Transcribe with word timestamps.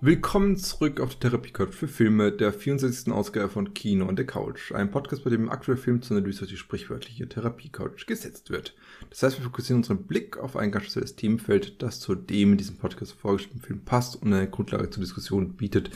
Willkommen 0.06 0.58
zurück 0.58 1.00
auf 1.00 1.16
der 1.16 1.30
Therapie 1.30 1.72
für 1.72 1.88
Filme 1.88 2.30
der 2.30 2.52
64. 2.52 3.10
Ausgabe 3.10 3.48
von 3.48 3.72
Kino 3.72 4.06
und 4.06 4.16
der 4.16 4.26
Couch. 4.26 4.70
Ein 4.72 4.90
Podcast, 4.90 5.24
bei 5.24 5.30
dem 5.30 5.48
aktuelle 5.48 5.80
Film 5.80 6.02
zu 6.02 6.12
Analyse 6.12 6.40
durch 6.40 6.50
die 6.50 6.56
sprichwörtliche 6.58 7.26
Therapie 7.26 7.70
Couch 7.70 8.06
gesetzt 8.06 8.50
wird. 8.50 8.76
Das 9.08 9.22
heißt, 9.22 9.38
wir 9.38 9.46
fokussieren 9.46 9.78
unseren 9.78 10.06
Blick 10.06 10.36
auf 10.36 10.56
ein 10.56 10.72
ganz 10.72 10.84
spezielles 10.84 11.16
Themenfeld, 11.16 11.80
das 11.80 12.00
zu 12.00 12.14
dem 12.14 12.52
in 12.52 12.58
diesem 12.58 12.76
Podcast 12.76 13.14
vorgestellten 13.14 13.62
Film 13.62 13.86
passt 13.86 14.20
und 14.20 14.30
eine 14.30 14.50
Grundlage 14.50 14.90
zur 14.90 15.02
Diskussion 15.02 15.56
bietet. 15.56 15.88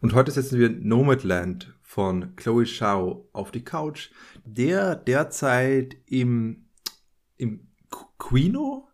Und 0.00 0.14
heute 0.14 0.30
setzen 0.30 0.60
wir 0.60 0.70
Nomadland 0.70 1.74
von 1.82 2.36
Chloe 2.36 2.66
Shao 2.66 3.28
auf 3.32 3.50
die 3.50 3.64
Couch, 3.64 4.10
der 4.44 4.94
derzeit 4.94 5.96
im, 6.06 6.66
im 7.36 7.66
Quino? 8.16 8.86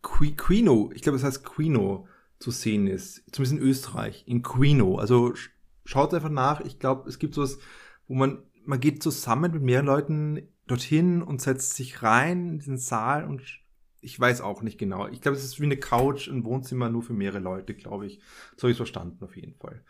Quino, 0.00 0.92
ich 0.94 1.02
glaube, 1.02 1.18
es 1.18 1.24
heißt 1.24 1.42
Quino 1.44 2.06
zu 2.44 2.50
sehen 2.50 2.86
ist. 2.86 3.24
Zumindest 3.32 3.58
in 3.58 3.66
Österreich, 3.66 4.24
in 4.26 4.42
Quino. 4.42 4.98
Also 4.98 5.32
schaut 5.84 6.12
einfach 6.12 6.28
nach. 6.28 6.60
Ich 6.60 6.78
glaube, 6.78 7.08
es 7.08 7.18
gibt 7.18 7.34
sowas, 7.34 7.58
wo 8.06 8.14
man, 8.14 8.42
man 8.66 8.80
geht 8.80 9.02
zusammen 9.02 9.50
mit 9.50 9.62
mehreren 9.62 9.86
Leuten 9.86 10.48
dorthin 10.66 11.22
und 11.22 11.40
setzt 11.40 11.74
sich 11.74 12.02
rein 12.02 12.50
in 12.50 12.58
diesen 12.58 12.76
Saal 12.76 13.24
und 13.24 13.42
ich 14.02 14.20
weiß 14.20 14.42
auch 14.42 14.60
nicht 14.60 14.78
genau. 14.78 15.08
Ich 15.08 15.22
glaube, 15.22 15.38
es 15.38 15.44
ist 15.44 15.58
wie 15.58 15.64
eine 15.64 15.78
Couch, 15.78 16.28
ein 16.28 16.44
Wohnzimmer 16.44 16.90
nur 16.90 17.02
für 17.02 17.14
mehrere 17.14 17.38
Leute, 17.38 17.74
glaube 17.74 18.06
ich. 18.06 18.20
So 18.56 18.64
habe 18.64 18.70
ich 18.70 18.74
es 18.74 18.76
verstanden, 18.76 19.24
auf 19.24 19.36
jeden 19.36 19.54
Fall. 19.54 19.82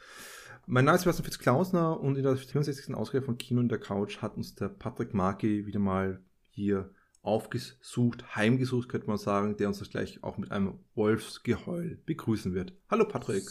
Mein 0.67 0.85
Name 0.85 0.95
ist 0.95 1.03
Sebastian 1.03 1.25
Fitz-Klausner 1.25 2.01
und 2.01 2.17
in 2.17 2.23
der 2.23 2.37
64. 2.37 2.95
Ausgabe 2.95 3.25
von 3.25 3.37
Kino 3.37 3.61
in 3.61 3.69
der 3.69 3.81
Couch 3.81 4.23
hat 4.23 4.37
uns 4.37 4.55
der 4.55 4.69
Patrick 4.69 5.13
Marki 5.13 5.67
wieder 5.67 5.81
mal 5.81 6.23
hier 6.51 6.95
aufgesucht, 7.25 8.37
heimgesucht, 8.37 8.89
könnte 8.89 9.09
man 9.09 9.19
sagen, 9.19 9.57
der 9.57 9.69
uns 9.69 9.79
das 9.79 9.91
gleich 9.91 10.23
auch 10.23 10.37
mit 10.37 10.53
einem 10.53 10.79
Wolfsgeheul 10.95 11.99
begrüßen 12.07 12.55
wird. 12.55 12.73
Hallo 12.91 13.09
Patrick. 13.09 13.51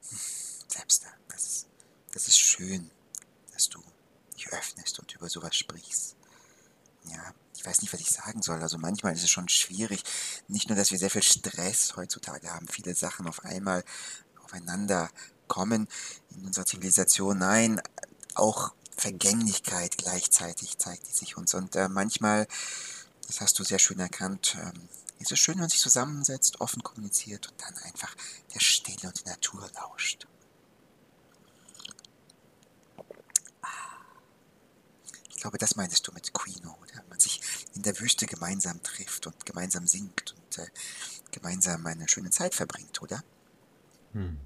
Selbst, 0.00 1.06
das 1.28 1.46
ist, 1.46 1.68
das 2.12 2.28
ist 2.28 2.38
schön, 2.38 2.90
dass 3.52 3.68
du 3.68 3.78
dich 4.36 4.52
öffnest 4.52 4.98
und 4.98 5.14
über 5.14 5.28
sowas 5.28 5.56
sprichst. 5.56 6.16
Ja, 7.04 7.32
ich 7.56 7.64
weiß 7.64 7.80
nicht, 7.82 7.92
was 7.92 8.00
ich 8.00 8.10
sagen 8.10 8.42
soll. 8.42 8.60
Also 8.60 8.76
manchmal 8.76 9.14
ist 9.14 9.22
es 9.22 9.30
schon 9.30 9.48
schwierig. 9.48 10.02
Nicht 10.48 10.68
nur, 10.68 10.76
dass 10.76 10.90
wir 10.90 10.98
sehr 10.98 11.10
viel 11.10 11.22
Stress 11.22 11.96
heutzutage 11.96 12.52
haben, 12.52 12.66
viele 12.66 12.94
Sachen 12.94 13.28
auf 13.28 13.44
einmal 13.44 13.84
aufeinander 14.42 15.10
kommen 15.46 15.86
in 16.34 16.46
unserer 16.46 16.66
Zivilisation. 16.66 17.38
Nein, 17.38 17.80
auch 18.34 18.72
Vergänglichkeit 18.96 19.96
gleichzeitig 19.96 20.78
zeigt 20.78 21.08
die 21.08 21.12
sich 21.12 21.36
uns. 21.36 21.54
Und 21.54 21.76
äh, 21.76 21.88
manchmal 21.88 22.46
das 23.32 23.40
hast 23.40 23.58
du 23.58 23.64
sehr 23.64 23.78
schön 23.78 23.98
erkannt. 23.98 24.58
Ähm, 24.60 24.88
es 25.18 25.30
ist 25.30 25.38
schön, 25.38 25.54
wenn 25.54 25.62
man 25.62 25.70
sich 25.70 25.80
zusammensetzt, 25.80 26.60
offen 26.60 26.82
kommuniziert 26.82 27.48
und 27.48 27.62
dann 27.62 27.74
einfach 27.84 28.14
der 28.54 28.60
Stille 28.60 29.08
und 29.08 29.24
der 29.24 29.32
Natur 29.32 29.70
lauscht. 29.74 30.26
Ah. 33.62 33.68
Ich 35.30 35.36
glaube, 35.36 35.56
das 35.56 35.76
meintest 35.76 36.06
du 36.06 36.12
mit 36.12 36.34
Quino, 36.34 36.76
oder? 36.82 37.02
Man 37.08 37.18
sich 37.18 37.40
in 37.74 37.82
der 37.82 37.98
Wüste 38.00 38.26
gemeinsam 38.26 38.82
trifft 38.82 39.26
und 39.26 39.46
gemeinsam 39.46 39.86
singt 39.86 40.34
und 40.36 40.58
äh, 40.58 40.68
gemeinsam 41.30 41.86
eine 41.86 42.08
schöne 42.08 42.30
Zeit 42.30 42.54
verbringt, 42.54 43.00
oder? 43.00 43.24
Hm. 44.12 44.40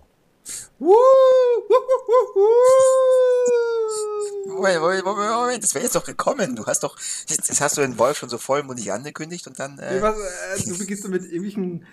Moment, 4.57 5.05
Moment, 5.05 5.31
Moment, 5.31 5.63
das 5.63 5.75
wäre 5.75 5.85
jetzt 5.85 5.95
doch 5.95 6.05
gekommen. 6.05 6.57
Du 6.57 6.67
hast 6.67 6.83
doch, 6.83 6.97
das 7.29 7.61
hast 7.61 7.77
du 7.77 7.83
den 7.83 7.99
Wolf 7.99 8.19
schon 8.19 8.29
so 8.29 8.39
vollmundig 8.39 8.93
angekündigt 8.93 9.47
und 9.47 9.59
dann. 9.59 9.79
Äh 9.79 9.99
äh, 9.99 10.63
du 10.65 10.79
beginnst 10.79 11.07
mit 11.09 11.25
irgendwelchen 11.25 11.85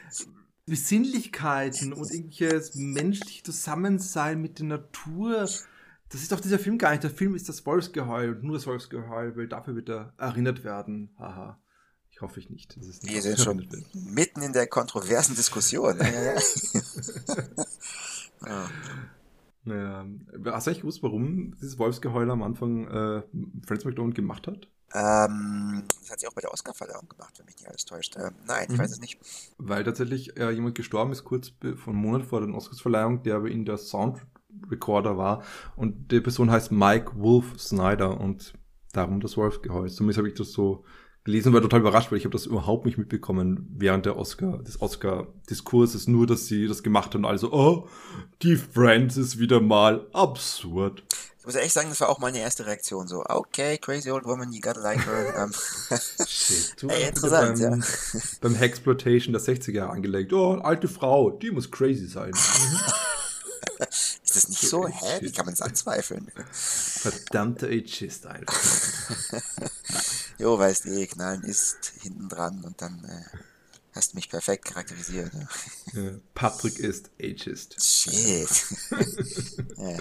Besinnlichkeiten 0.66 1.94
und 1.94 2.12
irgendwelches 2.12 2.75
menschliche 2.75 3.44
Zusammensein 3.44 4.41
mit 4.41 4.59
der 4.59 4.66
Natur. 4.66 5.50
Das 6.09 6.22
ist 6.22 6.31
doch 6.31 6.40
dieser 6.40 6.59
Film 6.59 6.78
gar 6.78 6.91
nicht. 6.91 7.03
Der 7.03 7.09
Film 7.09 7.35
ist 7.35 7.50
das 7.50 7.66
Wolfsgeheul 7.66 8.35
und 8.35 8.44
nur 8.44 8.56
das 8.56 8.68
Wolfsgeheul, 8.68 9.35
weil 9.35 9.47
dafür 9.47 9.75
wird 9.75 9.90
er 9.90 10.13
erinnert 10.18 10.63
werden. 10.63 11.09
Haha. 11.18 11.59
Ich 12.12 12.22
hoffe 12.22 12.40
ich 12.40 12.50
nicht. 12.50 12.78
nicht 12.78 13.03
Wir 13.03 13.22
sind 13.24 13.40
schon 13.40 13.68
mitten 13.94 14.44
in 14.44 14.53
der 14.53 14.68
kontroversen 14.68 15.35
Diskussion. 15.35 15.97
ja, 18.45 18.69
ja. 19.66 20.06
Hast 20.46 20.68
du 20.68 20.72
eigentlich 20.72 20.81
gewusst, 20.81 21.03
warum 21.03 21.56
dieses 21.56 21.79
Wolfsgeheul 21.79 22.29
am 22.29 22.44
Anfang 22.44 22.88
äh, 22.88 23.24
Francis 23.66 23.85
McDormand 23.85 24.16
gemacht 24.16 24.47
hat? 24.47 24.68
Ähm, 24.96 25.84
das 26.00 26.12
hat 26.12 26.19
sie 26.19 26.28
auch 26.28 26.34
bei 26.34 26.41
der 26.41 26.53
Oscarverleihung 26.53 27.09
gemacht, 27.09 27.34
wenn 27.38 27.46
mich 27.46 27.56
nicht 27.56 27.68
alles 27.68 27.85
täuscht. 27.85 28.16
Ähm, 28.18 28.35
nein, 28.46 28.68
ich 28.69 28.75
mhm. 28.75 28.79
weiß 28.79 28.91
es 28.91 29.00
nicht. 29.00 29.19
Weil 29.57 29.84
tatsächlich 29.84 30.38
äh, 30.38 30.51
jemand 30.51 30.75
gestorben 30.75 31.12
ist, 31.12 31.24
kurz 31.24 31.51
von 31.75 31.94
einem 31.94 32.01
Monat 32.01 32.25
vor 32.25 32.46
der 32.46 32.53
Oscarsverleihung, 32.53 33.24
der 33.24 33.38
aber 33.38 33.50
in 33.50 33.66
der 33.66 33.78
Soundrecorder 33.78 35.18
war. 35.18 35.44
Und 35.75 36.12
die 36.12 36.22
Person 36.22 36.51
heißt 36.51 36.72
Mike 36.72 37.13
Wolf 37.16 37.59
Snyder 37.59 38.19
und 38.19 38.53
darum 38.91 39.19
das 39.19 39.35
Wolfsgeheul. 39.35 39.90
Zumindest 39.90 40.19
habe 40.19 40.28
ich 40.28 40.35
das 40.35 40.51
so 40.51 40.85
gelesen 41.23 41.53
war 41.53 41.61
total 41.61 41.79
überrascht, 41.79 42.11
weil 42.11 42.17
ich 42.17 42.25
habe 42.25 42.34
das 42.34 42.45
überhaupt 42.45 42.85
nicht 42.85 42.97
mitbekommen 42.97 43.67
während 43.78 44.06
der 44.06 44.17
Oscar, 44.17 44.59
des 44.59 44.81
Oscar-Diskurses, 44.81 46.07
nur 46.07 46.28
dass 46.28 46.47
sie 46.47 46.67
das 46.67 46.84
gemacht 46.84 47.13
haben. 47.13 47.25
Also, 47.25 47.51
oh, 47.53 47.88
die 48.41 48.57
Friends 48.57 49.17
ist 49.17 49.39
wieder 49.39 49.62
mal 49.62 50.07
absurd. 50.12 51.03
Ich 51.39 51.45
muss 51.45 51.56
echt 51.56 51.73
sagen, 51.73 51.89
das 51.89 52.00
war 52.00 52.07
auch 52.07 52.19
meine 52.19 52.39
erste 52.39 52.66
Reaktion. 52.66 53.06
So, 53.07 53.22
okay, 53.28 53.78
crazy 53.78 54.09
old 54.09 54.23
woman, 54.23 54.53
you 54.53 54.62
gotta 54.62 54.79
like 54.79 55.06
her. 55.06 55.44
Um, 55.44 55.51
Shit, 56.25 56.81
du 56.81 56.88
Ey, 56.89 57.09
interessant, 57.09 57.59
beim, 57.59 57.81
ja. 57.81 57.85
Beim 58.39 58.56
Hexploitation 58.56 59.33
der 59.33 59.41
60er 59.41 59.73
Jahre 59.73 59.91
angelegt. 59.91 60.31
Oh, 60.31 60.53
alte 60.53 60.88
Frau, 60.88 61.31
die 61.31 61.51
muss 61.51 61.69
crazy 61.69 62.07
sein. 62.07 62.31
ist 64.23 64.35
das 64.35 64.49
nicht 64.49 64.61
so? 64.61 64.88
Hä? 64.88 65.19
Wie 65.21 65.31
kann 65.31 65.45
man 65.45 65.53
es 65.53 65.61
anzweifeln? 65.61 66.31
Verdammter 66.51 67.67
Ageist 67.67 68.25
einfach. 68.25 68.59
jo, 70.38 70.57
weißt 70.57 70.85
du, 70.85 70.89
eh, 70.89 71.07
knallen 71.07 71.44
ist 71.44 71.94
hinten 72.01 72.29
dran 72.29 72.63
und 72.63 72.81
dann 72.81 73.03
äh, 73.05 73.38
hast 73.94 74.13
du 74.13 74.17
mich 74.17 74.29
perfekt 74.29 74.66
charakterisiert. 74.66 75.31
Patrick 76.33 76.79
ist 76.79 77.11
Ageist. 77.21 77.83
Shit. 77.83 78.49
ja. 79.77 79.97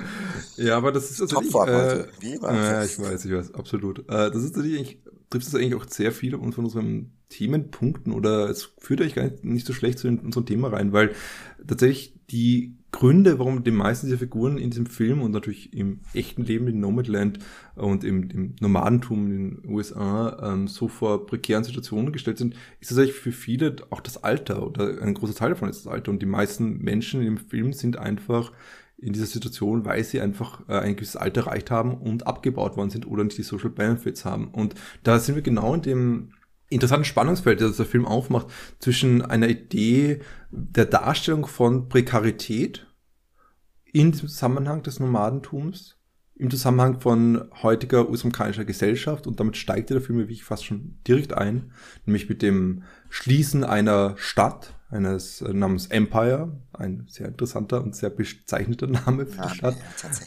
ja. 0.57 0.77
aber 0.77 0.93
das 0.93 1.11
ist 1.11 1.21
natürlich. 1.21 1.55
Äh, 1.55 2.07
Wie 2.21 2.35
immer. 2.35 2.55
Ja, 2.55 2.85
ich 2.85 2.99
weiß, 2.99 3.25
ich 3.25 3.33
weiß, 3.33 3.55
absolut. 3.55 4.01
Äh, 4.09 4.31
das 4.31 4.43
ist 4.43 4.57
natürlich 4.57 4.99
trifft 5.33 5.49
es 5.49 5.55
eigentlich 5.55 5.75
auch 5.75 5.87
sehr 5.89 6.13
viele 6.13 6.39
von 6.39 6.65
unseren 6.65 7.13
Themenpunkten 7.31 8.13
oder 8.13 8.51
es 8.51 8.71
führt 8.79 9.01
eigentlich 9.01 9.15
gar 9.15 9.25
nicht, 9.25 9.45
nicht 9.45 9.67
so 9.67 9.73
schlecht 9.73 9.99
zu 9.99 10.09
unserem 10.09 10.47
Thema 10.47 10.69
rein, 10.69 10.93
weil 10.93 11.15
tatsächlich 11.67 12.15
die 12.31 12.77
Gründe, 12.93 13.39
warum 13.39 13.65
die 13.65 13.71
meisten 13.71 14.07
dieser 14.07 14.19
Figuren 14.19 14.59
in 14.59 14.71
diesem 14.71 14.87
Film 14.87 15.23
und 15.23 15.33
natürlich 15.33 15.73
im 15.73 16.01
echten 16.13 16.45
Leben 16.45 16.69
in 16.69 16.79
Nomadland 16.79 17.39
und 17.75 18.05
im, 18.05 18.31
im 18.31 18.55
Nomadentum 18.61 19.27
in 19.27 19.31
den 19.33 19.71
USA 19.71 20.53
ähm, 20.53 20.69
so 20.69 20.89
vor 20.89 21.27
prekären 21.27 21.65
Situationen 21.65 22.13
gestellt 22.13 22.39
sind, 22.39 22.55
ist 22.81 22.89
tatsächlich 22.89 23.17
für 23.17 23.33
viele 23.33 23.77
auch 23.91 24.01
das 24.01 24.23
Alter 24.23 24.65
oder 24.65 25.03
ein 25.03 25.15
großer 25.15 25.35
Teil 25.35 25.51
davon 25.51 25.71
ist 25.71 25.85
das 25.85 25.93
Alter. 25.93 26.13
Und 26.13 26.21
die 26.21 26.27
meisten 26.27 26.79
Menschen 26.79 27.23
im 27.23 27.39
Film 27.39 27.73
sind 27.73 27.97
einfach 27.97 28.53
in 28.99 29.13
dieser 29.13 29.27
Situation, 29.27 29.85
weil 29.85 30.05
sie 30.05 30.21
einfach 30.21 30.61
äh, 30.69 30.79
ein 30.79 30.95
gewisses 30.95 31.17
Alter 31.17 31.43
erreicht 31.43 31.71
haben 31.71 31.95
und 31.95 32.27
abgebaut 32.27 32.77
worden 32.77 32.91
sind 32.91 33.07
oder 33.07 33.25
nicht 33.25 33.39
die 33.39 33.43
Social 33.43 33.71
Benefits 33.71 34.25
haben. 34.25 34.49
Und 34.49 34.75
da 35.03 35.19
sind 35.19 35.35
wir 35.35 35.43
genau 35.43 35.75
in 35.75 35.83
dem 35.83 36.33
interessanten 36.73 37.05
Spannungsfeld, 37.05 37.61
das 37.61 37.77
der 37.77 37.87
Film 37.87 38.07
aufmacht, 38.07 38.47
zwischen 38.79 39.23
einer 39.23 39.49
Idee 39.49 40.21
der 40.51 40.87
Darstellung 40.87 41.47
von 41.47 41.89
Prekarität 41.89 42.87
in 43.85 44.13
dem 44.13 44.29
Zusammenhang 44.29 44.83
des 44.83 45.01
Nomadentums, 45.01 45.97
im 46.35 46.51
Zusammenhang 46.51 47.01
von 47.01 47.49
heutiger 47.63 48.09
US-amerikanischer 48.09 48.65
Gesellschaft 48.65 49.27
und 49.27 49.39
damit 49.39 49.57
steigt 49.57 49.91
der 49.91 50.01
Film 50.01 50.19
wirklich 50.19 50.45
fast 50.45 50.65
schon 50.65 50.99
direkt 51.07 51.35
ein, 51.35 51.73
nämlich 52.07 52.29
mit 52.29 52.43
dem 52.43 52.83
Schließen 53.11 53.65
einer 53.65 54.15
Stadt, 54.17 54.75
eines 54.91 55.41
äh, 55.41 55.53
namens 55.53 55.87
Empire, 55.87 56.53
ein 56.73 57.07
sehr 57.09 57.29
interessanter 57.29 57.83
und 57.83 57.95
sehr 57.95 58.11
bezeichneter 58.11 58.87
Name 58.87 59.27
für 59.27 59.41
die 59.43 59.55
Stadt, 59.55 59.77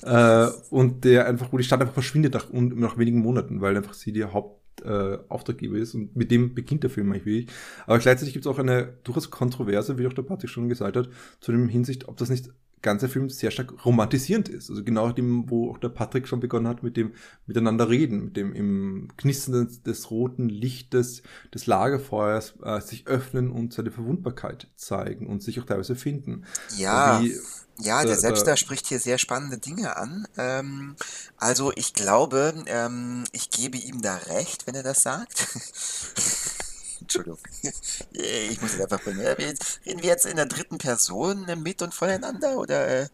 ja, 0.03 0.47
äh, 0.47 0.51
und 0.69 1.03
der 1.03 1.27
einfach, 1.27 1.51
wo 1.51 1.57
die 1.57 1.63
Stadt 1.63 1.81
einfach 1.81 1.93
verschwindet 1.93 2.33
nach, 2.33 2.47
nach 2.51 2.97
wenigen 2.97 3.19
Monaten, 3.19 3.61
weil 3.61 3.77
einfach 3.77 3.93
sie 3.93 4.11
die 4.11 4.23
Haupt 4.25 4.64
äh, 4.83 5.17
Auftraggeber 5.29 5.77
ist 5.77 5.93
und 5.95 6.15
mit 6.15 6.31
dem 6.31 6.53
beginnt 6.53 6.83
der 6.83 6.89
Film 6.89 7.11
eigentlich 7.11 7.25
wirklich. 7.25 7.55
Aber 7.85 7.99
gleichzeitig 7.99 8.33
gibt 8.33 8.45
es 8.45 8.51
auch 8.51 8.59
eine 8.59 8.93
durchaus 9.03 9.29
Kontroverse, 9.31 9.97
wie 9.97 10.07
auch 10.07 10.13
der 10.13 10.23
Patrick 10.23 10.49
schon 10.49 10.69
gesagt 10.69 10.97
hat, 10.97 11.09
zu 11.39 11.51
dem 11.51 11.69
Hinsicht, 11.69 12.07
ob 12.07 12.17
das 12.17 12.29
nicht 12.29 12.49
ganze 12.81 13.09
Film 13.09 13.29
sehr 13.29 13.51
stark 13.51 13.85
romantisierend 13.85 14.47
ist. 14.49 14.69
Also 14.69 14.83
genau 14.83 15.11
dem, 15.11 15.49
wo 15.49 15.71
auch 15.71 15.77
der 15.77 15.89
Patrick 15.89 16.27
schon 16.27 16.39
begonnen 16.39 16.67
hat 16.67 16.83
mit 16.83 16.97
dem 16.97 17.13
Miteinander 17.47 17.89
reden, 17.89 18.25
mit 18.25 18.37
dem 18.37 18.53
im 18.53 19.09
Knistern 19.17 19.65
des, 19.65 19.81
des 19.81 20.11
roten 20.11 20.49
Lichtes 20.49 21.23
des 21.53 21.65
Lagerfeuers 21.65 22.55
äh, 22.63 22.79
sich 22.81 23.07
öffnen 23.07 23.49
und 23.51 23.73
seine 23.73 23.91
Verwundbarkeit 23.91 24.67
zeigen 24.75 25.27
und 25.27 25.41
sich 25.41 25.59
auch 25.59 25.65
teilweise 25.65 25.95
finden. 25.95 26.45
Ja. 26.77 27.21
Wie, 27.21 27.35
ja, 27.79 28.03
der 28.03 28.15
Selbster 28.15 28.55
spricht 28.55 28.87
hier 28.87 28.99
sehr 28.99 29.17
spannende 29.17 29.57
Dinge 29.57 29.97
an. 29.97 30.27
Ähm, 30.37 30.95
also 31.37 31.73
ich 31.75 31.93
glaube, 31.93 32.53
ähm, 32.67 33.25
ich 33.33 33.49
gebe 33.49 33.77
ihm 33.77 34.01
da 34.01 34.15
recht, 34.15 34.65
wenn 34.67 34.75
er 34.75 34.83
das 34.83 35.01
sagt. 35.01 35.47
Entschuldigung. 37.15 37.39
Ich 38.11 38.61
muss 38.61 38.73
es 38.73 38.81
einfach 38.81 39.01
bringen. 39.01 39.19
Reden 39.21 39.57
wir 40.01 40.09
jetzt 40.09 40.25
in 40.25 40.35
der 40.35 40.45
dritten 40.45 40.77
Person 40.77 41.45
mit 41.61 41.81
und 41.81 41.93
voneinander 41.93 42.57
oder 42.57 43.01
äh, 43.01 43.09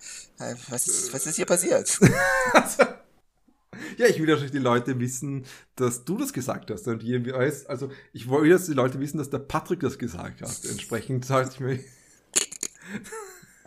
was, 0.69 0.87
ist, 0.87 1.13
was 1.13 1.25
ist 1.25 1.35
hier 1.35 1.45
passiert? 1.45 1.99
ja, 3.97 4.07
ich 4.07 4.19
will 4.19 4.27
natürlich 4.27 4.51
die 4.51 4.59
Leute 4.59 4.99
wissen, 4.99 5.45
dass 5.75 6.05
du 6.05 6.17
das 6.17 6.33
gesagt 6.33 6.71
hast. 6.71 6.87
Und 6.87 7.01
hier, 7.01 7.23
also 7.67 7.91
ich 8.13 8.27
wollte, 8.29 8.49
dass 8.49 8.65
die 8.65 8.73
Leute 8.73 8.99
wissen, 8.99 9.17
dass 9.17 9.29
der 9.29 9.39
Patrick 9.39 9.79
das 9.79 9.97
gesagt 9.97 10.41
hat. 10.41 10.65
Entsprechend 10.65 11.25
sage 11.25 11.49
ich 11.51 11.59
mir. 11.59 11.79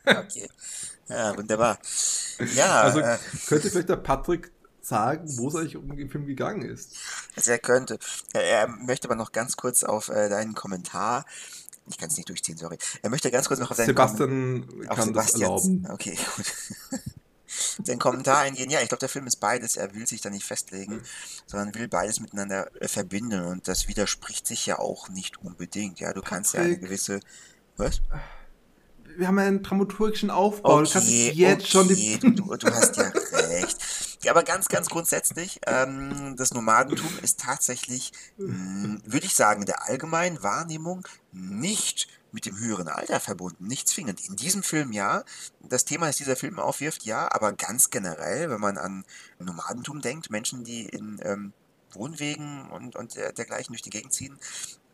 okay. 0.07 0.49
Ja, 1.09 1.37
wunderbar. 1.37 1.79
Ja. 2.55 2.83
Also 2.83 3.01
äh, 3.01 3.19
könnte 3.47 3.71
vielleicht 3.71 3.89
der 3.89 3.97
Patrick 3.97 4.51
sagen, 4.85 5.25
wo 5.39 5.49
es 5.49 5.55
eigentlich 5.55 5.77
um 5.77 5.97
den 5.97 6.11
Film 6.11 6.27
gegangen 6.27 6.63
ist. 6.63 6.97
Also 7.37 7.51
er 7.51 7.59
könnte. 7.59 7.99
Er 8.33 8.69
möchte 8.69 9.09
aber 9.09 9.17
noch 9.17 9.33
ganz 9.33 9.57
kurz 9.57 9.83
auf 9.85 10.09
äh, 10.09 10.29
deinen 10.29 10.55
Kommentar. 10.55 11.25
Ich 11.87 11.99
kann 11.99 12.09
es 12.09 12.17
nicht 12.17 12.29
durchziehen, 12.29 12.57
sorry. 12.57 12.79
Er 13.03 13.11
möchte 13.11 13.31
ganz 13.31 13.49
kurz 13.49 13.61
noch 13.61 13.71
auf 13.71 13.77
deinen 13.77 13.87
Sebastian 13.87 14.67
Kom 14.67 14.97
kann 14.97 15.13
das 15.13 15.35
erlauben. 15.35 15.87
Okay, 15.91 16.17
gut. 16.37 17.01
den 17.87 17.99
Kommentar 17.99 18.39
eingehen. 18.39 18.71
Ja, 18.71 18.81
ich 18.81 18.89
glaube, 18.89 19.01
der 19.01 19.09
Film 19.09 19.27
ist 19.27 19.37
beides. 19.37 19.77
Er 19.77 19.95
will 19.95 20.07
sich 20.07 20.21
da 20.21 20.31
nicht 20.31 20.45
festlegen, 20.45 21.03
sondern 21.47 21.75
will 21.75 21.89
beides 21.89 22.21
miteinander 22.21 22.71
äh, 22.81 22.89
verbinden. 22.89 23.45
Und 23.45 23.69
das 23.69 23.87
widerspricht 23.89 24.47
sich 24.47 24.65
ja 24.67 24.79
auch 24.79 25.09
nicht 25.09 25.43
unbedingt. 25.43 26.01
Ja, 26.01 26.13
du 26.13 26.23
kannst 26.23 26.53
Patrick. 26.53 26.71
ja 26.71 26.77
eine 26.77 26.87
gewisse. 26.87 27.21
Was? 27.77 28.01
wir 29.17 29.29
haben 29.29 29.39
einen 29.39 29.63
dramaturgischen 29.63 30.31
Aufbau. 30.31 30.79
Okay, 30.79 30.85
du 30.85 30.91
kannst 30.93 31.11
jetzt 31.11 31.61
okay, 31.61 31.67
schon 31.67 31.89
die. 31.89 32.19
Du, 32.19 32.57
du 32.57 32.67
hast 32.71 32.97
ja 32.97 33.13
recht. 33.33 33.77
Ja, 34.25 34.32
aber 34.32 34.43
ganz, 34.43 34.69
ganz 34.69 34.88
grundsätzlich, 34.88 35.61
ähm, 35.67 36.35
das 36.37 36.55
Nomadentum 36.55 37.11
ist 37.23 37.41
tatsächlich, 37.41 38.12
hm, 38.38 39.03
würde 39.05 39.26
ich 39.26 39.35
sagen, 39.35 39.67
der 39.67 39.87
allgemeinen 39.87 40.43
Wahrnehmung 40.43 41.06
nicht 41.31 42.09
mit 42.32 42.47
dem 42.47 42.59
höheren 42.59 42.88
Alter 42.88 43.21
verbunden, 43.21 43.67
nicht 43.67 43.87
zwingend. 43.87 44.26
In 44.26 44.35
diesem 44.35 44.62
Film 44.62 44.93
ja, 44.93 45.25
das 45.61 45.85
Thema, 45.85 46.06
das 46.06 46.17
dieser 46.17 46.37
Film 46.37 46.59
aufwirft, 46.59 47.05
ja, 47.05 47.31
aber 47.31 47.53
ganz 47.53 47.91
generell, 47.91 48.49
wenn 48.50 48.61
man 48.61 48.79
an 48.79 49.05
Nomadentum 49.38 50.00
denkt, 50.00 50.31
Menschen, 50.31 50.65
die 50.65 50.87
in 50.87 51.20
ähm, 51.23 51.53
Wohnwegen 51.93 52.70
und, 52.70 52.97
und 52.97 53.17
dergleichen 53.17 53.73
durch 53.73 53.82
die 53.82 53.91
Gegend 53.91 54.15
ziehen, 54.15 54.38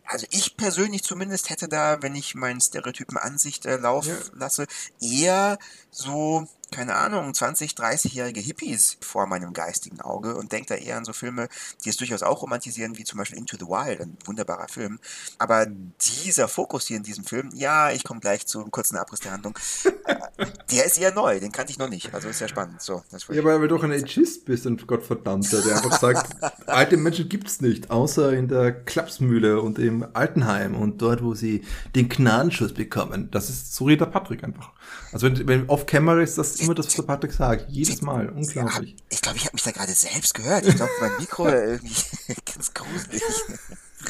also 0.04 0.26
ich 0.30 0.56
persönlich 0.56 1.04
zumindest 1.04 1.50
hätte 1.50 1.68
da, 1.68 2.02
wenn 2.02 2.16
ich 2.16 2.34
meinen 2.34 2.60
Stereotypen 2.60 3.16
Ansicht 3.16 3.64
äh, 3.64 3.76
laufen 3.76 4.08
ja. 4.08 4.38
lasse, 4.38 4.66
eher 5.00 5.58
so 5.92 6.48
keine 6.70 6.94
Ahnung, 6.94 7.34
20, 7.34 7.72
30-jährige 7.72 8.40
Hippies 8.40 8.96
vor 9.00 9.26
meinem 9.26 9.52
geistigen 9.52 10.00
Auge 10.00 10.34
und 10.36 10.52
denke 10.52 10.68
da 10.68 10.74
eher 10.74 10.96
an 10.96 11.04
so 11.04 11.12
Filme, 11.12 11.48
die 11.84 11.88
es 11.88 11.96
durchaus 11.96 12.22
auch 12.22 12.42
romantisieren, 12.42 12.96
wie 12.98 13.04
zum 13.04 13.18
Beispiel 13.18 13.38
Into 13.38 13.56
the 13.58 13.66
Wild, 13.66 14.00
ein 14.00 14.16
wunderbarer 14.24 14.68
Film. 14.68 14.98
Aber 15.38 15.66
dieser 15.66 16.48
Fokus 16.48 16.86
hier 16.86 16.96
in 16.96 17.02
diesem 17.02 17.24
Film, 17.24 17.50
ja, 17.54 17.90
ich 17.90 18.04
komme 18.04 18.20
gleich 18.20 18.46
zu 18.46 18.60
einem 18.60 18.70
kurzen 18.70 18.96
Abriss 18.96 19.20
der 19.20 19.32
Handlung, 19.32 19.58
äh, 20.04 20.46
der 20.70 20.86
ist 20.86 20.98
eher 20.98 21.12
neu, 21.12 21.40
den 21.40 21.52
kannte 21.52 21.72
ich 21.72 21.78
noch 21.78 21.88
nicht. 21.88 22.14
Also 22.14 22.28
ist 22.28 22.40
ja 22.40 22.48
spannend. 22.48 22.80
So, 22.82 23.02
ja, 23.10 23.44
weil 23.44 23.60
du 23.60 23.68
doch 23.68 23.82
ein 23.82 23.92
Ageist 23.92 24.44
bist, 24.44 24.66
ein 24.66 24.76
Gottverdammter, 24.76 25.62
der 25.62 25.76
einfach 25.76 25.98
sagt, 25.98 26.36
alte 26.66 26.96
Menschen 26.96 27.28
gibt's 27.28 27.60
nicht, 27.60 27.90
außer 27.90 28.32
in 28.32 28.48
der 28.48 28.72
Klapsmühle 28.72 29.60
und 29.60 29.78
im 29.78 30.06
Altenheim 30.12 30.74
und 30.74 31.02
dort, 31.02 31.22
wo 31.22 31.34
sie 31.34 31.62
den 31.94 32.08
Gnadenschuss 32.08 32.74
bekommen. 32.74 33.30
Das 33.30 33.50
ist, 33.50 33.74
so 33.74 33.84
redet 33.86 34.10
Patrick 34.12 34.44
einfach. 34.44 34.72
Also 35.12 35.26
wenn, 35.26 35.48
wenn 35.48 35.68
off-camera 35.68 36.20
ist 36.20 36.38
das 36.38 36.59
immer 36.60 36.74
das, 36.74 36.86
was 36.86 36.94
der 36.94 37.02
Patrick 37.02 37.32
sagt. 37.32 37.70
Jedes 37.70 38.02
Mal. 38.02 38.28
Unglaublich. 38.28 38.96
Ich 39.08 39.20
glaube, 39.20 39.38
ich 39.38 39.44
habe 39.44 39.54
mich 39.54 39.62
da 39.62 39.70
gerade 39.70 39.92
selbst 39.92 40.34
gehört. 40.34 40.66
Ich 40.66 40.76
glaube, 40.76 40.92
mein 41.00 41.16
Mikro 41.18 41.48
irgendwie 41.48 42.34
ganz 42.44 42.74
gruselig. 42.74 43.22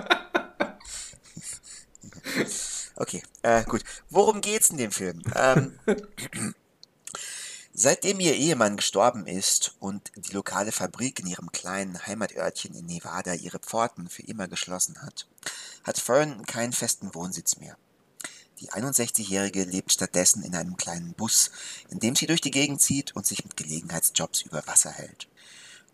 okay, 2.96 3.22
äh, 3.42 3.64
gut. 3.64 3.82
Worum 4.10 4.40
geht's 4.40 4.70
in 4.70 4.76
dem 4.76 4.90
Film? 4.90 5.22
Ähm, 5.34 5.78
Seitdem 7.80 8.18
ihr 8.18 8.34
Ehemann 8.34 8.76
gestorben 8.76 9.28
ist 9.28 9.76
und 9.78 10.10
die 10.16 10.32
lokale 10.32 10.72
Fabrik 10.72 11.20
in 11.20 11.28
ihrem 11.28 11.52
kleinen 11.52 12.08
Heimatörtchen 12.08 12.74
in 12.74 12.86
Nevada 12.86 13.34
ihre 13.34 13.60
Pforten 13.60 14.08
für 14.08 14.22
immer 14.22 14.48
geschlossen 14.48 15.00
hat, 15.00 15.28
hat 15.84 15.96
Fern 15.96 16.44
keinen 16.44 16.72
festen 16.72 17.14
Wohnsitz 17.14 17.58
mehr. 17.58 17.76
Die 18.60 18.70
61-Jährige 18.70 19.64
lebt 19.64 19.92
stattdessen 19.92 20.42
in 20.42 20.54
einem 20.54 20.76
kleinen 20.76 21.14
Bus, 21.14 21.50
in 21.90 22.00
dem 22.00 22.16
sie 22.16 22.26
durch 22.26 22.40
die 22.40 22.50
Gegend 22.50 22.80
zieht 22.80 23.14
und 23.14 23.26
sich 23.26 23.44
mit 23.44 23.56
Gelegenheitsjobs 23.56 24.42
über 24.42 24.66
Wasser 24.66 24.90
hält. 24.90 25.28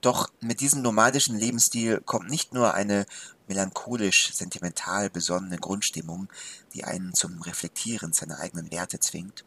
Doch 0.00 0.28
mit 0.40 0.60
diesem 0.60 0.82
nomadischen 0.82 1.38
Lebensstil 1.38 2.00
kommt 2.04 2.28
nicht 2.28 2.52
nur 2.52 2.74
eine 2.74 3.06
melancholisch 3.48 4.34
sentimental 4.34 5.08
besonnene 5.10 5.58
Grundstimmung, 5.58 6.28
die 6.74 6.84
einen 6.84 7.14
zum 7.14 7.40
Reflektieren 7.42 8.12
seiner 8.12 8.38
eigenen 8.38 8.70
Werte 8.70 9.00
zwingt, 9.00 9.44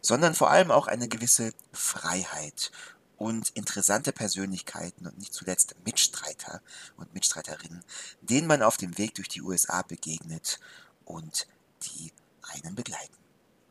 sondern 0.00 0.34
vor 0.34 0.50
allem 0.50 0.70
auch 0.70 0.86
eine 0.86 1.08
gewisse 1.08 1.52
Freiheit 1.72 2.70
und 3.16 3.50
interessante 3.50 4.12
Persönlichkeiten 4.12 5.06
und 5.06 5.18
nicht 5.18 5.34
zuletzt 5.34 5.74
Mitstreiter 5.84 6.60
und 6.96 7.14
Mitstreiterinnen, 7.14 7.82
denen 8.20 8.46
man 8.46 8.62
auf 8.62 8.76
dem 8.76 8.98
Weg 8.98 9.14
durch 9.14 9.28
die 9.28 9.42
USA 9.42 9.82
begegnet 9.82 10.60
und 11.04 11.46
die 11.82 12.12
einen 12.64 12.74
begleiten. 12.74 13.14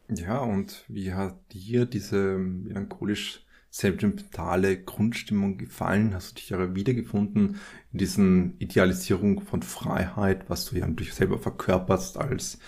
Ja, 0.10 0.40
und 0.40 0.86
wie 0.88 1.14
hat 1.14 1.36
dir 1.52 1.86
diese 1.86 2.38
melancholisch 2.38 3.46
sentimentale 3.72 4.82
Grundstimmung 4.82 5.58
gefallen? 5.58 6.14
Hast 6.14 6.32
du 6.32 6.36
dich 6.36 6.50
ja 6.50 6.76
wiedergefunden 6.76 7.60
in 7.92 7.98
diesen 7.98 8.60
Idealisierung 8.60 9.42
von 9.42 9.64
Freiheit, 9.64 10.50
was 10.50 10.66
du 10.66 10.76
ja 10.76 10.88
natürlich 10.88 11.14
selber 11.14 11.40
verkörperst 11.40 12.18
als 12.18 12.60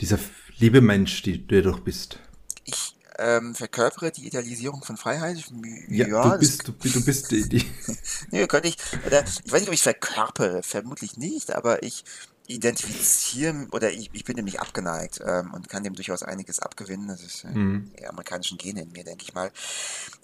dieser 0.00 0.18
liebe 0.58 0.80
Mensch, 0.80 1.22
die 1.22 1.46
du 1.46 1.62
doch 1.62 1.80
bist? 1.80 2.18
Ich 2.64 2.96
ähm, 3.18 3.54
verkörpere 3.54 4.10
die 4.10 4.26
Idealisierung 4.26 4.82
von 4.82 4.96
Freiheit. 4.96 5.44
Ja, 5.88 6.08
ja 6.08 6.30
du, 6.30 6.38
bist, 6.38 6.66
du, 6.66 6.72
du, 6.72 7.04
bist 7.04 7.30
die. 7.30 7.48
die. 7.48 7.64
nee, 8.30 8.46
könnte 8.46 8.68
ich, 8.68 8.76
oder, 9.06 9.22
ich 9.22 9.52
weiß 9.52 9.60
nicht, 9.60 9.68
ob 9.68 9.74
ich 9.74 9.82
verkörpere, 9.82 10.62
vermutlich 10.62 11.16
nicht, 11.16 11.54
aber 11.54 11.82
ich 11.82 12.04
identifizieren 12.50 13.68
oder 13.70 13.92
ich, 13.92 14.10
ich 14.12 14.24
bin 14.24 14.36
dem 14.36 14.44
nicht 14.44 14.60
abgeneigt 14.60 15.20
ähm, 15.24 15.54
und 15.54 15.68
kann 15.68 15.84
dem 15.84 15.94
durchaus 15.94 16.22
einiges 16.22 16.58
abgewinnen. 16.58 17.08
Das 17.08 17.22
ist 17.22 17.44
äh, 17.44 17.48
mhm. 17.48 17.92
die 17.98 18.06
amerikanischen 18.06 18.58
Gene 18.58 18.82
in 18.82 18.92
mir, 18.92 19.04
denke 19.04 19.24
ich 19.24 19.34
mal. 19.34 19.52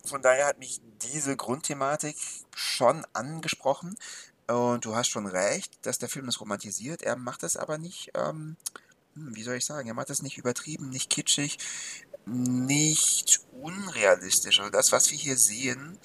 Von 0.05 0.23
daher 0.23 0.47
hat 0.47 0.59
mich 0.59 0.81
diese 1.03 1.37
Grundthematik 1.37 2.17
schon 2.55 3.07
angesprochen. 3.13 3.97
Und 4.49 4.85
du 4.85 4.95
hast 4.95 5.09
schon 5.09 5.27
recht, 5.27 5.79
dass 5.83 5.99
der 5.99 6.09
Film 6.09 6.27
das 6.27 6.41
romantisiert. 6.41 7.03
Er 7.03 7.17
macht 7.17 7.43
das 7.43 7.57
aber 7.57 7.79
nicht, 7.79 8.13
ähm, 8.15 8.57
hm, 9.15 9.35
wie 9.35 9.43
soll 9.43 9.57
ich 9.57 9.65
sagen, 9.65 9.89
er 9.89 9.95
macht 9.95 10.11
das 10.11 10.23
nicht 10.23 10.39
übertrieben, 10.39 10.91
nicht 10.91 11.11
kitschig, 11.11 11.59
nicht 12.27 13.41
unrealistisch. 13.61 14.61
Also 14.61 14.71
das, 14.71 14.93
was 14.93 15.11
wir 15.11 15.19
hier 15.19 15.37
sehen, 15.37 15.99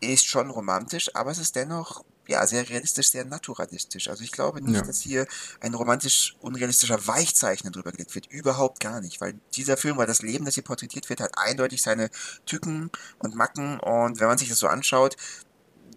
ist 0.00 0.26
schon 0.26 0.50
romantisch, 0.50 1.14
aber 1.14 1.30
es 1.30 1.38
ist 1.38 1.56
dennoch 1.56 2.04
ja, 2.28 2.46
sehr 2.46 2.68
realistisch, 2.68 3.10
sehr 3.10 3.24
naturalistisch. 3.24 4.08
Also 4.08 4.24
ich 4.24 4.32
glaube 4.32 4.60
nicht, 4.60 4.76
ja. 4.76 4.82
dass 4.82 5.00
hier 5.00 5.26
ein 5.60 5.74
romantisch 5.74 6.36
unrealistischer 6.40 7.06
Weichzeichner 7.06 7.70
drüber 7.70 7.92
gelegt 7.92 8.14
wird. 8.14 8.26
Überhaupt 8.26 8.80
gar 8.80 9.00
nicht. 9.00 9.20
Weil 9.20 9.34
dieser 9.54 9.76
Film, 9.76 9.96
weil 9.96 10.06
das 10.06 10.22
Leben, 10.22 10.44
das 10.44 10.54
hier 10.54 10.64
porträtiert 10.64 11.08
wird, 11.08 11.20
hat 11.20 11.38
eindeutig 11.38 11.82
seine 11.82 12.10
Tücken 12.46 12.90
und 13.18 13.34
Macken. 13.34 13.78
Und 13.80 14.20
wenn 14.20 14.28
man 14.28 14.38
sich 14.38 14.48
das 14.48 14.58
so 14.58 14.68
anschaut, 14.68 15.16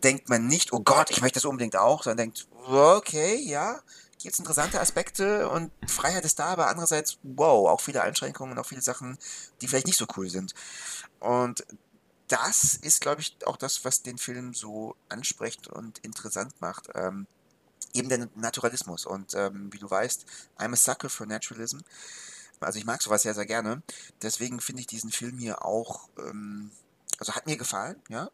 denkt 0.03 0.29
man 0.29 0.48
nicht, 0.48 0.74
oh 0.74 0.79
Gott, 0.79 1.12
ich 1.12 1.21
möchte 1.21 1.38
das 1.39 1.45
unbedingt 1.45 1.75
auch, 1.75 2.03
sondern 2.03 2.17
denkt, 2.17 2.48
okay, 2.67 3.36
ja, 3.36 3.81
gibt 4.21 4.33
es 4.33 4.39
interessante 4.39 4.79
Aspekte 4.79 5.50
und 5.50 5.71
Freiheit 5.88 6.25
ist 6.25 6.39
da, 6.39 6.48
aber 6.48 6.67
andererseits, 6.67 7.17
wow, 7.24 7.69
auch 7.69 7.81
viele 7.81 8.01
Einschränkungen, 8.01 8.57
auch 8.57 8.65
viele 8.65 8.81
Sachen, 8.81 9.17
die 9.62 9.67
vielleicht 9.67 9.88
nicht 9.88 9.98
so 9.98 10.05
cool 10.17 10.29
sind. 10.29 10.53
Und 11.19 11.65
das 12.29 12.75
ist, 12.75 13.01
glaube 13.01 13.21
ich, 13.21 13.36
auch 13.45 13.57
das, 13.57 13.83
was 13.83 14.01
den 14.01 14.17
Film 14.17 14.53
so 14.53 14.95
anspricht 15.09 15.67
und 15.67 15.98
interessant 16.00 16.53
macht. 16.62 16.89
Ähm, 16.95 17.27
eben 17.93 18.09
der 18.09 18.29
Naturalismus. 18.36 19.05
Und 19.05 19.33
ähm, 19.33 19.74
wie 19.74 19.79
du 19.79 19.89
weißt, 19.89 20.25
I'm 20.57 20.74
a 20.74 20.75
sucker 20.75 21.09
for 21.09 21.25
naturalism. 21.25 21.79
Also 22.59 22.77
ich 22.77 22.86
mag 22.86 23.01
sowas 23.01 23.24
sehr, 23.24 23.33
sehr 23.33 23.45
gerne. 23.45 23.81
Deswegen 24.21 24.59
finde 24.59 24.81
ich 24.81 24.88
diesen 24.88 25.12
Film 25.12 25.38
hier 25.38 25.65
auch, 25.65 26.09
ähm, 26.17 26.71
also 27.17 27.33
hat 27.33 27.45
mir 27.48 27.57
gefallen, 27.57 28.01
ja. 28.09 28.29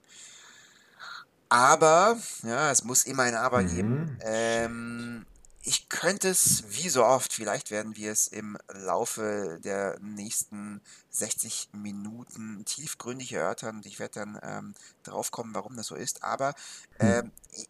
Aber, 1.47 2.17
ja, 2.43 2.71
es 2.71 2.83
muss 2.83 3.05
immer 3.05 3.23
ein 3.23 3.35
Aber 3.35 3.61
mhm. 3.61 3.75
geben. 3.75 4.19
Ähm, 4.21 5.25
ich 5.65 5.89
könnte 5.89 6.29
es 6.29 6.63
wie 6.69 6.89
so 6.89 7.03
oft, 7.03 7.33
vielleicht 7.33 7.71
werden 7.71 7.95
wir 7.95 8.11
es 8.11 8.27
im 8.27 8.55
Laufe 8.71 9.59
der 9.63 9.97
nächsten 9.99 10.79
60 11.09 11.69
Minuten 11.73 12.63
tiefgründig 12.65 13.33
erörtern 13.33 13.77
und 13.77 13.85
ich 13.87 13.99
werde 13.99 14.19
dann 14.19 14.39
ähm, 14.43 14.73
drauf 15.03 15.31
kommen, 15.31 15.55
warum 15.55 15.75
das 15.75 15.87
so 15.87 15.95
ist. 15.95 16.23
Aber 16.23 16.53
ähm, 16.99 17.31
ich, 17.51 17.67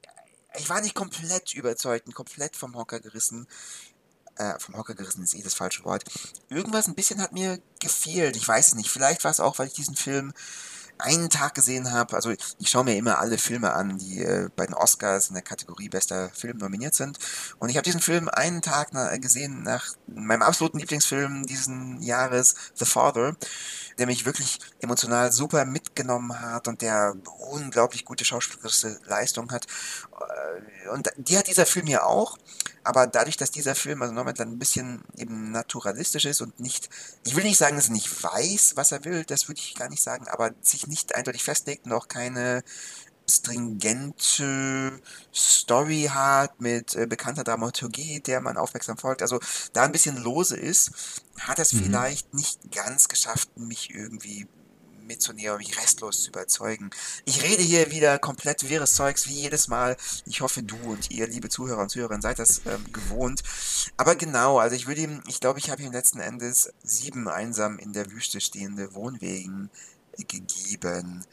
ich 0.57 0.69
war 0.69 0.81
nicht 0.81 0.93
komplett 0.93 1.53
überzeugt 1.53 2.07
und 2.07 2.13
komplett 2.13 2.57
vom 2.57 2.75
Hocker 2.75 2.99
gerissen. 2.99 3.47
Äh, 4.35 4.59
vom 4.59 4.75
Hocker 4.75 4.95
gerissen 4.95 5.23
ist 5.23 5.33
eh 5.33 5.41
das 5.41 5.53
falsche 5.53 5.85
Wort. 5.85 6.03
Irgendwas 6.49 6.87
ein 6.87 6.95
bisschen 6.95 7.21
hat 7.21 7.31
mir 7.31 7.61
gefehlt. 7.79 8.35
Ich 8.35 8.47
weiß 8.47 8.69
es 8.69 8.75
nicht. 8.75 8.89
Vielleicht 8.89 9.23
war 9.23 9.31
es 9.31 9.39
auch, 9.39 9.57
weil 9.57 9.67
ich 9.67 9.73
diesen 9.73 9.95
Film 9.95 10.33
einen 10.97 11.29
Tag 11.29 11.55
gesehen 11.55 11.91
habe, 11.91 12.15
also 12.15 12.31
ich 12.31 12.69
schaue 12.69 12.85
mir 12.85 12.95
immer 12.95 13.19
alle 13.19 13.37
Filme 13.37 13.73
an, 13.73 13.97
die 13.97 14.23
äh, 14.23 14.49
bei 14.55 14.65
den 14.65 14.73
Oscars 14.73 15.27
in 15.27 15.33
der 15.33 15.43
Kategorie 15.43 15.89
bester 15.89 16.29
Film 16.29 16.57
nominiert 16.57 16.95
sind. 16.95 17.19
Und 17.59 17.69
ich 17.69 17.77
habe 17.77 17.83
diesen 17.83 18.01
Film 18.01 18.29
einen 18.29 18.61
Tag 18.61 18.89
na, 18.91 19.15
gesehen 19.17 19.63
nach 19.63 19.93
meinem 20.07 20.41
absoluten 20.41 20.79
Lieblingsfilm 20.79 21.45
diesen 21.45 22.01
Jahres, 22.01 22.55
The 22.75 22.85
Father, 22.85 23.35
der 23.97 24.05
mich 24.07 24.25
wirklich 24.25 24.59
emotional 24.79 25.31
super 25.31 25.65
mitgenommen 25.65 26.39
hat 26.39 26.67
und 26.67 26.81
der 26.81 27.15
unglaublich 27.49 28.05
gute 28.05 28.25
schauspielerische 28.25 28.99
Leistung 29.05 29.51
hat. 29.51 29.65
Äh, 29.65 30.89
und 30.89 31.09
die 31.17 31.37
hat 31.37 31.47
dieser 31.47 31.65
Film 31.65 31.87
ja 31.87 32.03
auch. 32.03 32.37
Aber 32.85 33.07
dadurch, 33.07 33.35
dass 33.35 33.51
dieser 33.51 33.75
Film, 33.75 34.01
also 34.01 34.13
nochmal 34.13 34.33
dann 34.33 34.49
ein 34.49 34.59
bisschen 34.59 35.03
eben 35.17 35.51
naturalistisch 35.51 36.25
ist 36.25 36.41
und 36.41 36.59
nicht, 36.59 36.89
ich 37.23 37.35
will 37.35 37.43
nicht 37.43 37.57
sagen, 37.57 37.75
dass 37.75 37.87
er 37.87 37.93
nicht 37.93 38.23
weiß, 38.23 38.73
was 38.75 38.91
er 38.91 39.03
will, 39.05 39.25
das 39.25 39.47
würde 39.47 39.59
ich 39.59 39.75
gar 39.75 39.89
nicht 39.89 40.03
sagen, 40.03 40.27
aber 40.27 40.51
sich 40.61 40.87
nicht 40.87 41.15
eindeutig 41.15 41.43
festlegt 41.43 41.85
und 41.85 41.93
auch 41.93 42.07
keine 42.07 42.63
stringente 43.27 45.01
Story 45.33 46.09
hat 46.13 46.61
mit 46.61 46.95
äh, 46.95 47.07
bekannter 47.07 47.43
Dramaturgie, 47.43 48.19
der 48.19 48.39
man 48.39 48.57
aufmerksam 48.57 48.97
folgt, 48.97 49.23
also 49.23 49.39
da 49.73 49.83
ein 49.83 49.91
bisschen 49.91 50.17
lose 50.17 50.55
ist, 50.55 50.91
hat 51.39 51.59
es 51.59 51.73
mhm. 51.73 51.85
vielleicht 51.85 52.33
nicht 52.33 52.71
ganz 52.71 53.07
geschafft, 53.07 53.57
mich 53.57 53.89
irgendwie 53.93 54.47
mitzunehmen, 55.05 55.53
um 55.53 55.57
mich 55.57 55.77
restlos 55.77 56.23
zu 56.23 56.29
überzeugen. 56.29 56.89
Ich 57.25 57.43
rede 57.43 57.61
hier 57.61 57.91
wieder 57.91 58.19
komplett 58.19 58.69
wirres 58.69 58.95
Zeugs, 58.95 59.27
wie 59.27 59.41
jedes 59.41 59.67
Mal. 59.67 59.97
Ich 60.25 60.41
hoffe, 60.41 60.63
du 60.63 60.77
und 60.85 61.11
ihr, 61.11 61.27
liebe 61.27 61.49
Zuhörer 61.49 61.81
und 61.81 61.89
Zuhörerinnen, 61.89 62.21
seid 62.21 62.39
das 62.39 62.61
ähm, 62.65 62.91
gewohnt. 62.91 63.43
Aber 63.97 64.15
genau, 64.15 64.59
also 64.59 64.75
ich 64.75 64.87
würde 64.87 65.01
ihm, 65.01 65.23
ich 65.27 65.39
glaube, 65.39 65.59
ich 65.59 65.69
habe 65.69 65.83
ihm 65.83 65.91
letzten 65.91 66.19
Endes 66.19 66.73
sieben 66.83 67.27
einsam 67.27 67.79
in 67.79 67.93
der 67.93 68.11
Wüste 68.11 68.41
stehende 68.41 68.93
Wohnwegen 68.93 69.69
gegeben. 70.17 71.25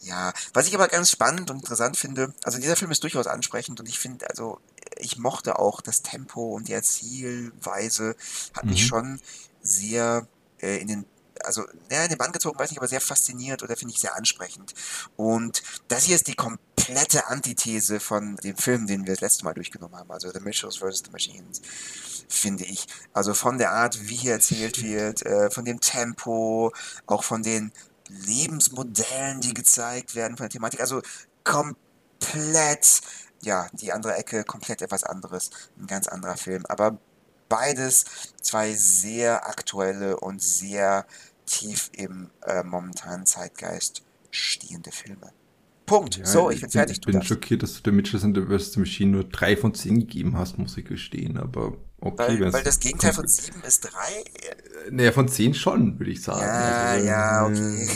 Ja, 0.00 0.32
was 0.54 0.68
ich 0.68 0.74
aber 0.74 0.88
ganz 0.88 1.10
spannend 1.10 1.50
und 1.50 1.58
interessant 1.58 1.96
finde, 1.96 2.32
also 2.44 2.58
dieser 2.58 2.76
Film 2.76 2.92
ist 2.92 3.02
durchaus 3.02 3.26
ansprechend 3.26 3.80
und 3.80 3.88
ich 3.88 3.98
finde, 3.98 4.28
also 4.30 4.60
ich 4.96 5.18
mochte 5.18 5.58
auch 5.58 5.80
das 5.80 6.02
Tempo 6.02 6.54
und 6.54 6.68
die 6.68 6.72
Erzählweise 6.72 8.14
hat 8.54 8.64
mhm. 8.64 8.70
mich 8.70 8.86
schon 8.86 9.20
sehr 9.60 10.26
äh, 10.60 10.78
in 10.78 10.88
den 10.88 11.04
also, 11.44 11.64
ja, 11.90 12.02
in 12.04 12.08
den 12.08 12.18
Bann 12.18 12.32
gezogen, 12.32 12.58
weiß 12.58 12.70
nicht, 12.70 12.78
aber 12.78 12.88
sehr 12.88 13.00
fasziniert 13.00 13.62
oder 13.62 13.76
finde 13.76 13.94
ich 13.94 14.00
sehr 14.00 14.16
ansprechend. 14.16 14.74
Und 15.16 15.62
das 15.88 16.04
hier 16.04 16.16
ist 16.16 16.26
die 16.26 16.34
komplette 16.34 17.26
Antithese 17.28 18.00
von 18.00 18.36
dem 18.36 18.56
Film, 18.56 18.86
den 18.86 19.06
wir 19.06 19.14
das 19.14 19.20
letzte 19.20 19.44
Mal 19.44 19.54
durchgenommen 19.54 19.96
haben, 19.96 20.10
also 20.10 20.30
The 20.30 20.40
Mitchells 20.40 20.76
vs. 20.76 21.02
The 21.06 21.10
Machines, 21.10 21.60
finde 22.28 22.64
ich. 22.64 22.86
Also 23.12 23.34
von 23.34 23.58
der 23.58 23.72
Art, 23.72 24.08
wie 24.08 24.16
hier 24.16 24.34
erzählt 24.34 24.82
wird, 24.82 25.24
äh, 25.24 25.50
von 25.50 25.64
dem 25.64 25.80
Tempo, 25.80 26.72
auch 27.06 27.24
von 27.24 27.42
den 27.42 27.72
Lebensmodellen, 28.08 29.40
die 29.40 29.54
gezeigt 29.54 30.14
werden, 30.14 30.36
von 30.36 30.44
der 30.44 30.50
Thematik, 30.50 30.80
also 30.80 31.02
komplett 31.44 33.02
ja, 33.42 33.68
die 33.72 33.92
andere 33.92 34.16
Ecke, 34.16 34.44
komplett 34.44 34.82
etwas 34.82 35.04
anderes, 35.04 35.50
ein 35.78 35.86
ganz 35.86 36.08
anderer 36.08 36.36
Film. 36.36 36.64
Aber 36.66 36.98
beides 37.48 38.04
zwei 38.40 38.74
sehr 38.74 39.48
aktuelle 39.48 40.18
und 40.18 40.42
sehr 40.42 41.06
tief 41.48 41.90
im 41.94 42.30
äh, 42.46 42.62
momentanen 42.62 43.26
Zeitgeist 43.26 44.02
stehende 44.30 44.92
Filme. 44.92 45.32
Punkt. 45.86 46.18
Ja, 46.18 46.26
so, 46.26 46.50
ich 46.50 46.60
bin 46.60 46.70
fertig. 46.70 46.98
Ich 46.98 47.06
bin 47.06 47.22
schockiert, 47.22 47.62
dass 47.62 47.74
du 47.74 47.82
der 47.82 47.92
Mitchell 47.92 48.20
vs. 48.20 48.72
The 48.72 48.80
Machine 48.80 49.10
nur 49.10 49.24
drei 49.24 49.56
von 49.56 49.74
zehn 49.74 49.98
gegeben 50.00 50.36
hast, 50.36 50.58
muss 50.58 50.76
ich 50.76 50.84
gestehen, 50.84 51.38
aber 51.38 51.76
okay. 52.00 52.40
Weil, 52.40 52.52
weil 52.52 52.62
das 52.62 52.78
Gegenteil 52.78 53.14
von 53.14 53.26
sieben 53.26 53.62
ist 53.62 53.80
drei? 53.80 54.12
Äh, 54.86 54.90
naja, 54.90 55.12
von 55.12 55.28
zehn 55.28 55.54
schon, 55.54 55.98
würde 55.98 56.12
ich 56.12 56.22
sagen. 56.22 56.42
Ja, 56.42 56.84
also, 56.84 57.06
ja, 57.06 57.46
okay. 57.46 57.88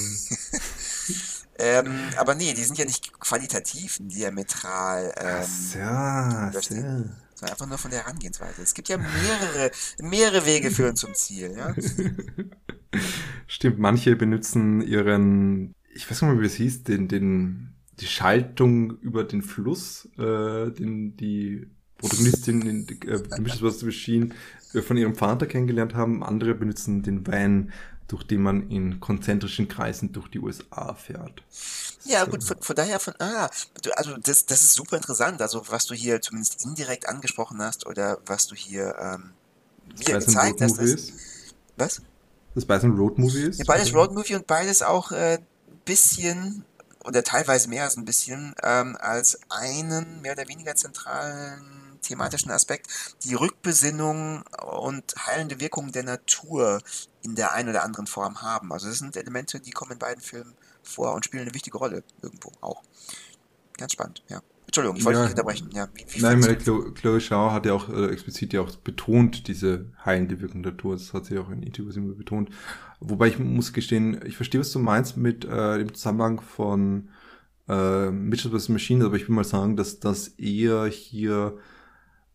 ähm, 1.59 1.99
aber 2.17 2.35
nee, 2.35 2.55
die 2.55 2.65
sind 2.65 2.79
ja 2.79 2.87
nicht 2.87 3.13
qualitativ 3.21 3.99
diametral. 4.01 5.13
Ähm, 5.19 5.47
ja, 5.79 6.51
ja 6.51 7.05
sondern 7.43 7.51
einfach 7.51 7.67
nur 7.67 7.79
von 7.79 7.91
der 7.91 8.01
Herangehensweise. 8.05 8.63
Es 8.63 8.75
gibt 8.75 8.89
ja 8.89 8.99
mehrere, 8.99 9.71
mehrere 10.01 10.47
Wege 10.47 10.71
führen 10.71 10.97
zum 10.97 11.15
Ziel. 11.15 11.55
Ja? 11.57 11.75
Stimmt, 13.47 13.79
manche 13.79 14.17
benutzen 14.17 14.81
ihren, 14.81 15.75
ich 15.93 16.11
weiß 16.11 16.23
nicht 16.23 16.31
mehr, 16.31 16.41
wie 16.41 16.47
es 16.47 16.55
hieß, 16.55 16.85
den, 16.85 17.09
den, 17.09 17.75
die 18.01 18.07
Schaltung 18.07 18.99
über 19.01 19.25
den 19.25 19.43
Fluss, 19.43 20.09
äh, 20.19 20.71
den 20.71 21.17
die 21.17 21.69
Protagonistin 22.03 22.63
in 22.63 22.87
äh, 23.09 23.41
Mission 23.41 23.75
Machine 23.87 24.35
äh, 24.75 24.83
von 24.83 24.97
ihrem 24.97 25.15
Vater 25.15 25.47
kennengelernt 25.47 25.95
haben. 25.95 26.23
Andere 26.23 26.55
benutzen 26.55 27.03
den 27.03 27.27
Van 27.27 27.73
durch 28.09 28.25
den 28.25 28.43
man 28.43 28.69
in 28.69 29.01
konzentrischen 29.01 29.69
Kreisen 29.69 30.13
durch 30.13 30.29
die 30.29 30.39
USA 30.39 30.93
fährt. 30.93 31.43
Ja, 32.05 32.27
gut, 32.27 32.45
von, 32.45 32.59
von 32.61 32.77
daher 32.77 33.01
von, 33.01 33.15
ah, 33.21 33.49
also 33.97 34.17
das, 34.19 34.45
das 34.45 34.61
ist 34.61 34.75
super 34.75 34.97
interessant, 34.97 35.41
also 35.41 35.63
was 35.69 35.87
du 35.87 35.95
hier 35.95 36.21
zumindest 36.21 36.63
indirekt 36.63 37.09
angesprochen 37.09 37.63
hast 37.63 37.87
oder 37.87 38.19
was 38.27 38.49
du 38.49 38.55
hier 38.55 38.95
ähm, 39.01 39.31
mir 39.99 40.19
gezeigt 40.19 40.61
hast. 40.61 40.79
Das, 40.79 41.13
was? 41.79 42.03
Das 42.55 42.67
beides 42.67 42.85
ein 42.85 42.91
Roadmovie 42.91 43.45
ist? 43.45 43.61
Ja, 43.61 43.65
beides 43.67 43.95
Roadmovie 43.95 44.35
und 44.35 44.47
beides 44.47 44.83
auch 44.83 45.11
ein 45.11 45.19
äh, 45.19 45.39
bisschen 45.87 46.67
oder 47.05 47.25
teilweise 47.25 47.69
mehr 47.69 47.85
als 47.85 47.97
ein 47.97 48.05
bisschen 48.05 48.55
ähm, 48.63 48.97
als 49.01 49.41
einen 49.49 50.21
mehr 50.21 50.33
oder 50.33 50.49
weniger 50.49 50.75
zentralen 50.75 51.82
thematischen 52.03 52.51
Aspekt 52.51 52.89
die 53.25 53.35
Rückbesinnung 53.35 54.45
und 54.81 55.15
heilende 55.27 55.61
Wirkung 55.61 55.93
der 55.93 56.03
Natur 56.03 56.83
in 57.23 57.35
der 57.35 57.53
einen 57.53 57.71
oder 57.71 57.85
anderen 57.85 58.07
Form 58.07 58.43
haben. 58.43 58.73
Also 58.73 58.89
das 58.89 58.99
sind 58.99 59.17
Elemente, 59.17 59.61
die 59.61 59.71
kommen 59.71 59.93
in 59.93 59.99
beiden 59.99 60.23
Filmen 60.23 60.55
vor 60.83 61.15
und 61.15 61.25
spielen 61.25 61.43
eine 61.43 61.55
wichtige 61.55 61.79
Rolle 61.79 62.03
irgendwo 62.21 62.53
auch. 62.61 62.83
Ganz 63.79 63.93
spannend, 63.93 64.23
ja. 64.29 64.43
Entschuldigung, 64.67 64.97
ich 64.97 65.05
wollte 65.05 65.19
ja, 65.19 65.25
nicht 65.25 65.33
unterbrechen. 65.33 65.71
Ja, 65.75 65.89
wie, 65.93 66.05
wie 66.09 66.23
nein, 66.23 66.41
meine 66.41 66.57
Chloe, 66.57 66.95
Chloe 66.95 67.21
Schau 67.21 67.51
hat 67.51 67.67
ja 67.67 67.75
auch 67.75 67.89
äh, 67.91 68.07
explizit 68.07 68.55
ja 68.55 68.63
auch 68.63 68.75
betont, 68.77 69.47
diese 69.49 69.93
heilende 70.05 70.41
Wirkung 70.41 70.63
der 70.63 70.73
Natur. 70.73 70.95
Das 70.95 71.13
hat 71.13 71.27
sie 71.27 71.39
auch 71.39 71.51
in 71.51 71.63
Interviews 71.63 71.97
immer 71.97 72.15
betont. 72.15 72.49
Wobei 72.99 73.29
ich 73.29 73.39
muss 73.39 73.73
gestehen, 73.73 74.21
ich 74.25 74.37
verstehe, 74.37 74.61
was 74.61 74.73
du 74.73 74.79
meinst 74.79 75.17
mit 75.17 75.45
äh, 75.45 75.79
dem 75.79 75.93
Zusammenhang 75.93 76.41
von 76.41 77.11
äh, 77.69 78.11
Mitchell 78.11 78.51
vs. 78.51 78.71
Machine, 78.71 79.05
aber 79.05 79.17
ich 79.17 79.29
will 79.29 79.35
mal 79.35 79.45
sagen, 79.45 79.77
dass 79.77 80.01
das 80.01 80.29
eher 80.29 80.87
hier 80.87 81.59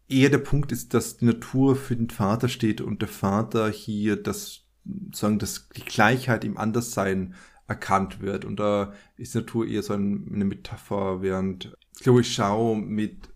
eher 0.10 0.30
der 0.30 0.38
Punkt 0.38 0.72
ist, 0.72 0.94
dass 0.94 1.18
die 1.18 1.26
Natur 1.26 1.76
für 1.76 1.96
den 1.96 2.10
Vater 2.10 2.50
steht 2.50 2.82
und 2.82 3.02
der 3.02 3.10
Vater 3.10 3.70
hier 3.70 4.16
das 4.16 4.66
sagen, 5.14 5.40
dass 5.40 5.68
die 5.76 5.84
Gleichheit 5.84 6.44
im 6.46 6.58
Anderssein 6.58 7.36
erkannt 7.68 8.22
wird. 8.22 8.46
Und 8.46 8.60
da 8.60 8.94
ist 9.18 9.36
Natur 9.36 9.68
eher 9.68 9.84
so 9.84 9.94
eine 9.94 10.46
Metapher, 10.46 11.22
während 11.22 11.76
ich 12.00 12.34
Schau 12.34 12.76
mit 12.76 13.30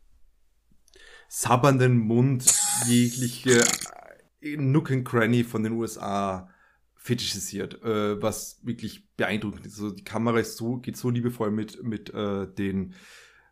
sabbernden 1.28 1.98
Mund 1.98 2.46
jegliche 2.86 3.64
Nook 4.42 4.92
and 4.92 5.06
Cranny 5.06 5.44
von 5.44 5.64
den 5.64 5.74
USA 5.74 6.50
fetischisiert, 6.96 7.82
äh, 7.84 8.22
was 8.22 8.60
wirklich 8.64 9.08
beeindruckend 9.18 9.66
ist. 9.66 9.74
Also 9.74 9.92
die 9.92 10.04
Kamera 10.04 10.40
ist 10.40 10.58
so, 10.58 10.78
geht 10.78 10.98
so 10.98 11.10
liebevoll 11.10 11.52
mit, 11.52 11.84
mit 11.84 12.14
äh, 12.14 12.48
den 12.48 12.94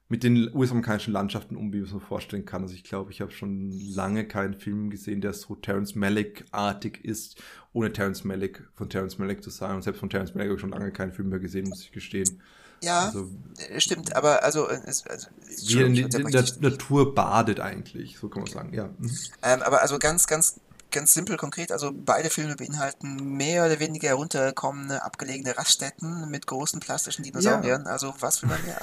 mit 0.10 0.24
den 0.24 0.54
US-amerikanischen 0.56 1.14
Landschaften 1.14 1.56
um, 1.56 1.72
wie 1.72 1.78
man 1.78 1.86
es 1.86 1.94
mir 1.94 2.00
vorstellen 2.00 2.44
kann. 2.44 2.64
Also 2.64 2.74
ich 2.74 2.84
glaube, 2.84 3.12
ich 3.12 3.22
habe 3.22 3.32
schon 3.32 3.72
lange 3.72 4.28
keinen 4.28 4.56
Film 4.56 4.90
gesehen, 4.90 5.22
der 5.22 5.34
so 5.34 5.56
Terence 5.56 5.94
Malick-artig 5.94 7.06
ist, 7.06 7.42
ohne 7.74 7.94
Terence 7.94 8.24
Malick 8.24 8.68
von 8.74 8.90
Terence 8.90 9.20
Malick 9.20 9.44
zu 9.44 9.52
sein. 9.52 9.76
Und 9.76 9.84
selbst 9.84 10.00
von 10.00 10.10
Terence 10.10 10.34
Malick 10.34 10.50
habe 10.50 10.56
ich 10.56 10.62
schon 10.62 10.72
lange 10.72 10.92
keinen 10.92 11.14
Film 11.14 11.30
mehr 11.30 11.40
gesehen, 11.40 11.70
muss 11.70 11.84
ich 11.84 11.92
gestehen. 11.92 12.42
Ja, 12.82 13.06
also, 13.06 13.30
äh, 13.70 13.80
stimmt, 13.80 14.16
aber 14.16 14.44
also, 14.44 14.68
äh, 14.68 14.80
es, 14.86 15.06
also 15.06 15.28
wie 15.68 15.82
in, 15.82 15.96
in 15.96 16.32
der 16.32 16.46
Natur 16.60 17.14
badet 17.14 17.60
eigentlich, 17.60 18.18
so 18.18 18.30
kann 18.30 18.44
man 18.44 18.52
sagen, 18.52 18.74
ja. 18.74 18.90
Mhm. 18.98 19.12
Ähm, 19.44 19.62
aber 19.62 19.82
also 19.82 20.00
ganz, 20.00 20.28
ganz 20.28 20.60
ganz 20.92 21.14
simpel 21.14 21.38
konkret, 21.38 21.72
also 21.72 21.92
beide 21.94 22.32
Filme 22.32 22.56
beinhalten 22.56 23.38
mehr 23.38 23.66
oder 23.66 23.80
weniger 23.80 24.08
herunterkommende, 24.08 25.04
abgelegene 25.04 25.56
Raststätten 25.56 26.30
mit 26.32 26.48
großen 26.48 26.80
plastischen 26.80 27.24
Dinosauriern. 27.24 27.84
Ja. 27.86 27.92
Also 27.92 28.16
was 28.20 28.42
will 28.42 28.50
man 28.50 28.64
mehr? 28.66 28.82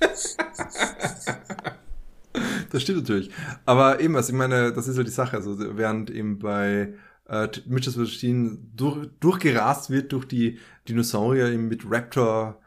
das 2.70 2.82
stimmt 2.82 3.00
natürlich. 3.00 3.30
Aber 3.66 4.00
eben, 4.00 4.16
also 4.16 4.32
ich 4.32 4.38
meine, 4.38 4.72
das 4.72 4.88
ist 4.88 4.96
ja 4.96 5.02
die 5.02 5.10
Sache. 5.10 5.36
Also 5.36 5.58
während 5.76 6.08
eben 6.10 6.38
bei 6.38 6.94
äh, 7.28 7.48
Mitchell 7.66 7.92
Machine 7.96 8.56
durch, 8.74 9.08
durchgerast 9.20 9.90
wird 9.90 10.12
durch 10.12 10.24
die 10.26 10.58
Dinosaurier 10.88 11.48
eben 11.48 11.68
mit 11.68 11.82
Raptor 11.88 12.60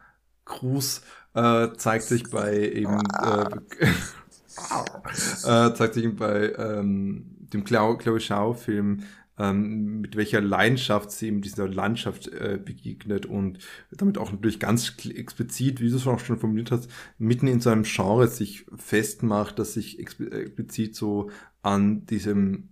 Cruise, 0.45 1.01
äh, 1.33 1.69
zeigt 1.77 2.05
sich 2.05 2.29
bei 2.29 2.57
eben 2.57 3.01
äh, 3.21 3.49
äh, 5.43 5.73
zeigt 5.73 5.95
sich 5.95 6.15
bei 6.15 6.53
ähm, 6.57 7.25
dem 7.53 7.63
Chloe 7.63 8.19
Shao-Film 8.19 9.03
ähm, 9.43 9.99
mit 10.01 10.15
welcher 10.15 10.41
Leidenschaft 10.41 11.11
sie 11.11 11.27
in 11.27 11.41
dieser 11.41 11.67
Landschaft 11.67 12.27
äh, 12.29 12.59
begegnet 12.63 13.25
und 13.25 13.59
damit 13.91 14.17
auch 14.17 14.31
natürlich 14.31 14.59
ganz 14.59 14.95
explizit, 15.05 15.81
wie 15.81 15.89
du 15.89 15.97
es 15.97 16.07
auch 16.07 16.19
schon 16.19 16.39
formuliert 16.39 16.71
hast, 16.71 16.89
mitten 17.17 17.47
in 17.47 17.59
seinem 17.59 17.83
Genre 17.83 18.27
sich 18.27 18.65
festmacht, 18.75 19.59
dass 19.59 19.73
sich 19.73 19.99
explizit 19.99 20.95
so 20.95 21.29
an 21.61 22.05
diesem 22.05 22.69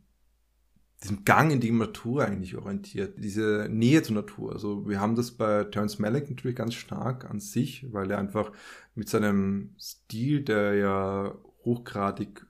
diesem 1.04 1.26
Gang 1.26 1.52
in 1.52 1.60
die 1.60 1.72
Natur 1.72 2.26
eigentlich 2.26 2.56
orientiert, 2.56 3.16
diese 3.18 3.68
Nähe 3.72 4.04
zur 4.04 4.16
Natur. 4.16 4.54
Also 4.54 4.88
wir 4.88 5.00
haben 5.00 5.16
das 5.16 5.32
bei 5.32 5.64
Terence 5.64 5.98
Malick 5.98 6.30
natürlich 6.30 6.56
ganz 6.56 6.76
stark 6.76 7.28
an 7.28 7.40
sich, 7.40 7.92
weil 7.92 8.12
er 8.12 8.20
einfach 8.20 8.52
mit 8.94 9.10
seinem 9.10 9.74
Stil, 9.80 10.42
der 10.42 10.76
ja 10.76 11.36
hochgradig 11.66 12.46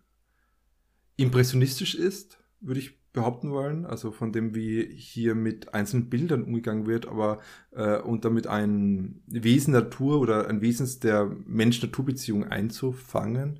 impressionistisch 1.16 1.96
ist, 1.96 2.40
würde 2.60 2.82
ich 2.82 3.00
behaupten 3.13 3.51
wollen, 3.51 3.86
also 3.86 4.12
von 4.12 4.32
dem, 4.32 4.56
wie 4.56 4.88
hier 4.96 5.36
mit 5.36 5.74
einzelnen 5.74 6.10
Bildern 6.10 6.44
umgegangen 6.44 6.88
wird, 6.88 7.08
aber 7.08 7.39
äh, 7.72 7.98
und 7.98 8.24
damit 8.24 8.48
ein 8.48 9.22
Wesen 9.27 9.74
Natur 9.74 10.20
oder 10.20 10.48
ein 10.48 10.62
Wesens 10.62 11.00
der 11.00 11.30
Mensch-Natur-Beziehung 11.46 12.46
einzufangen, 12.46 13.60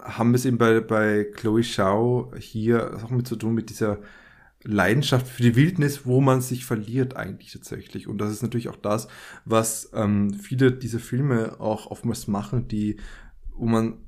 haben 0.00 0.30
wir 0.30 0.36
es 0.36 0.44
eben 0.44 0.58
bei, 0.58 0.80
bei 0.80 1.24
Chloe 1.24 1.62
Shao 1.62 2.32
hier 2.38 3.00
auch 3.04 3.10
mit 3.10 3.28
zu 3.28 3.36
tun, 3.36 3.54
mit 3.54 3.70
dieser 3.70 3.98
Leidenschaft 4.64 5.26
für 5.26 5.42
die 5.42 5.56
Wildnis, 5.56 6.06
wo 6.06 6.20
man 6.20 6.40
sich 6.40 6.64
verliert 6.64 7.16
eigentlich 7.16 7.52
tatsächlich. 7.52 8.08
Und 8.08 8.18
das 8.18 8.32
ist 8.32 8.42
natürlich 8.42 8.68
auch 8.68 8.76
das, 8.76 9.08
was 9.44 9.90
ähm, 9.94 10.34
viele 10.34 10.72
dieser 10.72 11.00
Filme 11.00 11.60
auch 11.60 11.90
oftmals 11.90 12.28
machen, 12.28 12.68
die, 12.68 12.96
wo 13.54 13.66
man 13.66 13.98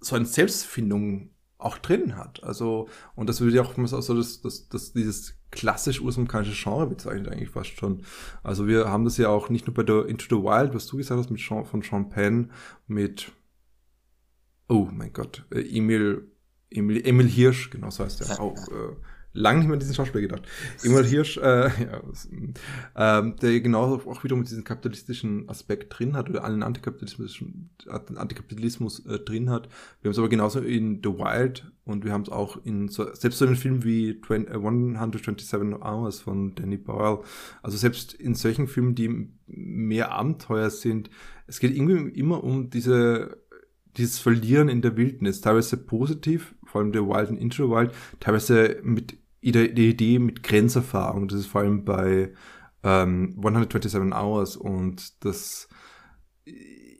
so 0.00 0.16
eine 0.16 0.26
Selbstfindung 0.26 1.30
auch 1.60 1.78
drin 1.78 2.16
hat. 2.16 2.42
Also, 2.42 2.88
und 3.14 3.28
das 3.28 3.40
würde 3.40 3.56
ja 3.56 3.62
auch 3.62 3.74
so 3.86 4.16
das, 4.16 4.40
das, 4.40 4.68
das, 4.68 4.92
dieses 4.92 5.34
klassisch 5.50 6.00
ursprüngliche 6.00 6.52
Genre 6.52 6.86
bezeichnet 6.86 7.28
eigentlich 7.28 7.50
fast 7.50 7.76
schon. 7.76 8.02
Also 8.42 8.66
wir 8.66 8.88
haben 8.88 9.04
das 9.04 9.16
ja 9.16 9.28
auch 9.28 9.48
nicht 9.48 9.66
nur 9.66 9.74
bei 9.74 9.82
der 9.82 10.06
Into 10.06 10.36
the 10.36 10.42
Wild, 10.42 10.74
was 10.74 10.86
du 10.86 10.96
gesagt 10.96 11.18
hast, 11.18 11.30
mit 11.30 11.40
Jean, 11.40 11.64
von 11.64 11.82
Sean 11.82 12.08
Penn, 12.08 12.50
mit, 12.86 13.32
oh 14.68 14.88
mein 14.92 15.12
Gott, 15.12 15.44
äh, 15.50 15.60
Emil, 15.60 16.30
Emil, 16.70 17.04
Emil 17.06 17.28
Hirsch, 17.28 17.70
genau 17.70 17.90
so 17.90 18.04
heißt 18.04 18.20
der, 18.20 18.40
auch, 18.40 18.56
äh, 18.68 18.94
lange 19.32 19.58
nicht 19.58 19.68
mehr 19.68 19.74
an 19.74 19.80
diesen 19.80 19.94
Schauspieler 19.94 20.22
gedacht. 20.22 20.42
Ingmar 20.82 21.04
Hirsch, 21.04 21.36
äh, 21.36 21.68
ja, 21.68 22.02
ähm, 22.96 23.36
der 23.36 23.60
genauso 23.60 24.10
auch 24.10 24.24
wiederum 24.24 24.44
diesen 24.44 24.64
kapitalistischen 24.64 25.48
Aspekt 25.48 25.98
drin 25.98 26.16
hat 26.16 26.28
oder 26.28 26.44
einen 26.44 26.62
antikapitalismischen 26.62 27.70
Antikapitalismus 27.86 29.06
äh, 29.06 29.18
drin 29.18 29.50
hat. 29.50 29.68
Wir 30.00 30.08
haben 30.08 30.12
es 30.12 30.18
aber 30.18 30.28
genauso 30.28 30.60
in 30.60 31.00
The 31.02 31.10
Wild 31.10 31.70
und 31.84 32.04
wir 32.04 32.12
haben 32.12 32.22
es 32.22 32.28
auch 32.28 32.64
in 32.64 32.88
so, 32.88 33.12
selbst 33.14 33.38
so 33.38 33.46
einen 33.46 33.56
Film 33.56 33.84
wie 33.84 34.20
20, 34.20 34.54
127 34.54 35.52
äh, 35.52 35.74
Hours 35.82 36.20
von 36.20 36.54
Danny 36.54 36.76
Boyle. 36.76 37.22
Also 37.62 37.76
selbst 37.76 38.14
in 38.14 38.34
solchen 38.34 38.66
Filmen, 38.66 38.94
die 38.94 39.28
mehr 39.46 40.12
Abenteuer 40.12 40.70
sind, 40.70 41.10
es 41.46 41.60
geht 41.60 41.74
irgendwie 41.74 42.18
immer 42.18 42.42
um 42.42 42.70
diese 42.70 43.38
dieses 43.96 44.20
Verlieren 44.20 44.68
in 44.68 44.82
der 44.82 44.96
Wildnis, 44.96 45.40
teilweise 45.40 45.76
positiv, 45.76 46.54
vor 46.64 46.80
allem 46.80 46.92
der 46.92 47.06
Wild 47.06 47.30
und 47.30 47.38
Intro 47.38 47.70
Wild, 47.70 47.92
teilweise 48.20 48.78
mit 48.82 49.16
die 49.42 49.88
Idee 49.88 50.18
mit 50.18 50.42
Grenzerfahrung. 50.42 51.28
Das 51.28 51.40
ist 51.40 51.46
vor 51.46 51.62
allem 51.62 51.84
bei 51.84 52.32
ähm, 52.82 53.34
127 53.38 54.12
Hours 54.12 54.56
und 54.56 55.24
das 55.24 55.68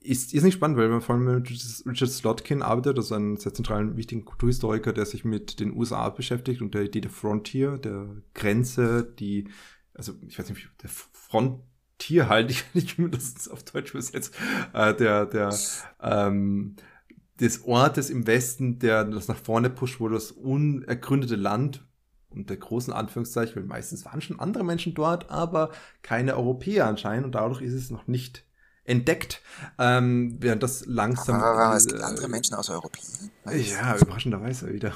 ist, 0.02 0.32
ist 0.32 0.42
nicht 0.42 0.54
spannend, 0.54 0.78
weil 0.78 0.88
man 0.88 1.00
vor 1.00 1.14
allem 1.14 1.24
mit 1.24 1.50
Richard 1.50 2.10
Slotkin 2.10 2.62
arbeitet, 2.62 2.96
also 2.96 3.14
einen 3.14 3.36
sehr 3.36 3.54
zentralen, 3.54 3.96
wichtigen 3.96 4.24
Kulturhistoriker, 4.24 4.92
der 4.92 5.06
sich 5.06 5.24
mit 5.24 5.60
den 5.60 5.76
USA 5.76 6.08
beschäftigt 6.08 6.62
und 6.62 6.74
der 6.74 6.84
Idee 6.84 7.02
der 7.02 7.10
Frontier, 7.10 7.78
der 7.78 8.08
Grenze, 8.34 9.04
die, 9.04 9.48
also 9.94 10.14
ich 10.26 10.38
weiß 10.38 10.48
nicht, 10.48 10.68
der 10.82 10.90
Frontier 10.90 12.28
halt, 12.28 12.50
ich 12.50 12.64
nicht, 12.74 12.98
wie 12.98 13.10
das 13.10 13.48
auf 13.48 13.62
Deutsch 13.62 13.90
übersetzt, 13.90 14.34
äh, 14.72 14.94
der, 14.94 15.26
der, 15.26 15.54
ähm, 16.00 16.76
des 17.38 17.64
Ortes 17.64 18.10
im 18.10 18.26
Westen, 18.26 18.78
der 18.78 19.04
das 19.04 19.28
nach 19.28 19.38
vorne 19.38 19.70
pusht, 19.70 19.98
wo 20.00 20.08
das 20.08 20.30
unergründete 20.30 21.36
Land 21.36 21.86
unter 22.30 22.56
großen 22.56 22.92
Anführungszeichen, 22.92 23.56
weil 23.56 23.64
meistens 23.64 24.04
waren 24.04 24.20
schon 24.20 24.40
andere 24.40 24.64
Menschen 24.64 24.94
dort, 24.94 25.30
aber 25.30 25.70
keine 26.02 26.36
Europäer 26.36 26.86
anscheinend 26.86 27.26
und 27.26 27.34
dadurch 27.34 27.62
ist 27.62 27.74
es 27.74 27.90
noch 27.90 28.06
nicht 28.06 28.44
entdeckt, 28.84 29.42
ähm, 29.78 30.36
während 30.40 30.62
das 30.62 30.86
langsam. 30.86 31.36
Aber, 31.36 31.46
aber, 31.46 31.64
aber 31.66 31.76
es 31.76 31.86
gibt 31.86 32.00
andere 32.00 32.28
Menschen 32.28 32.54
aus 32.54 32.70
Europa. 32.70 32.98
Ja, 33.52 33.96
überraschenderweise 33.96 34.72
wieder. 34.72 34.94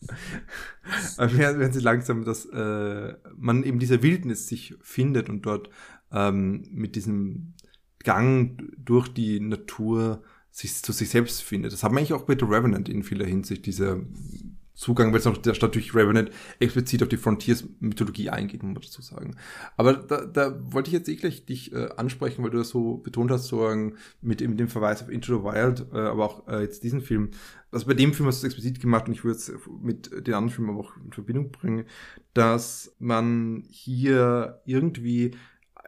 während, 1.16 1.58
während 1.58 1.74
sie 1.74 1.80
langsam, 1.80 2.24
dass 2.24 2.46
äh, 2.46 3.14
man 3.36 3.62
eben 3.62 3.78
diese 3.78 4.02
Wildnis 4.02 4.46
sich 4.46 4.76
findet 4.80 5.28
und 5.28 5.42
dort 5.42 5.70
ähm, 6.12 6.66
mit 6.70 6.96
diesem 6.96 7.54
Gang 8.00 8.62
durch 8.76 9.08
die 9.08 9.40
Natur 9.40 10.22
sich 10.50 10.82
zu 10.82 10.92
sich 10.92 11.10
selbst 11.10 11.42
findet. 11.42 11.72
Das 11.72 11.82
hat 11.82 11.92
man 11.92 11.98
eigentlich 11.98 12.14
auch 12.14 12.22
bei 12.22 12.36
The 12.38 12.44
Revenant 12.44 12.88
in 12.88 13.02
vieler 13.02 13.26
Hinsicht, 13.26 13.66
diese 13.66 14.04
Zugang, 14.78 15.10
weil 15.10 15.18
es 15.18 15.24
noch 15.24 15.36
der 15.36 15.54
Stadt 15.54 15.74
durch 15.74 15.92
Revenant 15.92 16.30
explizit 16.60 17.02
auf 17.02 17.08
die 17.08 17.16
Frontiers-Mythologie 17.16 18.30
eingeht, 18.30 18.62
muss 18.62 18.74
man 18.74 18.82
dazu 18.82 19.02
sagen. 19.02 19.36
Aber 19.76 19.94
da, 19.94 20.24
da 20.24 20.56
wollte 20.72 20.88
ich 20.88 20.92
jetzt 20.92 21.08
eh 21.08 21.16
gleich 21.16 21.44
dich 21.44 21.72
äh, 21.72 21.88
ansprechen, 21.96 22.44
weil 22.44 22.50
du 22.50 22.58
das 22.58 22.68
so 22.68 22.98
betont 22.98 23.32
hast, 23.32 23.48
so 23.48 23.68
mit, 24.20 24.40
mit 24.40 24.60
dem 24.60 24.68
Verweis 24.68 25.02
auf 25.02 25.08
Into 25.08 25.36
the 25.36 25.42
Wild, 25.42 25.86
äh, 25.92 25.98
aber 25.98 26.24
auch 26.24 26.46
äh, 26.46 26.62
jetzt 26.62 26.84
diesen 26.84 27.00
Film. 27.00 27.30
Also 27.72 27.86
bei 27.86 27.94
dem 27.94 28.14
Film 28.14 28.28
hast 28.28 28.40
du 28.40 28.46
es 28.46 28.52
explizit 28.54 28.80
gemacht 28.80 29.08
und 29.08 29.14
ich 29.14 29.24
würde 29.24 29.38
es 29.38 29.52
mit 29.82 30.12
den 30.12 30.34
anderen 30.34 30.50
Filmen 30.50 30.70
aber 30.70 30.80
auch 30.80 30.96
in 31.04 31.12
Verbindung 31.12 31.50
bringen, 31.50 31.84
dass 32.32 32.94
man 33.00 33.64
hier 33.68 34.62
irgendwie 34.64 35.32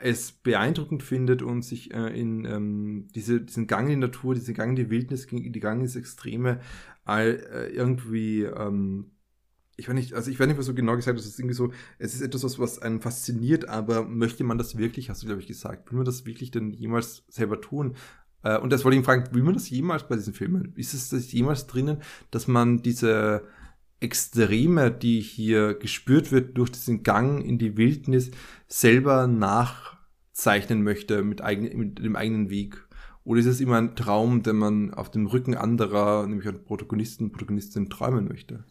es 0.03 0.33
beeindruckend 0.33 1.03
findet 1.03 1.43
und 1.43 1.63
sich 1.63 1.95
äh, 1.95 2.19
in 2.19 2.45
ähm, 2.45 3.09
diese, 3.15 3.41
diesen 3.41 3.67
Gang 3.67 3.85
in 3.85 4.01
die 4.01 4.07
Natur, 4.07 4.35
diesen 4.35 4.55
Gang 4.55 4.71
in 4.71 4.77
die 4.77 4.91
Wildnis, 4.91 5.27
die 5.29 5.61
Gang 5.61 5.81
ins 5.81 5.95
Extreme 5.95 6.61
irgendwie, 7.07 8.43
ähm, 8.43 9.13
ich 9.77 9.89
weiß 9.89 9.95
nicht, 9.95 10.15
also 10.15 10.31
ich 10.31 10.39
weiß 10.39 10.47
nicht, 10.47 10.59
was 10.59 10.67
so 10.67 10.75
genau 10.75 10.95
gesagt 10.95 11.19
hast, 11.19 11.25
es 11.25 11.33
ist 11.33 11.39
irgendwie 11.39 11.55
so, 11.55 11.73
es 11.99 12.15
ist 12.15 12.21
etwas, 12.21 12.59
was, 12.59 12.79
einen 12.79 13.01
fasziniert, 13.01 13.69
aber 13.69 14.05
möchte 14.05 14.45
man 14.45 14.59
das 14.59 14.77
wirklich, 14.77 15.09
hast 15.09 15.23
du, 15.23 15.27
glaube 15.27 15.41
ich, 15.41 15.49
gesagt, 15.49 15.91
will 15.91 15.97
man 15.97 16.05
das 16.05 16.27
wirklich 16.27 16.51
denn 16.51 16.73
jemals 16.73 17.25
selber 17.29 17.61
tun? 17.61 17.97
Äh, 18.43 18.59
und 18.59 18.71
das 18.71 18.85
wollte 18.85 18.99
ich 18.99 19.05
fragen, 19.05 19.35
will 19.35 19.43
man 19.43 19.55
das 19.55 19.71
jemals 19.71 20.07
bei 20.07 20.17
diesen 20.17 20.35
Filmen? 20.35 20.73
Ist 20.77 20.95
es 20.95 21.09
das 21.09 21.33
jemals 21.33 21.67
drinnen, 21.67 22.03
dass 22.31 22.47
man 22.47 22.83
diese 22.83 23.45
Extreme, 24.01 24.91
die 24.91 25.21
hier 25.21 25.75
gespürt 25.75 26.33
wird 26.33 26.57
durch 26.57 26.71
diesen 26.71 27.03
Gang 27.03 27.45
in 27.45 27.59
die 27.59 27.77
Wildnis, 27.77 28.31
selber 28.67 29.27
nachzeichnen 29.27 30.83
möchte 30.83 31.23
mit, 31.23 31.43
eigen, 31.43 31.79
mit 31.79 31.99
dem 31.99 32.17
eigenen 32.17 32.51
Weg? 32.51 32.87
Oder 33.31 33.39
ist 33.39 33.47
es 33.47 33.61
immer 33.61 33.79
ein 33.79 33.95
Traum, 33.95 34.43
den 34.43 34.57
man 34.57 34.93
auf 34.93 35.09
dem 35.09 35.27
Rücken 35.27 35.55
anderer, 35.55 36.27
nämlich 36.27 36.49
an 36.49 36.65
Protagonisten, 36.65 37.31
Protagonistinnen 37.31 37.89
träumen 37.89 38.27
möchte? 38.27 38.65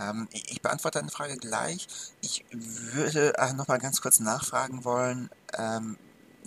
Ähm, 0.00 0.26
ich 0.32 0.60
beantworte 0.60 0.98
deine 0.98 1.12
Frage 1.12 1.36
gleich. 1.36 1.86
Ich 2.20 2.44
würde 2.50 3.38
äh, 3.38 3.52
noch 3.52 3.68
mal 3.68 3.78
ganz 3.78 4.00
kurz 4.00 4.18
nachfragen 4.18 4.84
wollen. 4.84 5.30
Ähm, 5.56 5.96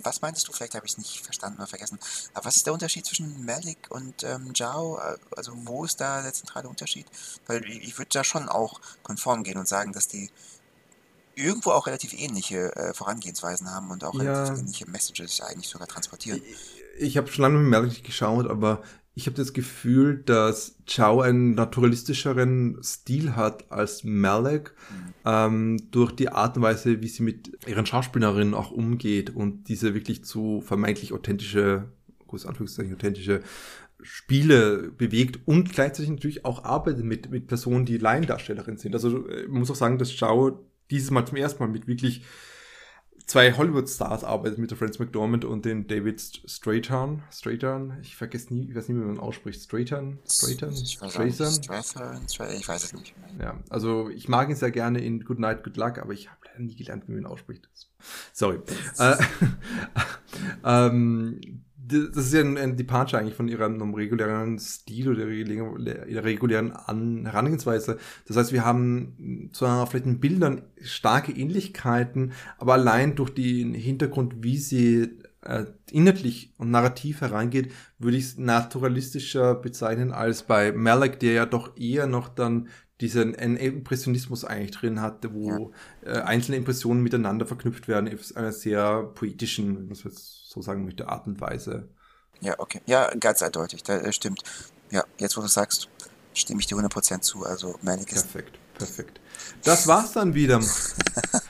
was 0.02 0.20
meintest 0.20 0.46
du? 0.46 0.52
Vielleicht 0.52 0.74
habe 0.74 0.84
ich 0.84 0.92
es 0.92 0.98
nicht 0.98 1.24
verstanden 1.24 1.56
oder 1.56 1.66
vergessen. 1.66 1.98
Aber 2.34 2.44
was 2.44 2.56
ist 2.56 2.66
der 2.66 2.74
Unterschied 2.74 3.06
zwischen 3.06 3.46
Malik 3.46 3.78
und 3.88 4.24
ähm, 4.24 4.54
Zhao? 4.54 4.98
Äh, 4.98 5.16
also 5.34 5.52
wo 5.64 5.86
ist 5.86 5.98
da 6.02 6.20
der 6.20 6.34
zentrale 6.34 6.68
Unterschied? 6.68 7.06
Weil 7.46 7.64
ich 7.64 7.96
würde 7.96 8.10
da 8.12 8.24
schon 8.24 8.46
auch 8.50 8.78
konform 9.02 9.42
gehen 9.42 9.56
und 9.56 9.68
sagen, 9.68 9.94
dass 9.94 10.06
die 10.06 10.28
irgendwo 11.34 11.70
auch 11.70 11.86
relativ 11.86 12.12
ähnliche 12.12 12.76
äh, 12.76 12.92
Vorangehensweisen 12.92 13.70
haben 13.70 13.90
und 13.90 14.04
auch 14.04 14.14
ja. 14.14 14.44
relativ 14.44 14.58
ähnliche 14.58 14.90
Messages 14.90 15.40
eigentlich 15.40 15.68
sogar 15.68 15.88
transportieren 15.88 16.42
ich 16.44 16.73
habe 17.16 17.28
schon 17.28 17.42
lange 17.42 17.58
mit 17.58 17.70
Malik 17.70 18.04
geschaut, 18.04 18.46
aber 18.48 18.82
ich 19.16 19.26
habe 19.26 19.36
das 19.36 19.52
Gefühl, 19.52 20.22
dass 20.24 20.76
Chow 20.86 21.22
einen 21.22 21.54
naturalistischeren 21.54 22.82
Stil 22.82 23.36
hat 23.36 23.70
als 23.70 24.02
Malik 24.02 24.74
mhm. 24.90 25.14
ähm, 25.24 25.90
durch 25.92 26.12
die 26.12 26.30
Art 26.30 26.56
und 26.56 26.64
Weise, 26.64 27.00
wie 27.00 27.08
sie 27.08 27.22
mit 27.22 27.52
ihren 27.66 27.86
Schauspielerinnen 27.86 28.54
auch 28.54 28.72
umgeht 28.72 29.30
und 29.30 29.68
diese 29.68 29.94
wirklich 29.94 30.24
zu 30.24 30.62
vermeintlich 30.62 31.12
authentische, 31.12 31.92
große 32.26 32.48
Anführungszeichen, 32.48 32.94
authentische 32.94 33.42
Spiele 34.02 34.90
bewegt 34.90 35.38
und 35.46 35.72
gleichzeitig 35.72 36.10
natürlich 36.10 36.44
auch 36.44 36.64
arbeitet 36.64 37.04
mit, 37.04 37.30
mit 37.30 37.46
Personen, 37.46 37.86
die 37.86 37.98
Laiendarstellerinnen 37.98 38.78
sind. 38.78 38.94
Also 38.94 39.28
äh, 39.28 39.46
man 39.46 39.60
muss 39.60 39.70
auch 39.70 39.76
sagen, 39.76 39.98
dass 39.98 40.18
Chow 40.18 40.58
dieses 40.90 41.12
Mal 41.12 41.24
zum 41.24 41.36
ersten 41.36 41.62
Mal 41.62 41.70
mit 41.70 41.86
wirklich 41.86 42.24
zwei 43.26 43.52
Hollywood-Stars 43.52 44.24
arbeitet 44.24 44.58
mit 44.58 44.70
der 44.70 44.78
Frances 44.78 44.98
McDormand 44.98 45.44
und 45.44 45.64
den 45.64 45.86
David 45.86 46.20
Strathern. 46.20 47.22
Strathern, 47.30 47.98
ich 48.02 48.16
vergesse 48.16 48.52
nie, 48.54 48.68
ich 48.68 48.74
weiß 48.74 48.88
nie, 48.88 48.96
wie 48.96 49.04
man 49.04 49.18
ausspricht. 49.18 49.62
Strathern? 49.62 50.18
Strathern? 50.28 50.74
Strathern? 50.74 52.22
Ich 52.56 52.68
weiß 52.68 52.84
es 52.84 52.92
nicht. 52.92 53.14
Ja, 53.40 53.58
also 53.70 54.08
ich 54.10 54.28
mag 54.28 54.48
ihn 54.50 54.56
sehr 54.56 54.70
gerne 54.70 55.02
in 55.04 55.24
Good 55.24 55.38
Night, 55.38 55.64
Good 55.64 55.76
Luck, 55.76 55.98
aber 55.98 56.12
ich 56.12 56.28
habe 56.28 56.38
leider 56.46 56.60
nie 56.60 56.74
gelernt, 56.74 57.08
wie 57.08 57.12
man 57.12 57.22
ihn 57.22 57.26
ausspricht. 57.26 57.68
Sorry. 58.32 58.60
äh, 58.98 59.16
ähm, 60.64 61.63
das 61.86 62.26
ist 62.26 62.34
ja 62.34 62.40
ein, 62.40 62.56
ein 62.56 62.76
Departure 62.76 63.20
eigentlich 63.20 63.34
von 63.34 63.48
ihrem 63.48 63.94
regulären 63.94 64.58
Stil 64.58 65.10
oder 65.10 65.26
ihrer 65.28 66.24
regulären 66.24 66.72
An 66.72 67.26
Herangehensweise. 67.26 67.98
Das 68.26 68.36
heißt, 68.36 68.52
wir 68.52 68.64
haben 68.64 69.50
zwar 69.52 69.86
vielleicht 69.86 70.06
in 70.06 70.20
Bildern 70.20 70.62
starke 70.80 71.32
Ähnlichkeiten, 71.32 72.32
aber 72.58 72.74
allein 72.74 73.14
durch 73.14 73.30
den 73.30 73.74
Hintergrund, 73.74 74.36
wie 74.42 74.58
sie 74.58 75.18
äh, 75.42 75.64
inhaltlich 75.90 76.54
und 76.56 76.70
narrativ 76.70 77.20
hereingeht, 77.20 77.70
würde 77.98 78.16
ich 78.16 78.24
es 78.24 78.38
naturalistischer 78.38 79.54
bezeichnen 79.54 80.12
als 80.12 80.44
bei 80.44 80.72
Malek, 80.72 81.20
der 81.20 81.32
ja 81.32 81.46
doch 81.46 81.76
eher 81.76 82.06
noch 82.06 82.28
dann 82.28 82.68
diesen 83.04 83.34
Impressionismus 83.34 84.44
eigentlich 84.44 84.70
drin 84.70 85.00
hatte, 85.00 85.34
wo 85.34 85.72
ja. 86.04 86.12
äh, 86.12 86.22
einzelne 86.22 86.56
Impressionen 86.56 87.02
miteinander 87.02 87.46
verknüpft 87.46 87.86
werden, 87.86 88.12
auf 88.12 88.36
einer 88.36 88.52
sehr 88.52 89.02
poetischen, 89.14 89.76
wenn 89.76 89.84
man 89.84 89.92
es 89.92 90.04
jetzt 90.04 90.50
so 90.50 90.62
sagen 90.62 90.84
möchte, 90.84 91.08
Art 91.08 91.26
und 91.26 91.40
Weise. 91.40 91.88
Ja, 92.40 92.58
okay. 92.58 92.80
Ja, 92.86 93.10
ganz 93.14 93.42
eindeutig, 93.42 93.82
das 93.82 94.02
äh, 94.02 94.12
stimmt. 94.12 94.42
Ja, 94.90 95.04
jetzt 95.18 95.36
wo 95.36 95.42
du 95.42 95.48
sagst, 95.48 95.88
stimme 96.32 96.60
ich 96.60 96.66
dir 96.66 96.76
100% 96.76 97.20
zu. 97.20 97.44
Also 97.44 97.78
Manic 97.82 98.10
ist... 98.12 98.32
Perfekt, 98.32 98.58
perfekt. 98.78 99.20
Das 99.64 99.86
war's 99.86 100.12
dann 100.12 100.34
wieder. 100.34 100.60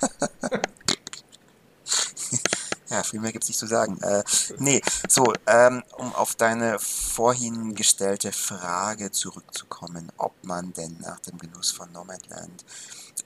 Ja, 2.95 3.03
viel 3.03 3.19
mehr 3.19 3.33
gibt's 3.33 3.49
nicht 3.49 3.59
zu 3.59 3.67
sagen. 3.67 4.01
Äh, 4.03 4.23
nee, 4.59 4.81
so, 5.09 5.33
ähm, 5.49 5.83
um 5.99 6.15
auf 6.15 6.37
deine 6.37 6.79
vorhin 6.79 7.75
gestellte 7.75 8.31
Frage 8.31 9.11
zurückzukommen, 9.11 10.13
ob 10.17 10.33
man 10.45 10.73
denn 10.75 10.99
nach 11.01 11.19
dem 11.19 11.37
Genuss 11.39 11.73
von 11.73 11.91
Nomadland 11.91 12.65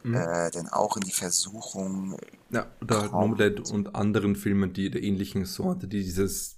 mhm. 0.03 0.15
äh, 0.15 0.51
denn 0.51 0.69
auch 0.69 0.97
in 0.97 1.03
die 1.03 1.13
Versuchung. 1.13 2.17
Ja, 2.49 2.67
oder 2.81 3.11
Nomadland 3.11 3.71
und 3.71 3.95
anderen 3.95 4.37
Filmen, 4.37 4.73
die 4.73 4.91
der 4.91 5.03
ähnlichen 5.03 5.45
Sorte, 5.45 5.87
die 5.87 6.03
dieses, 6.03 6.57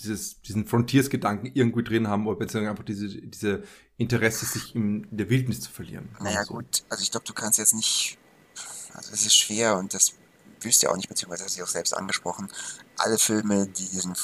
dieses, 0.00 0.42
diesen 0.42 0.66
Frontiers-Gedanken 0.66 1.50
irgendwie 1.54 1.82
drin 1.82 2.08
haben, 2.08 2.26
oder 2.26 2.40
beziehungsweise 2.40 2.72
einfach 2.72 2.84
diese, 2.84 3.08
diese 3.08 3.62
Interesse, 3.96 4.44
sich 4.44 4.74
in 4.74 5.06
der 5.10 5.30
Wildnis 5.30 5.62
zu 5.62 5.70
verlieren. 5.70 6.10
Naja, 6.20 6.44
so. 6.44 6.56
gut, 6.56 6.84
also 6.90 7.02
ich 7.02 7.10
glaube, 7.10 7.24
du 7.26 7.32
kannst 7.32 7.58
jetzt 7.58 7.72
nicht, 7.72 8.18
also 8.92 9.14
es 9.14 9.24
ist 9.24 9.34
schwer 9.34 9.78
und 9.78 9.94
das 9.94 10.12
wüsste 10.62 10.86
ja 10.86 10.92
auch 10.92 10.96
nicht, 10.96 11.08
beziehungsweise 11.08 11.44
hast 11.44 11.58
du 11.58 11.62
auch 11.62 11.68
selbst 11.68 11.96
angesprochen, 11.96 12.48
alle 12.96 13.18
Filme, 13.18 13.66
die 13.66 13.88
diesen 13.88 14.14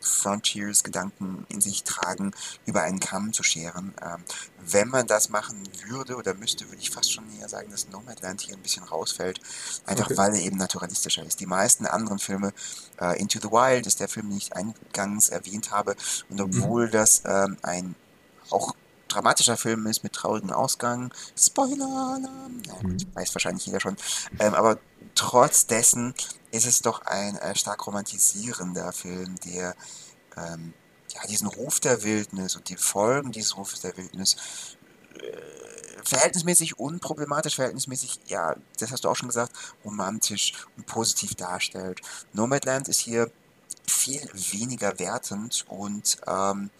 Frontiers-Gedanken 0.00 1.46
in 1.48 1.60
sich 1.60 1.84
tragen, 1.84 2.32
über 2.64 2.82
einen 2.82 3.00
Kamm 3.00 3.32
zu 3.32 3.42
scheren. 3.42 3.94
Ähm, 4.02 4.24
wenn 4.58 4.88
man 4.88 5.06
das 5.06 5.28
machen 5.28 5.62
würde 5.88 6.16
oder 6.16 6.34
müsste, 6.34 6.68
würde 6.68 6.80
ich 6.80 6.90
fast 6.90 7.12
schon 7.12 7.24
eher 7.38 7.48
sagen, 7.48 7.70
dass 7.70 7.88
Nomadland 7.88 8.40
hier 8.40 8.54
ein 8.54 8.62
bisschen 8.62 8.84
rausfällt. 8.84 9.40
Einfach 9.84 10.06
okay. 10.06 10.16
weil 10.16 10.34
er 10.34 10.40
eben 10.40 10.56
naturalistischer 10.56 11.24
ist. 11.24 11.40
Die 11.40 11.46
meisten 11.46 11.86
anderen 11.86 12.18
Filme, 12.18 12.52
äh, 13.00 13.18
Into 13.20 13.40
the 13.40 13.50
Wild 13.50 13.86
ist 13.86 14.00
der 14.00 14.08
Film, 14.08 14.30
den 14.30 14.38
ich 14.38 14.54
eingangs 14.54 15.28
erwähnt 15.28 15.70
habe. 15.70 15.96
Und 16.28 16.40
obwohl 16.40 16.86
mhm. 16.86 16.92
das 16.92 17.22
ähm, 17.24 17.56
ein 17.62 17.94
auch 18.50 18.74
dramatischer 19.08 19.56
Film 19.56 19.86
ist 19.86 20.02
mit 20.02 20.12
traurigem 20.12 20.50
Ausgang. 20.50 21.12
Spoiler-Alarm! 21.36 22.62
Ja, 22.66 22.74
mhm. 22.82 22.98
weiß 23.14 23.34
wahrscheinlich 23.34 23.66
jeder 23.66 23.80
schon. 23.80 23.96
Ähm, 24.38 24.54
aber 24.54 24.78
trotz 25.14 25.66
dessen 25.66 26.14
ist 26.50 26.66
es 26.66 26.80
doch 26.80 27.02
ein 27.02 27.36
äh, 27.36 27.54
stark 27.56 27.86
romantisierender 27.86 28.92
Film, 28.92 29.36
der 29.44 29.74
ähm, 30.36 30.74
ja, 31.14 31.26
diesen 31.28 31.48
Ruf 31.48 31.80
der 31.80 32.02
Wildnis 32.02 32.56
und 32.56 32.68
die 32.68 32.76
Folgen 32.76 33.32
dieses 33.32 33.56
Rufes 33.56 33.80
der 33.80 33.96
Wildnis 33.96 34.36
äh, 35.14 36.02
verhältnismäßig 36.04 36.78
unproblematisch, 36.78 37.56
verhältnismäßig, 37.56 38.20
ja, 38.26 38.54
das 38.78 38.92
hast 38.92 39.04
du 39.04 39.08
auch 39.08 39.16
schon 39.16 39.28
gesagt, 39.28 39.52
romantisch 39.84 40.52
und 40.76 40.86
positiv 40.86 41.34
darstellt. 41.34 42.00
Nomadland 42.32 42.88
ist 42.88 43.00
hier 43.00 43.30
viel 43.86 44.28
weniger 44.32 44.98
wertend 44.98 45.64
und 45.68 46.18
ähm, 46.26 46.70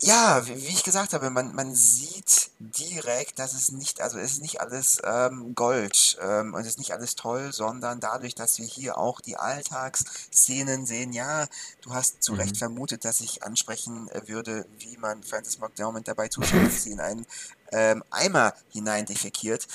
ja, 0.00 0.46
wie, 0.46 0.56
wie 0.56 0.72
ich 0.72 0.82
gesagt 0.82 1.12
habe, 1.12 1.30
man, 1.30 1.54
man 1.54 1.74
sieht 1.74 2.50
direkt, 2.58 3.38
dass 3.38 3.52
es 3.54 3.70
nicht, 3.72 4.00
also 4.00 4.18
es 4.18 4.32
ist 4.32 4.42
nicht 4.42 4.60
alles 4.60 5.00
ähm, 5.04 5.54
Gold 5.54 6.18
ähm, 6.20 6.54
und 6.54 6.60
es 6.60 6.66
ist 6.68 6.78
nicht 6.78 6.92
alles 6.92 7.14
toll, 7.14 7.52
sondern 7.52 8.00
dadurch, 8.00 8.34
dass 8.34 8.58
wir 8.58 8.66
hier 8.66 8.98
auch 8.98 9.20
die 9.20 9.36
Alltagsszenen 9.36 10.86
sehen, 10.86 11.12
ja, 11.12 11.46
du 11.82 11.94
hast 11.94 12.22
zu 12.22 12.34
Recht 12.34 12.54
mhm. 12.54 12.58
vermutet, 12.58 13.04
dass 13.04 13.20
ich 13.20 13.42
ansprechen 13.44 14.08
äh, 14.10 14.28
würde, 14.28 14.66
wie 14.78 14.96
man 14.96 15.22
Francis 15.22 15.58
McDormand 15.58 16.08
dabei 16.08 16.28
zuschaut, 16.28 16.66
dass 16.66 16.82
sie 16.82 16.92
in 16.92 17.00
einen 17.00 17.26
ähm, 17.72 18.04
Eimer 18.10 18.54
hinein 18.70 19.06
defekiert. 19.06 19.66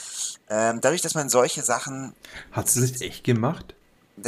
Ähm, 0.49 0.81
dadurch, 0.81 1.01
dass 1.01 1.15
man 1.15 1.29
solche 1.29 1.63
Sachen. 1.63 2.13
Hat 2.51 2.69
sie 2.69 2.81
das 2.81 3.01
echt 3.01 3.23
gemacht? 3.23 3.73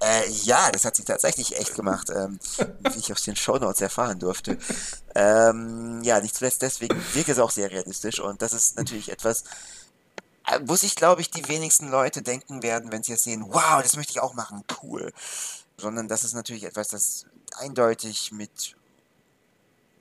Äh, 0.00 0.28
ja, 0.30 0.70
das 0.70 0.84
hat 0.84 0.96
sie 0.96 1.04
tatsächlich 1.04 1.58
echt 1.58 1.74
gemacht, 1.74 2.10
ähm, 2.10 2.38
wie 2.92 2.98
ich 2.98 3.12
aus 3.12 3.22
den 3.22 3.36
Shownotes 3.36 3.80
erfahren 3.80 4.18
durfte. 4.18 4.58
Ähm, 5.14 6.02
ja, 6.02 6.20
nicht 6.20 6.34
zuletzt 6.34 6.62
deswegen 6.62 6.96
wirkt 7.14 7.28
es 7.28 7.38
auch 7.38 7.50
sehr 7.50 7.70
realistisch 7.70 8.20
und 8.20 8.42
das 8.42 8.52
ist 8.52 8.76
natürlich 8.76 9.10
etwas, 9.10 9.44
äh, 10.46 10.60
wo 10.62 10.76
sich, 10.76 10.94
glaube 10.94 11.20
ich, 11.20 11.30
die 11.30 11.48
wenigsten 11.48 11.88
Leute 11.90 12.22
denken 12.22 12.62
werden, 12.62 12.92
wenn 12.92 13.02
sie 13.02 13.12
es 13.12 13.24
sehen, 13.24 13.44
wow, 13.48 13.82
das 13.82 13.96
möchte 13.96 14.12
ich 14.12 14.20
auch 14.20 14.34
machen, 14.34 14.64
cool. 14.82 15.12
Sondern 15.76 16.08
das 16.08 16.24
ist 16.24 16.34
natürlich 16.34 16.64
etwas, 16.64 16.88
das 16.88 17.26
eindeutig 17.56 18.32
mit, 18.32 18.76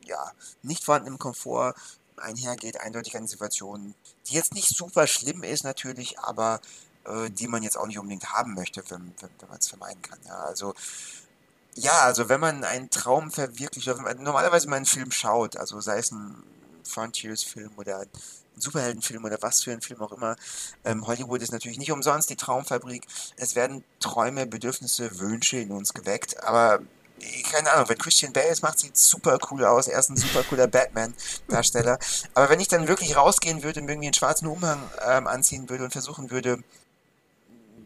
ja, 0.05 0.31
nicht 0.63 0.83
vorhandenem 0.83 1.19
Komfort 1.19 1.75
einhergeht, 2.17 2.79
eindeutig 2.79 3.15
eine 3.15 3.27
Situation, 3.27 3.93
die 4.27 4.35
jetzt 4.35 4.53
nicht 4.53 4.69
super 4.69 5.07
schlimm 5.07 5.43
ist 5.43 5.63
natürlich, 5.63 6.19
aber 6.19 6.61
äh, 7.07 7.29
die 7.29 7.47
man 7.47 7.63
jetzt 7.63 7.77
auch 7.77 7.87
nicht 7.87 7.99
unbedingt 7.99 8.31
haben 8.31 8.53
möchte, 8.53 8.83
wenn, 8.89 9.13
wenn, 9.19 9.29
wenn 9.39 9.49
man 9.49 9.57
es 9.57 9.67
vermeiden 9.67 10.01
kann. 10.01 10.19
Ja, 10.25 10.39
also 10.39 10.73
ja, 11.75 12.01
also 12.01 12.27
wenn 12.27 12.39
man 12.39 12.63
einen 12.63 12.89
Traum 12.89 13.31
verwirklicht, 13.31 13.87
wenn 13.87 14.01
man 14.01 14.23
normalerweise 14.23 14.67
mal 14.67 14.77
einen 14.77 14.85
Film 14.85 15.11
schaut, 15.11 15.57
also 15.57 15.79
sei 15.79 15.99
es 15.99 16.11
ein 16.11 16.43
Frontiers-Film 16.83 17.71
oder 17.77 17.99
ein 17.99 18.09
Superheldenfilm 18.57 19.23
oder 19.23 19.37
was 19.41 19.61
für 19.61 19.71
ein 19.71 19.81
Film 19.81 20.01
auch 20.01 20.11
immer. 20.11 20.35
Ähm, 20.83 21.05
Hollywood 21.05 21.43
ist 21.43 21.51
natürlich 21.51 21.77
nicht 21.77 21.91
umsonst 21.91 22.29
die 22.31 22.35
Traumfabrik. 22.35 23.05
Es 23.35 23.55
werden 23.55 23.83
Träume, 23.99 24.47
Bedürfnisse, 24.47 25.19
Wünsche 25.19 25.57
in 25.57 25.71
uns 25.71 25.93
geweckt, 25.93 26.43
aber 26.43 26.79
keine 27.51 27.71
Ahnung, 27.71 27.89
wenn 27.89 27.97
Christian 27.97 28.33
Bale 28.33 28.49
es 28.49 28.61
macht, 28.61 28.79
sieht 28.79 28.97
super 28.97 29.39
cool 29.49 29.65
aus. 29.65 29.87
Er 29.87 29.99
ist 29.99 30.09
ein 30.09 30.17
super 30.17 30.43
cooler 30.43 30.67
Batman-Darsteller. 30.67 31.97
Aber 32.33 32.49
wenn 32.49 32.59
ich 32.59 32.67
dann 32.67 32.87
wirklich 32.87 33.15
rausgehen 33.15 33.63
würde 33.63 33.81
und 33.81 33.89
irgendwie 33.89 34.07
einen 34.07 34.13
schwarzen 34.13 34.47
Umhang 34.47 34.79
ähm, 35.07 35.27
anziehen 35.27 35.69
würde 35.69 35.83
und 35.83 35.91
versuchen 35.91 36.29
würde, 36.29 36.59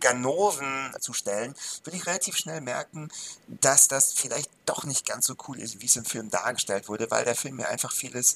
Ganoven 0.01 0.93
zu 0.99 1.13
stellen, 1.13 1.55
würde 1.83 1.97
ich 1.97 2.05
relativ 2.05 2.35
schnell 2.35 2.61
merken, 2.61 3.09
dass 3.47 3.87
das 3.87 4.13
vielleicht 4.13 4.49
doch 4.65 4.83
nicht 4.83 5.05
ganz 5.05 5.25
so 5.25 5.35
cool 5.47 5.59
ist, 5.59 5.81
wie 5.81 5.85
es 5.85 5.95
im 5.95 6.05
Film 6.05 6.29
dargestellt 6.29 6.87
wurde, 6.89 7.09
weil 7.09 7.25
der 7.25 7.35
Film 7.35 7.55
mir 7.57 7.69
einfach 7.69 7.91
vieles 7.91 8.35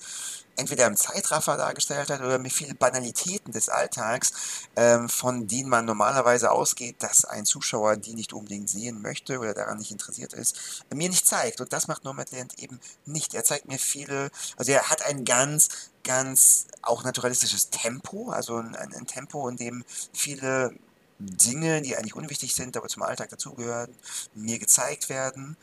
entweder 0.58 0.88
im 0.88 0.96
Zeitraffer 0.96 1.58
dargestellt 1.58 2.10
hat 2.10 2.22
oder 2.22 2.40
mir 2.40 2.50
viele 2.50 2.76
Banalitäten 2.76 3.52
des 3.52 3.70
Alltags, 3.70 4.34
ähm, 4.76 5.10
von 5.10 5.48
denen 5.48 5.70
man 5.70 5.86
normalerweise 5.86 6.52
ausgeht, 6.52 6.98
dass 7.00 7.26
ein 7.26 7.46
Zuschauer 7.46 7.98
die 7.98 8.14
nicht 8.14 8.34
unbedingt 8.34 8.70
sehen 8.70 9.02
möchte 9.02 9.40
oder 9.40 9.54
daran 9.54 9.78
nicht 9.78 9.92
interessiert 9.92 10.34
ist, 10.34 10.86
mir 10.94 11.10
nicht 11.10 11.28
zeigt. 11.28 11.62
Und 11.62 11.74
das 11.74 11.88
macht 11.88 12.04
Nomadland 12.04 12.58
eben 12.60 12.80
nicht. 13.06 13.34
Er 13.34 13.44
zeigt 13.44 13.68
mir 13.68 13.80
viele, 13.80 14.30
also 14.58 14.72
er 14.72 14.90
hat 14.90 15.06
ein 15.06 15.26
ganz, 15.26 15.70
ganz 16.04 16.68
auch 16.82 17.04
naturalistisches 17.04 17.70
Tempo, 17.70 18.30
also 18.30 18.58
ein, 18.58 18.76
ein 18.76 19.08
Tempo, 19.08 19.48
in 19.50 19.58
dem 19.58 19.84
viele 20.14 20.74
Dinge, 21.20 21.82
die 21.82 21.96
eigentlich 21.96 22.16
unwichtig 22.16 22.54
sind, 22.54 22.76
aber 22.78 22.88
zum 22.88 23.04
Alltag 23.04 23.30
dazugehören, 23.30 23.94
mir 24.34 24.60
gezeigt 24.60 25.10
werden. 25.10 25.58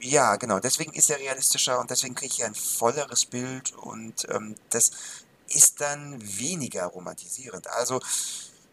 Ja, 0.00 0.36
genau, 0.36 0.60
deswegen 0.60 0.92
ist 0.92 1.10
er 1.10 1.18
realistischer 1.18 1.78
und 1.80 1.90
deswegen 1.90 2.14
kriege 2.14 2.32
ich 2.32 2.44
ein 2.44 2.54
volleres 2.54 3.26
Bild 3.26 3.72
und 3.76 4.26
ähm, 4.30 4.54
das 4.70 4.90
ist 5.48 5.80
dann 5.80 6.18
weniger 6.20 6.84
romantisierend. 6.86 7.68
Also, 7.68 8.00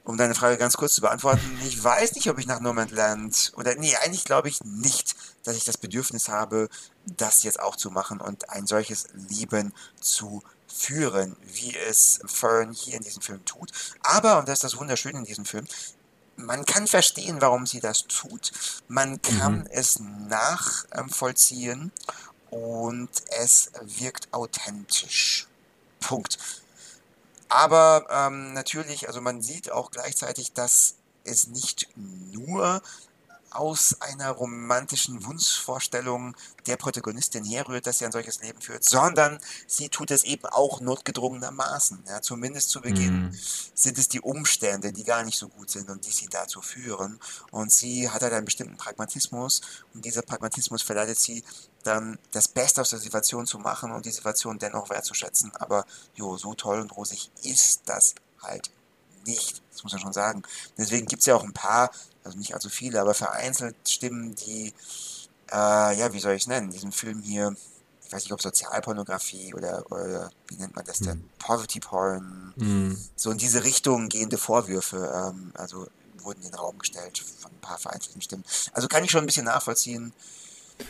um 0.04 0.18
deine 0.18 0.36
Frage 0.36 0.58
ganz 0.58 0.78
kurz 0.78 0.94
zu 0.96 1.02
beantworten, 1.02 1.60
ich 1.66 1.84
weiß 1.84 2.14
nicht, 2.16 2.30
ob 2.30 2.38
ich 2.38 2.48
nach 2.48 2.60
Nomadland 2.60 3.54
oder 3.58 3.76
nee, 3.76 3.96
eigentlich 3.98 4.26
glaube 4.26 4.50
ich 4.50 4.64
nicht, 4.64 5.16
dass 5.44 5.56
ich 5.56 5.64
das 5.64 5.78
Bedürfnis 5.78 6.30
habe, 6.30 6.70
das 7.06 7.44
jetzt 7.44 7.60
auch 7.60 7.76
zu 7.76 7.92
machen 7.92 8.22
und 8.22 8.50
ein 8.50 8.68
solches 8.68 9.08
Leben 9.30 9.74
zu 10.00 10.44
führen, 10.68 11.36
wie 11.42 11.76
es 11.76 12.20
Fern 12.26 12.72
hier 12.72 12.96
in 12.96 13.04
diesem 13.04 13.22
Film 13.22 13.44
tut. 13.46 13.72
Aber, 14.02 14.40
und 14.40 14.48
das 14.48 14.56
ist 14.56 14.64
das 14.64 14.78
Wunderschöne 14.78 15.20
in 15.20 15.26
diesem 15.26 15.46
Film, 15.46 15.66
man 16.38 16.66
kann 16.66 16.88
verstehen, 16.88 17.42
warum 17.42 17.66
sie 17.66 17.80
das 17.80 18.08
tut. 18.08 18.52
Man 18.88 19.22
kann 19.22 19.60
mhm. 19.60 19.68
es 19.70 20.00
nachvollziehen 20.00 21.92
und 22.50 23.10
es 23.40 23.72
wirkt 23.82 24.34
authentisch. 24.34 25.48
Punkt. 26.00 26.38
Aber 27.50 28.06
ähm, 28.10 28.54
natürlich, 28.54 29.08
also 29.08 29.22
man 29.22 29.42
sieht 29.42 29.72
auch 29.72 29.92
gleichzeitig, 29.92 30.54
dass 30.54 30.96
es 31.24 31.48
nicht 31.48 31.88
nur 31.96 32.82
aus 33.56 33.96
einer 34.02 34.32
romantischen 34.32 35.24
Wunschvorstellung 35.26 36.36
der 36.68 36.78
Protagonistin 36.78 37.44
herrührt, 37.44 37.88
dass 37.88 38.00
sie 38.00 38.06
ein 38.06 38.12
solches 38.12 38.42
Leben 38.42 38.62
führt, 38.62 38.84
sondern 38.84 39.40
sie 39.68 39.90
tut 39.90 40.12
es 40.12 40.24
eben 40.24 40.46
auch 40.46 40.82
notgedrungenermaßen. 40.82 42.04
Ja, 42.08 42.22
zumindest 42.22 42.70
zu 42.70 42.82
Beginn 42.82 43.28
mhm. 43.28 43.40
sind 43.74 43.98
es 43.98 44.08
die 44.08 44.22
Umstände, 44.22 44.92
die 44.92 45.04
gar 45.04 45.24
nicht 45.24 45.38
so 45.38 45.48
gut 45.48 45.70
sind 45.70 45.90
und 45.90 46.06
die 46.06 46.12
sie 46.12 46.28
dazu 46.28 46.62
führen. 46.62 47.20
Und 47.52 47.72
sie 47.72 48.10
hat 48.10 48.22
halt 48.22 48.34
einen 48.34 48.46
bestimmten 48.46 48.78
Pragmatismus 48.78 49.62
und 49.94 50.06
dieser 50.06 50.22
Pragmatismus 50.22 50.82
verleitet 50.82 51.20
sie 51.20 51.44
dann 51.84 52.18
das 52.32 52.48
Beste 52.48 52.82
aus 52.82 52.90
der 52.90 53.00
Situation 53.00 53.46
zu 53.46 53.60
machen 53.60 53.92
und 53.92 54.06
die 54.06 54.12
Situation 54.12 54.60
dennoch 54.60 54.90
wertzuschätzen. 54.90 55.56
Aber 55.56 55.86
jo, 56.16 56.38
so 56.38 56.54
toll 56.54 56.80
und 56.80 56.96
rosig 56.96 57.30
ist 57.44 57.84
das 57.86 58.16
halt 58.42 58.70
nicht. 59.26 59.62
Das 59.72 59.84
muss 59.84 59.94
man 59.94 60.02
schon 60.02 60.14
sagen. 60.14 60.44
Deswegen 60.78 61.06
gibt 61.06 61.22
es 61.22 61.26
ja 61.26 61.36
auch 61.36 61.44
ein 61.44 61.54
paar, 61.54 61.92
also 62.24 62.38
nicht 62.38 62.54
allzu 62.54 62.70
viele, 62.70 63.02
aber 63.02 63.14
vereinzelt 63.14 63.76
Stimmen, 63.88 64.36
die, 64.36 64.74
äh, 65.52 65.98
ja, 65.98 66.14
wie 66.14 66.20
soll 66.20 66.34
ich 66.34 66.44
es 66.44 66.48
nennen, 66.48 66.72
diesen 66.72 66.92
Film 66.92 67.22
hier, 67.22 67.56
ich 68.06 68.12
weiß 68.12 68.24
nicht, 68.24 68.34
ob 68.34 68.42
Sozialpornografie 68.42 69.54
oder, 69.54 69.90
oder 69.92 70.32
wie 70.48 70.56
nennt 70.56 70.76
man 70.76 70.86
das 70.86 71.00
denn, 71.00 71.18
mhm. 71.18 71.30
Poverty 71.40 71.80
Porn, 71.80 72.54
mhm. 72.56 72.98
so 73.16 73.32
in 73.32 73.38
diese 73.38 73.64
Richtung 73.64 74.10
gehende 74.10 74.38
Vorwürfe, 74.38 75.12
ähm, 75.14 75.52
also 75.56 75.88
wurden 76.20 76.42
in 76.42 76.50
den 76.50 76.56
Raum 76.56 76.78
gestellt 76.78 77.20
von 77.40 77.52
ein 77.52 77.62
paar 77.62 77.78
vereinzelten 77.78 78.22
Stimmen. 78.22 78.44
Also 78.74 78.88
kann 78.88 79.04
ich 79.04 79.12
schon 79.12 79.22
ein 79.22 79.28
bisschen 79.28 79.46
nachvollziehen. 79.46 80.14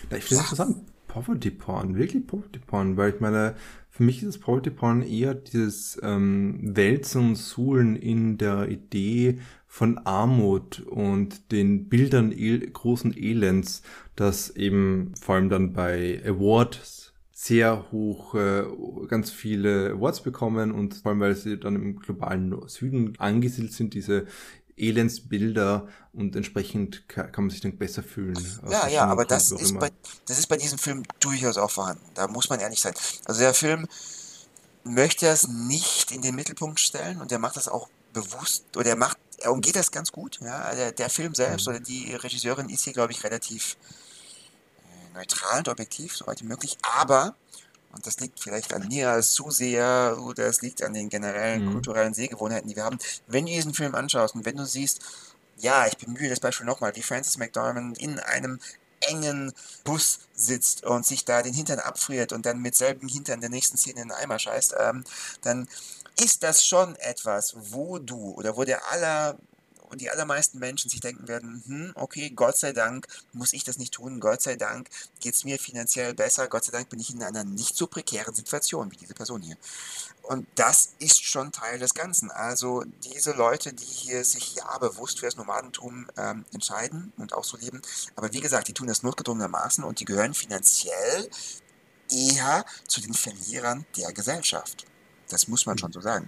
Ja, 0.09 0.17
ich 0.17 0.25
finde 0.25 0.43
es 0.43 0.51
interessant. 0.51 0.85
Poverty 1.07 1.51
Porn, 1.51 1.95
wirklich 1.95 2.27
Poverty 2.27 2.59
Porn, 2.59 2.97
weil 2.97 3.13
ich 3.13 3.21
meine, 3.21 3.55
für 3.95 4.03
mich 4.03 4.23
ist 4.23 4.39
Porn 4.39 5.01
eher 5.01 5.33
dieses 5.33 5.97
ähm, 6.03 6.59
Wälzen 6.75 7.29
und 7.29 7.35
Suhlen 7.35 7.95
in 7.95 8.37
der 8.37 8.67
Idee 8.67 9.39
von 9.67 9.99
Armut 9.99 10.81
und 10.81 11.53
den 11.53 11.87
Bildern 11.87 12.33
el 12.33 12.59
großen 12.59 13.15
Elends, 13.15 13.83
das 14.17 14.49
eben 14.49 15.13
vor 15.17 15.35
allem 15.35 15.47
dann 15.47 15.71
bei 15.71 16.21
Awards 16.25 17.13
sehr 17.31 17.89
hoch 17.93 18.35
äh, 18.35 18.65
ganz 19.07 19.31
viele 19.31 19.91
Awards 19.91 20.23
bekommen 20.23 20.73
und 20.73 20.95
vor 20.95 21.11
allem 21.11 21.21
weil 21.21 21.35
sie 21.35 21.57
dann 21.57 21.75
im 21.75 21.95
globalen 21.97 22.53
Süden 22.67 23.13
angesiedelt 23.17 23.71
sind, 23.71 23.93
diese 23.93 24.25
Elendsbilder 24.77 25.87
und 26.13 26.35
entsprechend 26.35 27.07
kann, 27.07 27.31
man 27.37 27.49
sich 27.49 27.61
dann 27.61 27.77
besser 27.77 28.03
fühlen. 28.03 28.37
Ja, 28.69 28.87
ja, 28.87 29.05
aber 29.05 29.25
das 29.25 29.51
ist, 29.51 29.77
bei, 29.79 29.91
das 30.25 30.37
ist 30.37 30.47
bei 30.47 30.57
diesem 30.57 30.77
Film 30.77 31.03
durchaus 31.19 31.57
auch 31.57 31.71
vorhanden. 31.71 32.03
Da 32.13 32.27
muss 32.27 32.49
man 32.49 32.59
ehrlich 32.59 32.81
sein. 32.81 32.93
Also 33.25 33.41
der 33.41 33.53
Film 33.53 33.87
möchte 34.83 35.25
das 35.25 35.47
nicht 35.47 36.11
in 36.11 36.21
den 36.21 36.35
Mittelpunkt 36.35 36.79
stellen 36.79 37.21
und 37.21 37.31
er 37.31 37.39
macht 37.39 37.57
das 37.57 37.67
auch 37.67 37.89
bewusst, 38.13 38.65
oder 38.77 38.89
er 38.89 38.95
macht, 38.95 39.17
er 39.39 39.51
umgeht 39.51 39.75
das 39.75 39.91
ganz 39.91 40.11
gut. 40.11 40.39
Ja? 40.41 40.73
Der, 40.73 40.91
der 40.91 41.09
Film 41.09 41.35
selbst 41.35 41.67
mhm. 41.67 41.75
oder 41.75 41.79
die 41.83 42.13
Regisseurin 42.13 42.69
ist 42.69 42.83
hier, 42.83 42.93
glaube 42.93 43.11
ich, 43.11 43.23
relativ 43.23 43.77
äh, 44.83 45.17
neutral 45.17 45.59
und 45.59 45.69
objektiv, 45.69 46.15
soweit 46.15 46.41
wie 46.41 46.47
möglich, 46.47 46.77
aber 46.81 47.35
und 47.95 48.05
das 48.05 48.19
liegt 48.19 48.39
vielleicht 48.39 48.73
an 48.73 48.87
mir 48.87 49.09
als 49.09 49.31
Zuseher 49.31 50.17
oder 50.21 50.45
es 50.45 50.61
liegt 50.61 50.83
an 50.83 50.93
den 50.93 51.09
generellen 51.09 51.65
mhm. 51.65 51.71
kulturellen 51.71 52.13
Sehgewohnheiten, 52.13 52.69
die 52.69 52.75
wir 52.75 52.83
haben. 52.83 52.99
Wenn 53.27 53.45
du 53.45 53.51
diesen 53.51 53.73
Film 53.73 53.95
anschaust 53.95 54.35
und 54.35 54.45
wenn 54.45 54.57
du 54.57 54.65
siehst, 54.65 54.99
ja, 55.57 55.87
ich 55.87 55.97
bemühe 55.97 56.29
das 56.29 56.41
Beispiel 56.41 56.65
nochmal, 56.65 56.95
wie 56.95 57.01
Francis 57.01 57.37
McDormand 57.37 57.97
in 57.97 58.19
einem 58.19 58.59
engen 58.99 59.53
Bus 59.83 60.19
sitzt 60.33 60.83
und 60.83 61.05
sich 61.05 61.25
da 61.25 61.41
den 61.41 61.53
Hintern 61.53 61.79
abfriert 61.79 62.33
und 62.33 62.45
dann 62.45 62.61
mit 62.61 62.75
selben 62.75 63.07
Hintern 63.07 63.41
der 63.41 63.49
nächsten 63.49 63.77
Szene 63.77 64.01
in 64.01 64.09
den 64.09 64.17
Eimer 64.17 64.39
scheißt, 64.39 64.75
ähm, 64.79 65.03
dann 65.41 65.67
ist 66.21 66.43
das 66.43 66.65
schon 66.65 66.95
etwas, 66.97 67.55
wo 67.71 67.99
du 67.99 68.31
oder 68.31 68.57
wo 68.57 68.63
der 68.63 68.91
aller 68.91 69.37
und 69.95 70.01
die 70.01 70.09
allermeisten 70.09 70.59
Menschen 70.59 70.89
sich 70.89 70.99
denken 70.99 71.29
werden, 71.29 71.63
hm, 71.65 71.93
okay, 71.95 72.29
Gott 72.29 72.57
sei 72.57 72.73
Dank 72.73 73.07
muss 73.31 73.53
ich 73.53 73.63
das 73.63 73.77
nicht 73.77 73.93
tun, 73.93 74.19
Gott 74.19 74.41
sei 74.41 74.57
Dank 74.57 74.89
geht 75.21 75.35
es 75.35 75.45
mir 75.45 75.57
finanziell 75.57 76.13
besser, 76.13 76.49
Gott 76.49 76.65
sei 76.65 76.73
Dank 76.73 76.89
bin 76.89 76.99
ich 76.99 77.13
in 77.13 77.23
einer 77.23 77.45
nicht 77.45 77.77
so 77.77 77.87
prekären 77.87 78.35
Situation 78.35 78.91
wie 78.91 78.97
diese 78.97 79.13
Person 79.13 79.41
hier. 79.41 79.55
Und 80.23 80.47
das 80.55 80.95
ist 80.99 81.23
schon 81.23 81.53
Teil 81.53 81.79
des 81.79 81.93
Ganzen. 81.93 82.29
Also 82.29 82.83
diese 83.05 83.31
Leute, 83.31 83.71
die 83.71 83.85
hier 83.85 84.25
sich 84.25 84.55
ja 84.55 84.77
bewusst 84.79 85.19
für 85.19 85.27
das 85.27 85.37
Nomadentum 85.37 86.07
ähm, 86.17 86.43
entscheiden 86.51 87.13
und 87.15 87.31
auch 87.31 87.45
so 87.45 87.55
leben, 87.55 87.81
aber 88.17 88.33
wie 88.33 88.41
gesagt, 88.41 88.67
die 88.67 88.73
tun 88.73 88.87
das 88.87 89.01
notgedrungenermaßen 89.01 89.85
und 89.85 90.01
die 90.01 90.05
gehören 90.05 90.33
finanziell 90.33 91.29
eher 92.11 92.65
zu 92.85 92.99
den 92.99 93.13
Verlierern 93.13 93.85
der 93.95 94.11
Gesellschaft. 94.11 94.85
Das 95.29 95.47
muss 95.47 95.65
man 95.65 95.77
schon 95.77 95.93
so 95.93 96.01
sagen. 96.01 96.27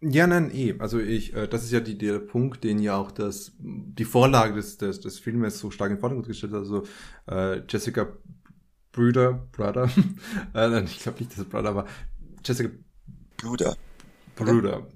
Ja, 0.00 0.26
nein, 0.26 0.50
eh. 0.54 0.74
Also 0.78 0.98
ich, 1.00 1.34
äh, 1.34 1.48
das 1.48 1.64
ist 1.64 1.72
ja 1.72 1.80
die, 1.80 1.96
der 1.96 2.18
Punkt, 2.18 2.64
den 2.64 2.78
ja 2.78 2.96
auch 2.96 3.10
das, 3.10 3.52
die 3.58 4.04
Vorlage 4.04 4.54
des, 4.54 4.76
des, 4.76 5.00
des 5.00 5.18
Filmes 5.18 5.58
so 5.58 5.70
stark 5.70 5.90
in 5.90 5.96
den 5.96 6.00
Vordergrund 6.00 6.28
gestellt 6.28 6.52
hat. 6.52 6.60
Also 6.60 6.84
äh, 7.30 7.62
Jessica 7.68 8.08
Brüder, 8.92 9.46
Brother, 9.52 9.90
äh, 10.54 10.84
ich 10.84 11.00
glaube 11.00 11.18
nicht, 11.18 11.32
dass 11.32 11.38
es 11.38 11.44
Brother 11.46 11.74
war. 11.74 11.86
Jessica 12.44 12.70
Bruder. 13.38 13.76
Bruder. 14.36 14.86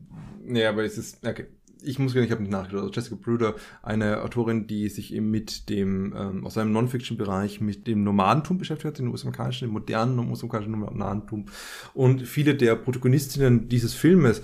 Nee, 0.45 0.65
aber 0.67 0.85
es 0.85 0.99
ist, 0.99 1.27
okay. 1.27 1.47
Ich 1.83 1.99
muss 1.99 2.13
gar 2.13 2.21
nicht, 2.21 2.29
ich 2.29 2.33
habe 2.33 2.43
nicht 2.43 2.53
nachgedacht. 2.53 2.83
Also 2.83 2.93
Jessica 2.93 3.17
Bruder, 3.17 3.55
eine 3.83 4.23
Autorin, 4.23 4.67
die 4.67 4.91
sich 4.91 5.15
eben 5.15 5.31
mit 5.31 5.71
dem, 5.71 6.15
ähm, 6.15 6.47
aus 6.47 6.59
einem 6.59 6.73
Non-Fiction-Bereich 6.73 7.63
mit 7.63 7.87
dem 7.87 8.05
Nomadentum 8.05 8.59
beschäftigt 8.59 8.87
hat, 8.87 8.99
den 8.99 9.09
US-amerikanischen, 9.09 9.69
dem 9.69 9.73
modernen 9.73 10.19
US-amerikanischen 10.19 10.73
Nomadentum. 10.73 11.47
Und 11.95 12.23
viele 12.29 12.55
der 12.55 12.77
Protagonistinnen 12.77 13.71
dieses 13.71 13.95
Filmes 13.95 14.43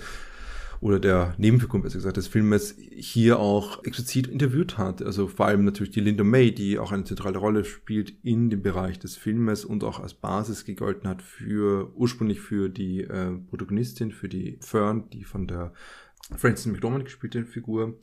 oder 0.79 0.99
der 0.99 1.33
Nebenfigur, 1.37 1.81
besser 1.81 1.97
gesagt, 1.97 2.17
des 2.17 2.27
Filmes 2.27 2.75
hier 2.77 3.39
auch 3.39 3.83
explizit 3.83 4.27
interviewt 4.27 4.77
hat. 4.77 5.01
Also 5.01 5.27
vor 5.27 5.47
allem 5.47 5.65
natürlich 5.65 5.91
die 5.91 6.01
Linda 6.01 6.23
May, 6.23 6.51
die 6.51 6.79
auch 6.79 6.91
eine 6.91 7.03
zentrale 7.03 7.37
Rolle 7.37 7.65
spielt 7.65 8.13
in 8.23 8.49
dem 8.49 8.61
Bereich 8.61 8.99
des 8.99 9.17
Filmes 9.17 9.65
und 9.65 9.83
auch 9.83 9.99
als 9.99 10.13
Basis 10.13 10.65
gegolten 10.65 11.09
hat 11.09 11.21
für, 11.21 11.91
ursprünglich 11.95 12.39
für 12.39 12.69
die 12.69 13.01
äh, 13.01 13.31
Protagonistin, 13.49 14.11
für 14.11 14.29
die 14.29 14.57
Fern, 14.61 15.09
die 15.11 15.23
von 15.23 15.47
der 15.47 15.73
Frances 16.35 16.65
McDormand 16.65 17.05
gespielte 17.05 17.45
Figur. 17.45 17.97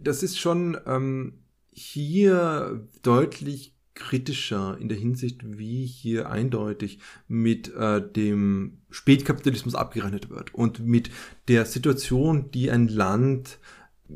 Das 0.00 0.22
ist 0.22 0.38
schon 0.38 0.78
ähm, 0.86 1.40
hier 1.70 2.88
deutlich 3.02 3.77
kritischer 3.98 4.78
in 4.80 4.88
der 4.88 4.96
Hinsicht, 4.96 5.40
wie 5.58 5.84
hier 5.84 6.30
eindeutig 6.30 7.00
mit 7.26 7.74
äh, 7.74 8.00
dem 8.00 8.78
Spätkapitalismus 8.90 9.74
abgerechnet 9.74 10.30
wird 10.30 10.54
und 10.54 10.80
mit 10.80 11.10
der 11.48 11.66
Situation, 11.66 12.50
die 12.52 12.70
ein 12.70 12.88
Land 12.88 13.58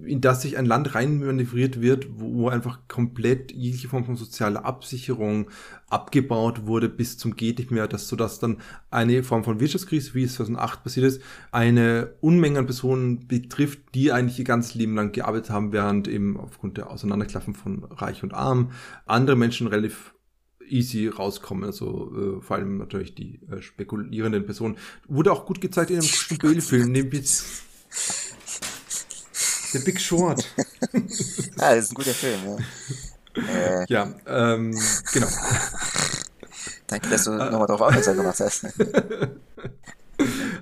in 0.05 0.21
das 0.21 0.43
sich 0.43 0.57
ein 0.57 0.65
Land 0.65 0.95
reinmanövriert 0.95 1.81
wird, 1.81 2.07
wo 2.17 2.49
einfach 2.49 2.81
komplett 2.89 3.53
jegliche 3.53 3.89
Form 3.89 4.05
von 4.05 4.17
sozialer 4.17 4.65
Absicherung 4.65 5.51
abgebaut 5.89 6.67
wurde 6.67 6.89
bis 6.89 7.19
zum 7.19 7.37
geht 7.37 7.59
nicht 7.59 7.71
mehr, 7.71 7.87
dass 7.87 8.09
so 8.09 8.17
dass 8.17 8.39
dann 8.39 8.59
eine 8.91 9.23
Form 9.23 9.45
von 9.45 9.61
Wirtschaftskrise, 9.61 10.15
wie 10.15 10.25
es 10.25 10.35
2008 10.37 10.83
passiert 10.83 11.07
ist, 11.07 11.23
eine 11.51 12.15
Unmenge 12.21 12.59
an 12.59 12.67
Personen 12.67 13.29
betrifft, 13.29 13.81
die 13.95 14.13
eigentlich 14.13 14.39
ihr 14.39 14.47
ganzes 14.47 14.75
Leben 14.75 14.95
lang 14.95 15.13
gearbeitet 15.13 15.51
haben, 15.51 15.73
während 15.73 16.09
eben 16.09 16.39
aufgrund 16.39 16.79
der 16.79 16.91
Auseinanderklaffen 16.91 17.55
von 17.55 17.85
Reich 17.85 18.23
und 18.23 18.33
Arm 18.33 18.71
andere 19.05 19.37
Menschen 19.37 19.67
relativ 19.67 20.15
easy 20.67 21.09
rauskommen. 21.09 21.65
Also 21.65 22.39
äh, 22.39 22.41
vor 22.41 22.57
allem 22.57 22.79
natürlich 22.79 23.15
die 23.15 23.41
äh, 23.51 23.61
spekulierenden 23.61 24.47
Personen. 24.47 24.77
Wurde 25.07 25.33
auch 25.33 25.45
gut 25.45 25.61
gezeigt 25.61 25.91
in 25.91 25.99
einem 25.99 26.07
Spielfilm, 26.07 26.95
den 26.95 27.11
The 29.73 29.79
Big 29.81 30.01
Short. 30.01 30.47
ah, 31.59 31.75
das 31.75 31.85
ist 31.85 31.93
ein 31.93 31.95
guter 31.95 32.15
Film, 32.15 32.41
ja. 32.47 32.57
Äh, 33.35 33.87
ja, 33.89 34.15
ähm, 34.27 34.79
genau. 35.13 35.27
Danke, 36.87 37.09
dass 37.09 37.25
du 37.25 37.31
äh, 37.33 37.51
nochmal 37.51 37.67
darauf 37.67 37.81
aufmerksam 37.81 38.17
gemacht 38.17 38.41
hast. 38.41 38.65
also 38.65 39.33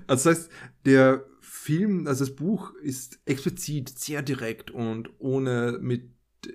das 0.06 0.26
heißt, 0.26 0.50
der 0.84 1.24
Film, 1.40 2.06
also 2.06 2.24
das 2.24 2.34
Buch 2.34 2.72
ist 2.82 3.18
explizit 3.26 3.98
sehr 3.98 4.22
direkt 4.22 4.70
und 4.70 5.10
ohne 5.18 5.78
mit 5.80 6.10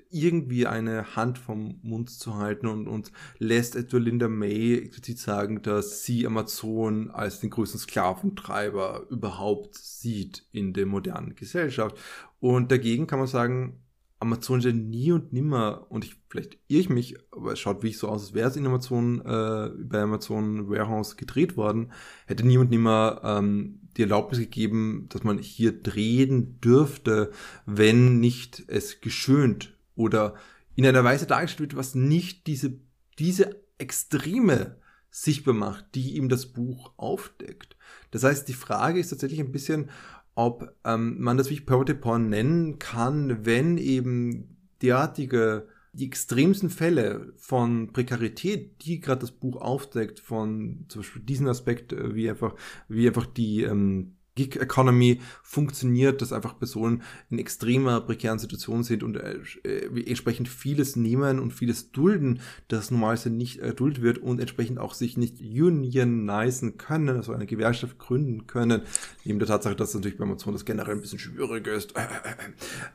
irgendwie 0.10 0.68
eine 0.68 1.16
Hand 1.16 1.38
vom 1.38 1.80
Mund 1.84 2.10
zu 2.10 2.36
halten 2.36 2.68
und, 2.68 2.88
und 2.88 3.12
lässt 3.38 3.76
etwa 3.76 3.98
Linda 3.98 4.28
May 4.28 4.78
explizit 4.78 5.20
sagen, 5.20 5.62
dass 5.62 6.04
sie 6.04 6.26
Amazon 6.26 7.12
als 7.12 7.40
den 7.40 7.50
größten 7.50 7.80
Sklaventreiber 7.80 9.08
überhaupt 9.10 9.76
sieht 9.76 10.46
in 10.52 10.74
der 10.74 10.86
modernen 10.86 11.36
Gesellschaft. 11.36 11.98
Und 12.40 12.72
dagegen 12.72 13.08
kann 13.08 13.20
man 13.20 13.28
sagen, 13.28 13.82
Amazon 14.20 14.60
ist 14.60 14.66
ja 14.66 14.72
nie 14.72 15.12
und 15.12 15.34
nimmer, 15.34 15.86
und 15.90 16.06
ich, 16.06 16.16
vielleicht 16.30 16.58
irre 16.68 16.82
ich 16.82 16.90
mich, 16.90 17.16
aber 17.32 17.54
es 17.54 17.60
schaut 17.60 17.78
wirklich 17.78 17.98
so 17.98 18.08
aus, 18.08 18.24
als 18.24 18.34
wäre 18.34 18.50
es 18.50 18.56
in 18.56 18.66
Amazon, 18.66 19.22
äh, 19.22 19.70
bei 19.84 20.02
Amazon 20.02 20.70
Warehouse 20.70 21.18
gedreht 21.18 21.58
worden, 21.58 21.92
hätte 22.26 22.46
nie 22.46 22.58
und 22.58 22.72
nimmer 22.72 23.22
ähm, 23.24 23.82
die 23.98 24.04
Erlaubnis 24.04 24.40
gegeben, 24.40 25.08
dass 25.10 25.24
man 25.24 25.38
hier 25.38 25.82
drehen 25.82 26.60
dürfte, 26.62 27.32
wenn 27.66 28.20
nicht 28.20 28.64
es 28.68 29.02
geschönt 29.02 29.75
oder 29.96 30.36
in 30.76 30.86
einer 30.86 31.04
Weise 31.04 31.26
dargestellt 31.26 31.72
wird, 31.72 31.80
was 31.80 31.96
nicht 31.96 32.48
diese, 32.48 32.80
diese 33.18 33.62
Extreme 33.78 34.78
sichtbar 35.10 35.54
macht, 35.54 35.96
die 35.96 36.16
ihm 36.18 36.28
das 36.28 36.48
Buch 36.48 36.92
aufdeckt. 36.98 37.78
Das 38.12 38.24
heißt, 38.24 38.48
die 38.48 38.54
Frage 38.54 39.00
ist 39.00 39.10
tatsächlich 39.10 39.40
ein 39.40 39.52
bisschen, 39.52 39.90
ob 40.36 40.76
ähm, 40.84 41.22
man 41.22 41.38
das 41.38 41.50
wie 41.50 41.60
Poverty 41.62 41.94
Porn 41.94 42.30
nennen 42.30 42.78
kann, 42.80 43.46
wenn 43.46 43.78
eben 43.78 44.58
derartige 44.82 45.68
die 45.94 46.08
extremsten 46.08 46.70
Fälle 46.70 47.32
von 47.38 47.94
Prekarität, 47.94 48.86
die 48.86 49.00
gerade 49.00 49.22
das 49.22 49.32
Buch 49.32 49.62
aufdeckt, 49.62 50.20
von 50.20 50.86
zum 50.90 51.02
Beispiel 51.02 51.22
diesen 51.22 51.48
Aspekt, 51.48 51.94
äh, 51.94 52.14
wie 52.14 52.30
einfach, 52.30 52.56
wie 52.90 53.08
einfach 53.08 53.26
die 53.26 53.64
ähm, 53.64 54.15
Gig 54.36 54.58
Economy 54.58 55.22
funktioniert, 55.44 56.22
dass 56.22 56.34
einfach 56.34 56.60
Personen 56.60 57.04
in 57.30 57.40
extremer 57.40 58.02
prekären 58.02 58.38
Situationen 58.38 58.84
sind 58.84 59.02
und 59.02 59.16
äh, 59.16 59.40
äh, 59.64 60.10
entsprechend 60.10 60.50
vieles 60.50 60.98
nehmen 60.98 61.40
und 61.40 61.52
vieles 61.52 61.92
dulden, 61.92 62.42
das 62.68 62.92
normalerweise 62.92 63.30
nicht 63.30 63.60
erduldet 63.60 64.02
wird 64.02 64.18
und 64.18 64.42
entsprechend 64.42 64.78
auch 64.78 64.94
sich 64.94 65.16
nicht 65.16 65.40
unionisen 65.40 66.78
können, 66.78 67.16
also 67.16 67.32
eine 67.32 67.46
Gewerkschaft 67.46 67.98
gründen 67.98 68.46
können, 68.46 68.82
neben 69.24 69.40
der 69.40 69.48
Tatsache, 69.48 69.76
dass 69.76 69.94
natürlich 69.94 70.18
bei 70.18 70.26
Amazon 70.26 70.54
das 70.54 70.66
generell 70.66 70.96
ein 70.96 71.02
bisschen 71.02 71.20
schwierig 71.20 71.68
ist. 71.68 71.94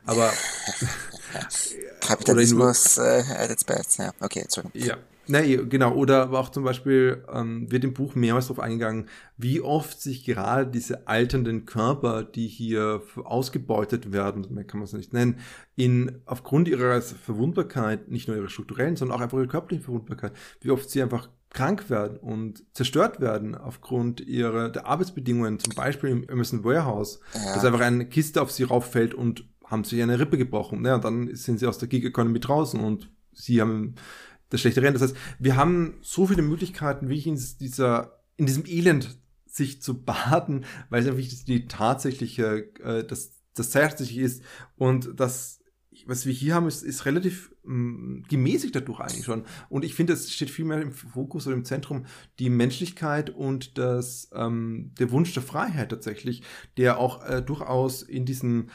Aber 0.05 0.31
Kapitalismus 2.01 2.97
äh, 2.99 3.23
at 3.35 3.49
its 3.49 3.63
best, 3.63 3.97
ja. 3.97 4.11
Okay, 4.19 4.41
Entschuldigung. 4.41 4.79
Ja. 4.79 4.97
Nee, 5.27 5.57
genau. 5.69 5.93
Oder 5.93 6.23
aber 6.23 6.39
auch 6.39 6.49
zum 6.49 6.63
Beispiel 6.63 7.23
ähm, 7.31 7.71
wird 7.71 7.83
im 7.83 7.93
Buch 7.93 8.15
mehrmals 8.15 8.47
darauf 8.47 8.59
eingegangen, 8.59 9.07
wie 9.37 9.61
oft 9.61 10.01
sich 10.01 10.25
gerade 10.25 10.69
diese 10.69 11.07
alternden 11.07 11.65
Körper, 11.65 12.23
die 12.23 12.47
hier 12.47 13.01
ausgebeutet 13.23 14.11
werden, 14.11 14.47
mehr 14.49 14.63
kann 14.63 14.79
man 14.79 14.85
es 14.85 14.93
nicht 14.93 15.13
nennen, 15.13 15.37
in 15.75 16.21
aufgrund 16.25 16.67
ihrer 16.67 17.01
Verwundbarkeit, 17.01 18.09
nicht 18.09 18.27
nur 18.27 18.37
ihrer 18.37 18.49
strukturellen, 18.49 18.95
sondern 18.95 19.17
auch 19.17 19.21
einfach 19.21 19.37
ihrer 19.37 19.47
körperlichen 19.47 19.85
Verwundbarkeit, 19.85 20.33
wie 20.61 20.71
oft 20.71 20.89
sie 20.89 21.01
einfach 21.01 21.29
krank 21.53 21.89
werden 21.89 22.17
und 22.17 22.63
zerstört 22.73 23.19
werden 23.19 23.55
aufgrund 23.55 24.21
ihrer 24.21 24.69
der 24.69 24.85
Arbeitsbedingungen, 24.85 25.59
zum 25.59 25.75
Beispiel 25.75 26.09
im 26.09 26.29
Amazon 26.29 26.63
Warehouse, 26.63 27.19
ja. 27.33 27.53
dass 27.53 27.65
einfach 27.65 27.81
eine 27.81 28.05
Kiste 28.05 28.41
auf 28.41 28.51
sie 28.51 28.63
rauffällt 28.63 29.13
und 29.13 29.45
haben 29.65 29.83
sich 29.83 30.01
eine 30.01 30.19
Rippe 30.19 30.37
gebrochen. 30.37 30.85
Ja, 30.85 30.95
und 30.95 31.03
dann 31.03 31.35
sind 31.35 31.59
sie 31.59 31.67
aus 31.67 31.77
der 31.77 31.87
Gig 31.87 32.05
Economy 32.05 32.39
draußen 32.39 32.79
und 32.79 33.09
sie 33.33 33.61
haben 33.61 33.95
das 34.51 34.61
schlechte 34.61 34.83
Rennen. 34.83 34.93
Das 34.93 35.01
heißt, 35.01 35.15
wir 35.39 35.55
haben 35.55 35.97
so 36.01 36.27
viele 36.27 36.43
Möglichkeiten, 36.43 37.09
wie 37.09 37.17
ich 37.17 37.25
in 37.25 37.41
dieser, 37.59 38.21
in 38.37 38.45
diesem 38.45 38.65
Elend 38.67 39.17
sich 39.47 39.81
zu 39.81 40.03
baden, 40.03 40.65
weil 40.89 41.01
es 41.01 41.07
einfach 41.07 41.45
die 41.45 41.67
tatsächliche, 41.67 42.71
äh, 42.83 43.03
das, 43.03 43.31
das 43.55 43.71
tatsächliche 43.71 44.21
ist 44.21 44.43
und 44.77 45.19
das 45.19 45.61
was 46.05 46.25
wir 46.25 46.33
hier 46.33 46.55
haben, 46.55 46.67
ist, 46.67 46.83
ist 46.83 47.05
relativ 47.05 47.53
mm, 47.63 48.23
gemäßigt 48.29 48.75
dadurch 48.75 48.99
eigentlich 48.99 49.25
schon. 49.25 49.45
Und 49.69 49.83
ich 49.85 49.93
finde, 49.93 50.13
es 50.13 50.31
steht 50.31 50.49
viel 50.49 50.65
mehr 50.65 50.81
im 50.81 50.91
Fokus 50.91 51.47
oder 51.47 51.55
im 51.55 51.65
Zentrum 51.65 52.05
die 52.39 52.49
Menschlichkeit 52.49 53.29
und 53.29 53.77
das, 53.77 54.29
ähm, 54.33 54.93
der 54.99 55.11
Wunsch 55.11 55.33
der 55.33 55.43
Freiheit 55.43 55.89
tatsächlich, 55.89 56.43
der 56.77 56.97
auch 56.97 57.23
äh, 57.27 57.41
durchaus 57.41 58.03
in 58.03 58.25
diesen 58.25 58.71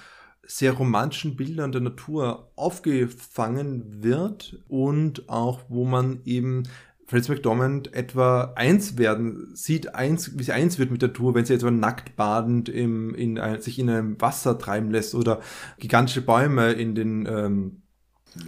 sehr 0.46 0.72
romantischen 0.72 1.36
Bildern 1.36 1.72
der 1.72 1.80
Natur 1.80 2.50
aufgefangen 2.56 4.02
wird 4.02 4.58
und 4.68 5.28
auch 5.28 5.62
wo 5.68 5.84
man 5.84 6.20
eben 6.24 6.64
Frances 7.06 7.28
McDormand 7.28 7.94
etwa 7.94 8.52
eins 8.56 8.98
werden 8.98 9.54
sieht, 9.54 9.94
eins, 9.94 10.38
wie 10.38 10.42
sie 10.42 10.52
eins 10.52 10.78
wird 10.78 10.90
mit 10.90 11.02
der 11.02 11.10
Natur, 11.10 11.34
wenn 11.34 11.44
sie 11.44 11.54
etwa 11.54 11.70
nackt 11.70 12.16
badend 12.16 12.68
im, 12.68 13.14
in 13.14 13.38
ein, 13.38 13.60
sich 13.60 13.78
in 13.78 13.88
einem 13.88 14.20
Wasser 14.20 14.58
treiben 14.58 14.90
lässt 14.90 15.14
oder 15.14 15.40
gigantische 15.78 16.22
Bäume 16.22 16.72
in 16.72 16.96
den 16.96 17.26
ähm, 17.26 17.82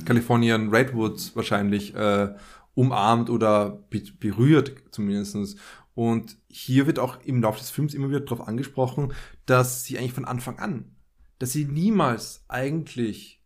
Californian 0.04 0.70
Redwoods 0.70 1.36
wahrscheinlich 1.36 1.94
äh, 1.94 2.34
umarmt 2.74 3.30
oder 3.30 3.84
be 3.90 4.02
berührt 4.18 4.72
zumindestens. 4.90 5.56
Und 5.94 6.36
hier 6.48 6.86
wird 6.86 6.98
auch 6.98 7.20
im 7.24 7.42
Laufe 7.42 7.58
des 7.58 7.70
Films 7.70 7.94
immer 7.94 8.08
wieder 8.08 8.20
darauf 8.20 8.46
angesprochen, 8.46 9.12
dass 9.46 9.84
sie 9.84 9.98
eigentlich 9.98 10.12
von 10.12 10.24
Anfang 10.24 10.58
an 10.58 10.96
dass 11.38 11.52
sie 11.52 11.64
niemals 11.64 12.44
eigentlich 12.48 13.42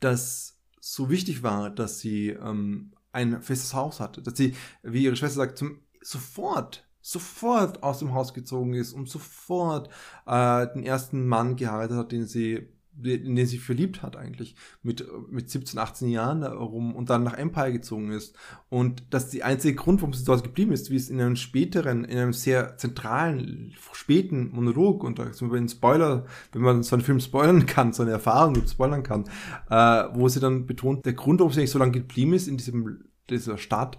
das 0.00 0.58
so 0.80 1.10
wichtig 1.10 1.42
war, 1.42 1.70
dass 1.70 2.00
sie 2.00 2.30
ähm, 2.30 2.92
ein 3.12 3.42
festes 3.42 3.74
Haus 3.74 4.00
hatte, 4.00 4.22
dass 4.22 4.36
sie, 4.36 4.54
wie 4.82 5.04
ihre 5.04 5.16
Schwester 5.16 5.36
sagt, 5.36 5.58
zum, 5.58 5.80
sofort, 6.02 6.86
sofort 7.00 7.82
aus 7.82 7.98
dem 7.98 8.14
Haus 8.14 8.34
gezogen 8.34 8.74
ist 8.74 8.92
und 8.92 9.08
sofort 9.08 9.88
äh, 10.26 10.66
den 10.74 10.84
ersten 10.84 11.26
Mann 11.26 11.56
geheiratet 11.56 11.96
hat, 11.96 12.12
den 12.12 12.26
sie 12.26 12.68
in 13.02 13.36
den 13.36 13.46
sie 13.46 13.58
verliebt 13.58 14.02
hat 14.02 14.16
eigentlich, 14.16 14.54
mit, 14.82 15.06
mit 15.30 15.50
17, 15.50 15.78
18 15.78 16.08
Jahren 16.08 16.42
herum 16.42 16.94
und 16.94 17.10
dann 17.10 17.22
nach 17.22 17.34
Empire 17.34 17.72
gezogen 17.72 18.10
ist. 18.10 18.36
Und 18.68 19.02
das 19.10 19.30
die 19.30 19.42
einzige 19.42 19.76
Grund, 19.76 20.00
warum 20.00 20.12
sie 20.12 20.24
dort 20.24 20.44
geblieben 20.44 20.72
ist, 20.72 20.90
wie 20.90 20.96
es 20.96 21.10
in 21.10 21.20
einem 21.20 21.36
späteren, 21.36 22.04
in 22.04 22.18
einem 22.18 22.32
sehr 22.32 22.76
zentralen, 22.76 23.74
späten 23.92 24.50
Monolog, 24.50 25.04
und 25.04 25.18
da 25.18 25.32
sind 25.32 25.50
wir 25.50 25.58
in 25.58 25.68
Spoiler, 25.68 26.26
wenn 26.52 26.62
man 26.62 26.82
so 26.82 26.96
einen 26.96 27.04
Film 27.04 27.20
spoilern 27.20 27.66
kann, 27.66 27.92
so 27.92 28.02
eine 28.02 28.12
Erfahrung 28.12 28.66
spoilern 28.66 29.02
kann, 29.02 29.24
äh, 29.70 30.08
wo 30.14 30.28
sie 30.28 30.40
dann 30.40 30.66
betont, 30.66 31.06
der 31.06 31.14
Grund, 31.14 31.40
warum 31.40 31.52
sie 31.52 31.60
nicht 31.60 31.70
so 31.70 31.78
lange 31.78 31.92
geblieben 31.92 32.32
ist 32.32 32.48
in 32.48 32.56
diesem, 32.56 33.04
dieser 33.30 33.58
Stadt, 33.58 33.98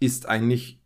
ist 0.00 0.28
eigentlich 0.28 0.81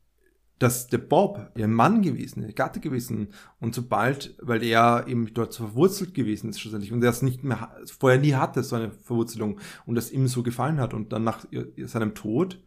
dass 0.58 0.86
der 0.86 0.98
Bob 0.98 1.50
ihr 1.54 1.68
Mann 1.68 2.02
gewesen, 2.02 2.42
ihr 2.42 2.54
Gatte 2.54 2.80
gewesen 2.80 3.28
und 3.60 3.74
sobald, 3.74 4.36
weil 4.40 4.62
er 4.62 5.06
eben 5.06 5.32
dort 5.34 5.52
so 5.52 5.64
verwurzelt 5.66 6.14
gewesen 6.14 6.48
ist 6.48 6.60
schlussendlich 6.60 6.92
und 6.92 7.02
er 7.02 7.10
es 7.10 7.22
nicht 7.22 7.44
mehr 7.44 7.70
vorher 7.98 8.18
nie 8.18 8.34
hatte, 8.34 8.62
so 8.62 8.76
eine 8.76 8.90
Verwurzelung 8.90 9.60
und 9.84 9.96
das 9.96 10.10
ihm 10.10 10.28
so 10.28 10.42
gefallen 10.42 10.80
hat 10.80 10.94
und 10.94 11.12
dann 11.12 11.24
nach 11.24 11.44
seinem 11.84 12.14
Tod 12.14 12.62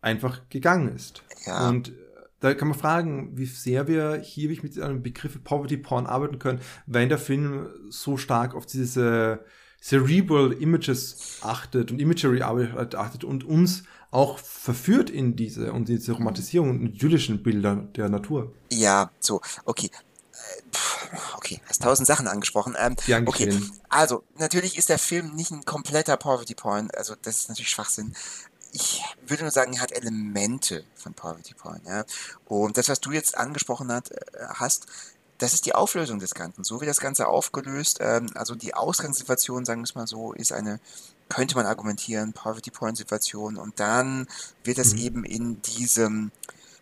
einfach 0.00 0.48
gegangen 0.48 0.94
ist. 0.94 1.22
Ja. 1.46 1.68
Und 1.68 1.92
da 2.40 2.54
kann 2.54 2.68
man 2.68 2.78
fragen, 2.78 3.36
wie 3.36 3.46
sehr 3.46 3.88
wir 3.88 4.16
hier 4.16 4.48
mit 4.62 4.78
einem 4.80 5.02
Begriff 5.02 5.42
Poverty 5.42 5.76
Porn 5.76 6.06
arbeiten 6.06 6.38
können, 6.38 6.60
weil 6.86 7.08
der 7.08 7.18
Film 7.18 7.68
so 7.90 8.16
stark 8.16 8.54
auf 8.54 8.66
diese 8.66 9.44
Cerebral 9.80 10.52
Images 10.52 11.38
achtet 11.42 11.92
und 11.92 12.00
Imagery 12.00 12.42
achtet 12.42 13.24
und 13.24 13.44
uns 13.44 13.84
auch 14.10 14.38
verführt 14.38 15.10
in 15.10 15.36
diese 15.36 15.72
und 15.72 15.88
diese 15.88 16.12
Romantisierung 16.12 16.70
und 16.70 16.86
idyllischen 16.86 17.42
Bilder 17.42 17.76
der 17.76 18.08
Natur. 18.08 18.52
Ja, 18.70 19.10
so, 19.20 19.40
okay. 19.64 19.90
Äh, 20.32 21.16
okay, 21.36 21.60
hast 21.68 21.82
tausend 21.82 22.06
Sachen 22.06 22.26
angesprochen. 22.26 22.74
Ähm, 22.78 22.96
ja, 23.06 23.20
okay, 23.26 23.54
also 23.88 24.24
natürlich 24.36 24.78
ist 24.78 24.88
der 24.88 24.98
Film 24.98 25.34
nicht 25.34 25.50
ein 25.50 25.64
kompletter 25.64 26.16
Poverty 26.16 26.54
Porn, 26.54 26.90
also 26.96 27.14
das 27.20 27.40
ist 27.40 27.48
natürlich 27.48 27.70
Schwachsinn. 27.70 28.14
Ich 28.72 29.02
würde 29.26 29.44
nur 29.44 29.50
sagen, 29.50 29.72
er 29.74 29.80
hat 29.80 29.92
Elemente 29.92 30.84
von 30.94 31.14
Poverty 31.14 31.54
Porn. 31.54 31.80
Ja? 31.86 32.04
Und 32.46 32.76
das, 32.76 32.88
was 32.88 33.00
du 33.00 33.12
jetzt 33.12 33.36
angesprochen 33.36 33.90
hat, 33.90 34.10
äh, 34.10 34.20
hast, 34.54 34.86
das 35.38 35.54
ist 35.54 35.66
die 35.66 35.74
Auflösung 35.74 36.18
des 36.18 36.34
Ganzen. 36.34 36.64
So 36.64 36.80
wie 36.80 36.86
das 36.86 37.00
Ganze 37.00 37.28
aufgelöst, 37.28 37.98
ähm, 38.00 38.28
also 38.34 38.54
die 38.54 38.74
Ausgangssituation, 38.74 39.64
sagen 39.64 39.80
wir 39.80 39.84
es 39.84 39.94
mal 39.94 40.06
so, 40.06 40.32
ist 40.32 40.52
eine 40.52 40.80
könnte 41.28 41.54
man 41.56 41.66
argumentieren, 41.66 42.32
Poverty-Point-Situation 42.32 43.56
und 43.56 43.80
dann 43.80 44.26
wird 44.64 44.78
es 44.78 44.94
mhm. 44.94 44.98
eben 44.98 45.24
in 45.24 45.62
diesem 45.62 46.30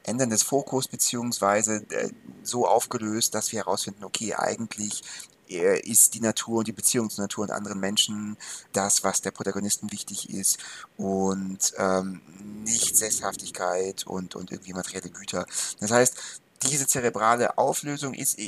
Ändern 0.04 0.30
des 0.30 0.42
Fokus 0.42 0.88
beziehungsweise 0.88 1.84
äh, 1.90 2.10
so 2.42 2.66
aufgelöst, 2.66 3.34
dass 3.34 3.50
wir 3.52 3.60
herausfinden, 3.60 4.04
okay, 4.04 4.34
eigentlich 4.34 5.02
äh, 5.48 5.80
ist 5.80 6.14
die 6.14 6.20
Natur 6.20 6.58
und 6.58 6.68
die 6.68 6.72
Beziehung 6.72 7.10
zur 7.10 7.24
Natur 7.24 7.44
und 7.44 7.50
anderen 7.50 7.80
Menschen 7.80 8.36
das, 8.72 9.04
was 9.04 9.20
der 9.20 9.32
Protagonisten 9.32 9.90
wichtig 9.92 10.30
ist 10.30 10.58
und 10.96 11.74
ähm, 11.78 12.20
nicht 12.64 12.96
Sesshaftigkeit 12.96 14.06
und, 14.06 14.34
und 14.34 14.52
irgendwie 14.52 14.72
materielle 14.72 15.10
Güter. 15.10 15.46
Das 15.80 15.90
heißt, 15.90 16.16
diese 16.62 16.86
zerebrale 16.86 17.58
Auflösung 17.58 18.14
ist 18.14 18.38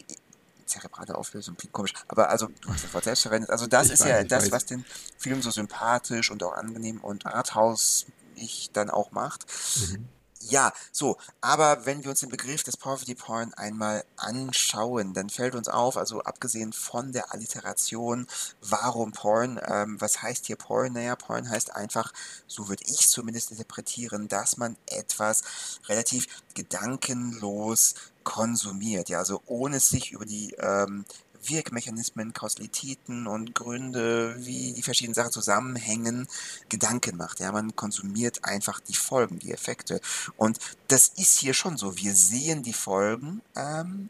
zerebrale 0.69 1.17
Auflösung 1.17 1.57
klingt 1.57 1.73
komisch, 1.73 1.95
aber 2.09 2.29
also 2.31 2.49
du 2.61 2.69
hast 2.69 2.85
das 2.85 2.95
Wort 2.95 3.05
selbst 3.05 3.23
verwendet. 3.23 3.51
Also 3.51 3.67
das 3.67 3.87
ich 3.87 3.95
ist 3.95 4.01
weiß, 4.01 4.09
ja 4.09 4.25
das, 4.25 4.45
weiß. 4.45 4.53
was 4.53 4.67
den 4.67 4.85
Film 5.17 5.43
so 5.43 5.51
sympathisch 5.51 6.31
und 6.31 6.43
auch 6.43 6.53
angenehm 6.53 7.01
und 7.01 7.27
arthaus 7.27 8.07
ich 8.37 8.71
dann 8.73 8.91
auch 8.91 9.11
macht. 9.11 9.47
Mhm. 9.91 10.09
Ja, 10.41 10.73
so, 10.93 11.17
aber 11.41 11.85
wenn 11.85 12.05
wir 12.05 12.11
uns 12.11 12.21
den 12.21 12.29
Begriff 12.29 12.63
des 12.63 12.77
Poverty 12.77 13.15
Porn 13.17 13.53
einmal 13.55 14.05
anschauen, 14.17 15.13
dann 15.13 15.31
fällt 15.31 15.57
uns 15.57 15.69
auf, 15.69 15.97
also 15.97 16.23
abgesehen 16.23 16.73
von 16.73 17.13
der 17.13 17.35
Alliteration, 17.35 18.27
warum 18.63 19.11
Porn, 19.13 19.61
ähm, 19.67 20.01
was 20.01 20.23
heißt 20.23 20.47
hier 20.47 20.57
Porn? 20.57 20.93
Naja, 20.93 21.17
Porn 21.17 21.51
heißt 21.51 21.75
einfach, 21.75 22.13
so 22.47 22.69
würde 22.69 22.85
ich 22.87 23.09
zumindest 23.09 23.51
interpretieren, 23.51 24.29
dass 24.29 24.57
man 24.57 24.77
etwas 24.87 25.43
relativ 25.89 26.29
gedankenlos 26.55 27.95
konsumiert, 28.23 29.09
ja, 29.09 29.19
also 29.19 29.43
ohne 29.47 29.81
sich 29.81 30.13
über 30.13 30.27
die 30.27 30.55
ähm, 30.61 31.05
Wirkmechanismen, 31.45 32.33
Kausalitäten 32.33 33.27
und 33.27 33.55
Gründe, 33.55 34.37
wie 34.39 34.73
die 34.73 34.83
verschiedenen 34.83 35.15
Sachen 35.15 35.33
zusammenhängen, 35.33 36.29
Gedanken 36.69 37.17
macht. 37.17 37.41
Ja, 37.41 37.53
man 37.53 37.75
konsumiert 37.77 38.45
einfach 38.45 38.81
die 38.81 38.97
Folgen, 38.97 39.39
die 39.39 39.53
Effekte. 39.53 40.01
Und 40.37 40.59
das 40.89 41.09
ist 41.17 41.39
hier 41.39 41.55
schon 41.55 41.77
so. 41.77 41.97
Wir 41.97 42.15
sehen 42.15 42.63
die 42.63 42.73
Folgen. 42.73 43.43
Ähm, 43.57 44.09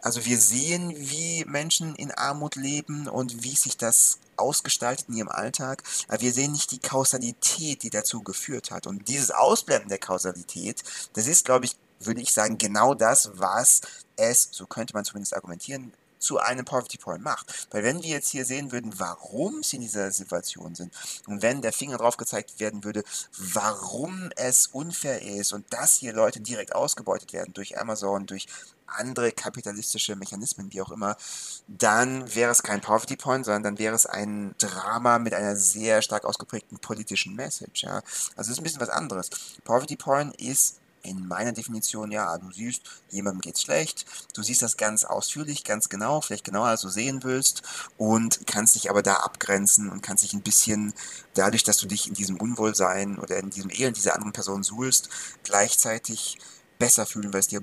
also 0.00 0.24
wir 0.24 0.38
sehen, 0.38 0.94
wie 0.96 1.44
Menschen 1.46 1.94
in 1.96 2.12
Armut 2.12 2.54
leben 2.54 3.08
und 3.08 3.42
wie 3.42 3.56
sich 3.56 3.76
das 3.76 4.18
ausgestaltet 4.36 5.08
in 5.08 5.16
ihrem 5.16 5.28
Alltag, 5.28 5.82
aber 6.06 6.20
wir 6.20 6.32
sehen 6.32 6.52
nicht 6.52 6.70
die 6.70 6.78
Kausalität, 6.78 7.82
die 7.82 7.90
dazu 7.90 8.22
geführt 8.22 8.70
hat. 8.70 8.86
Und 8.86 9.08
dieses 9.08 9.32
Ausblenden 9.32 9.88
der 9.88 9.98
Kausalität, 9.98 10.82
das 11.14 11.26
ist, 11.26 11.44
glaube 11.44 11.64
ich, 11.64 11.76
würde 12.00 12.20
ich 12.20 12.32
sagen, 12.32 12.58
genau 12.58 12.94
das, 12.94 13.30
was 13.34 13.80
es, 14.16 14.48
so 14.52 14.66
könnte 14.66 14.94
man 14.94 15.04
zumindest 15.04 15.34
argumentieren, 15.34 15.92
zu 16.18 16.38
einem 16.38 16.64
Poverty 16.64 16.98
Porn 16.98 17.22
macht. 17.22 17.68
Weil 17.70 17.84
wenn 17.84 18.02
wir 18.02 18.10
jetzt 18.10 18.30
hier 18.30 18.44
sehen 18.44 18.72
würden, 18.72 18.98
warum 18.98 19.62
sie 19.62 19.76
in 19.76 19.82
dieser 19.82 20.10
Situation 20.10 20.74
sind 20.74 20.92
und 21.26 21.42
wenn 21.42 21.62
der 21.62 21.72
Finger 21.72 21.98
drauf 21.98 22.16
gezeigt 22.16 22.60
werden 22.60 22.84
würde, 22.84 23.04
warum 23.36 24.30
es 24.36 24.66
unfair 24.68 25.22
ist 25.22 25.52
und 25.52 25.72
dass 25.72 25.96
hier 25.96 26.12
Leute 26.12 26.40
direkt 26.40 26.74
ausgebeutet 26.74 27.32
werden 27.32 27.52
durch 27.54 27.78
Amazon, 27.78 28.26
durch 28.26 28.46
andere 28.86 29.32
kapitalistische 29.32 30.16
Mechanismen, 30.16 30.72
wie 30.72 30.80
auch 30.80 30.90
immer, 30.90 31.16
dann 31.66 32.34
wäre 32.34 32.50
es 32.50 32.62
kein 32.62 32.80
Poverty 32.80 33.16
Porn, 33.16 33.44
sondern 33.44 33.62
dann 33.62 33.78
wäre 33.78 33.94
es 33.94 34.06
ein 34.06 34.54
Drama 34.58 35.18
mit 35.18 35.34
einer 35.34 35.56
sehr 35.56 36.02
stark 36.02 36.24
ausgeprägten 36.24 36.78
politischen 36.78 37.34
Message. 37.34 37.84
Ja? 37.84 38.02
Also 38.36 38.48
es 38.48 38.48
ist 38.48 38.58
ein 38.58 38.64
bisschen 38.64 38.80
was 38.80 38.88
anderes. 38.88 39.30
Poverty 39.64 39.96
Porn 39.96 40.32
ist 40.32 40.80
in 41.02 41.26
meiner 41.26 41.52
Definition, 41.52 42.10
ja, 42.10 42.36
du 42.38 42.50
siehst, 42.50 42.82
jemandem 43.10 43.40
geht's 43.40 43.62
schlecht, 43.62 44.06
du 44.34 44.42
siehst 44.42 44.62
das 44.62 44.76
ganz 44.76 45.04
ausführlich, 45.04 45.64
ganz 45.64 45.88
genau, 45.88 46.20
vielleicht 46.20 46.44
genauer 46.44 46.68
als 46.68 46.80
du 46.80 46.88
sehen 46.88 47.22
willst 47.22 47.62
und 47.96 48.46
kannst 48.46 48.74
dich 48.74 48.90
aber 48.90 49.02
da 49.02 49.14
abgrenzen 49.14 49.90
und 49.90 50.02
kannst 50.02 50.24
dich 50.24 50.34
ein 50.34 50.42
bisschen, 50.42 50.92
dadurch, 51.34 51.64
dass 51.64 51.78
du 51.78 51.86
dich 51.86 52.08
in 52.08 52.14
diesem 52.14 52.36
Unwohlsein 52.36 53.18
oder 53.18 53.38
in 53.38 53.50
diesem 53.50 53.70
Elend 53.70 53.96
dieser 53.96 54.14
anderen 54.14 54.32
Person 54.32 54.62
suhlst, 54.62 55.08
gleichzeitig 55.42 56.38
besser 56.78 57.06
fühlen, 57.06 57.32
weil 57.32 57.40
es 57.40 57.48
dir 57.48 57.62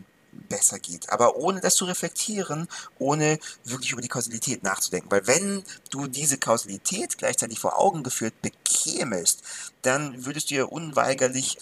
besser 0.50 0.80
geht. 0.80 1.10
Aber 1.10 1.38
ohne 1.38 1.62
das 1.62 1.76
zu 1.76 1.86
reflektieren, 1.86 2.68
ohne 3.00 3.40
wirklich 3.64 3.92
über 3.92 4.02
die 4.02 4.08
Kausalität 4.08 4.64
nachzudenken. 4.64 5.12
Weil 5.12 5.28
wenn 5.28 5.64
du 5.90 6.08
diese 6.08 6.38
Kausalität 6.38 7.18
gleichzeitig 7.18 7.60
vor 7.60 7.80
Augen 7.80 8.04
geführt 8.04 8.34
bekämest, 8.42 9.44
dann 9.82 10.26
würdest 10.26 10.52
du 10.52 10.56
ja 10.56 10.66
unweigerlich 10.66 11.58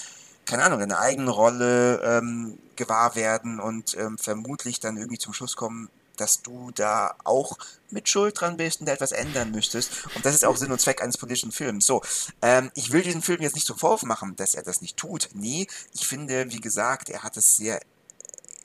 keine 0.46 0.64
Ahnung, 0.64 0.80
deine 0.80 1.00
eigene 1.00 1.32
Rolle 1.32 2.02
ähm, 2.04 2.58
gewahr 2.76 3.16
werden 3.16 3.60
und 3.60 3.96
ähm, 3.98 4.18
vermutlich 4.18 4.80
dann 4.80 4.98
irgendwie 4.98 5.20
zum 5.20 5.34
Schluss 5.34 5.56
kommen, 5.56 5.90
dass 6.18 6.42
du 6.42 6.72
da 6.72 7.16
auch 7.24 7.58
mit 7.90 8.08
Schuld 8.08 8.40
dran 8.40 8.58
bist 8.58 8.80
und 8.80 8.88
da 8.88 8.94
etwas 8.94 9.12
ändern 9.12 9.52
müsstest. 9.52 10.06
Und 10.16 10.26
das 10.26 10.36
ist 10.36 10.46
auch 10.46 10.58
Sinn 10.58 10.72
und 10.72 10.80
Zweck 10.80 11.02
eines 11.02 11.18
politischen 11.18 11.52
Films. 11.52 11.86
So, 11.86 12.02
ähm, 12.42 12.72
ich 12.76 12.92
will 12.92 13.02
diesen 13.02 13.22
Film 13.22 13.42
jetzt 13.42 13.56
nicht 13.56 13.68
zum 13.68 13.78
Vorwurf 13.78 14.04
machen, 14.04 14.36
dass 14.36 14.54
er 14.54 14.64
das 14.64 14.82
nicht 14.82 14.98
tut. 14.98 15.30
Nee, 15.34 15.68
ich 15.94 16.08
finde, 16.08 16.52
wie 16.52 16.62
gesagt, 16.62 17.10
er 17.10 17.24
hat 17.24 17.38
es 17.38 17.56
sehr 17.56 17.80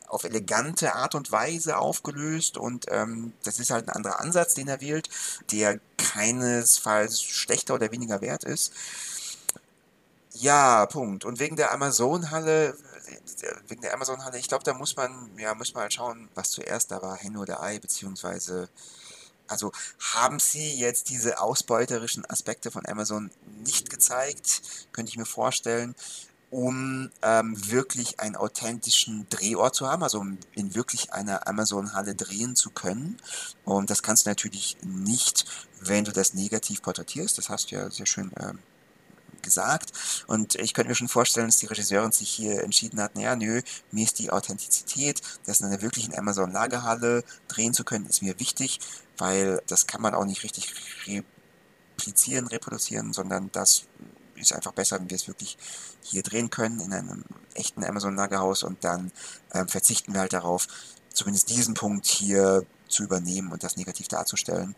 auf 0.09 0.24
elegante 0.24 0.95
Art 0.95 1.14
und 1.14 1.31
Weise 1.33 1.76
aufgelöst 1.76 2.57
und 2.57 2.87
ähm, 2.89 3.35
das 3.43 3.61
ist 3.61 3.70
halt 3.70 3.89
ein 3.89 3.95
anderer 3.95 4.20
Ansatz, 4.20 4.55
den 4.55 4.68
er 4.68 4.81
wählt, 4.81 5.11
der 5.53 5.81
keinesfalls 5.99 7.22
schlechter 7.22 7.74
oder 7.74 7.93
weniger 7.93 8.22
wert 8.22 8.45
ist. 8.45 8.72
Ja, 10.41 10.86
Punkt. 10.86 11.24
Und 11.24 11.41
wegen 11.41 11.57
der 11.57 11.72
Amazon-Halle, 11.72 12.76
wegen 13.66 13.80
der 13.80 13.93
Amazon-Halle, 13.95 14.39
ich 14.39 14.47
glaube, 14.47 14.62
da 14.62 14.72
muss 14.72 14.95
man, 14.95 15.30
ja, 15.36 15.53
muss 15.55 15.74
man 15.74 15.82
halt 15.82 15.95
schauen, 15.95 16.28
was 16.34 16.51
zuerst 16.51 16.93
da 16.93 17.03
war, 17.03 17.16
Henne 17.16 17.41
oder 17.41 17.61
Ei, 17.61 17.80
beziehungsweise, 17.80 18.68
also 19.49 19.72
haben 20.14 20.39
sie 20.39 20.74
jetzt 20.78 21.09
diese 21.09 21.41
ausbeuterischen 21.41 22.24
Aspekte 22.30 22.70
von 22.70 22.86
Amazon 22.86 23.30
nicht 23.64 23.91
gezeigt, 23.91 24.62
könnte 24.93 25.11
ich 25.11 25.18
mir 25.18 25.26
vorstellen, 25.26 25.97
um 26.51 27.11
ähm, 27.22 27.70
wirklich 27.70 28.20
einen 28.20 28.36
authentischen 28.36 29.28
Drehort 29.30 29.74
zu 29.74 29.89
haben, 29.89 30.05
also 30.05 30.20
um 30.20 30.39
in 30.55 30.74
wirklich 30.74 31.12
einer 31.12 31.49
Amazon-Halle 31.49 32.14
drehen 32.14 32.55
zu 32.55 32.70
können. 32.70 33.16
Und 33.64 33.91
das 33.91 34.03
kannst 34.05 34.24
du 34.24 34.30
natürlich 34.30 34.76
nicht, 34.82 35.47
wenn 35.80 36.05
du 36.05 36.12
das 36.12 36.32
negativ 36.34 36.80
porträtierst. 36.80 37.36
Das 37.39 37.49
hast 37.49 37.70
du 37.70 37.74
ja 37.74 37.91
sehr 37.91 38.07
schön 38.07 38.30
ähm, 38.39 38.61
gesagt. 39.49 39.92
Und 40.26 40.55
ich 40.57 40.74
könnte 40.74 40.90
mir 40.90 40.94
schon 40.94 41.09
vorstellen, 41.09 41.46
dass 41.46 41.57
die 41.57 41.66
Regisseurin 41.66 42.12
sich 42.12 42.28
hier 42.28 42.62
entschieden 42.62 43.01
hat, 43.01 43.16
naja, 43.16 43.34
nö, 43.34 43.62
mir 43.90 44.05
ist 44.05 44.18
die 44.18 44.30
Authentizität, 44.30 45.22
das 45.46 45.61
in 45.61 45.66
einer 45.66 45.82
wirklichen 45.82 46.16
Amazon-Lagerhalle 46.16 47.24
drehen 47.49 47.72
zu 47.72 47.84
können, 47.84 48.07
ist 48.07 48.22
mir 48.22 48.38
wichtig, 48.38 48.80
weil 49.16 49.62
das 49.66 49.86
kann 49.86 50.03
man 50.03 50.14
auch 50.14 50.26
nicht 50.26 50.42
richtig 50.44 50.74
replizieren, 51.07 52.46
reproduzieren, 52.46 53.12
sondern 53.12 53.51
das 53.53 53.84
ist 54.36 54.53
einfach 54.53 54.72
besser, 54.72 55.01
wenn 55.01 55.11
wir 55.11 55.16
es 55.16 55.26
wirklich 55.26 55.57
hier 56.03 56.22
drehen 56.22 56.51
können, 56.51 56.80
in 56.80 56.92
einem 56.92 57.24
echten 57.55 57.82
Amazon-Lagerhaus 57.84 58.62
und 58.62 58.84
dann 58.84 59.11
ähm, 59.53 59.68
verzichten 59.68 60.12
wir 60.12 60.20
halt 60.20 60.32
darauf, 60.32 60.68
zumindest 61.12 61.51
diesen 61.51 61.74
Punkt 61.74 62.07
hier 62.07 62.64
zu 62.88 63.03
übernehmen 63.03 63.53
und 63.53 63.62
das 63.62 63.76
negativ 63.76 64.09
darzustellen. 64.09 64.74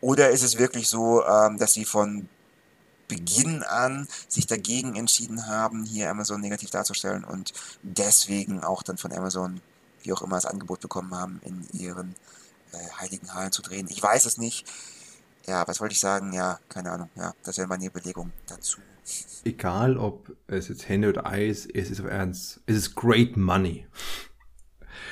Oder 0.00 0.30
ist 0.30 0.42
es 0.42 0.58
wirklich 0.58 0.88
so, 0.88 1.24
ähm, 1.24 1.58
dass 1.58 1.72
sie 1.72 1.84
von 1.84 2.28
Beginn 3.08 3.62
an 3.62 4.06
sich 4.28 4.46
dagegen 4.46 4.96
entschieden 4.96 5.46
haben, 5.46 5.84
hier 5.84 6.10
Amazon 6.10 6.40
negativ 6.40 6.70
darzustellen 6.70 7.24
und 7.24 7.52
deswegen 7.82 8.62
auch 8.62 8.82
dann 8.82 8.98
von 8.98 9.12
Amazon, 9.12 9.60
wie 10.02 10.12
auch 10.12 10.22
immer, 10.22 10.36
das 10.36 10.46
Angebot 10.46 10.80
bekommen 10.80 11.14
haben, 11.14 11.40
in 11.44 11.66
ihren 11.72 12.14
äh, 12.72 12.76
heiligen 13.00 13.34
Hallen 13.34 13.52
zu 13.52 13.62
drehen. 13.62 13.88
Ich 13.88 14.02
weiß 14.02 14.26
es 14.26 14.38
nicht. 14.38 14.66
Ja, 15.46 15.66
was 15.66 15.80
wollte 15.80 15.94
ich 15.94 16.00
sagen? 16.00 16.32
Ja, 16.34 16.60
keine 16.68 16.92
Ahnung. 16.92 17.08
Ja, 17.16 17.32
das 17.42 17.56
wäre 17.56 17.66
meine 17.66 17.86
Überlegung 17.86 18.32
dazu. 18.46 18.80
Egal, 19.44 19.96
ob 19.96 20.30
es 20.46 20.68
jetzt 20.68 20.88
Hände 20.88 21.08
oder 21.08 21.24
Eis, 21.24 21.66
es 21.72 21.90
ist 21.90 22.00
auf 22.00 22.06
Ernst. 22.06 22.60
Es 22.66 22.76
ist 22.76 22.94
great 22.94 23.36
money. 23.36 23.86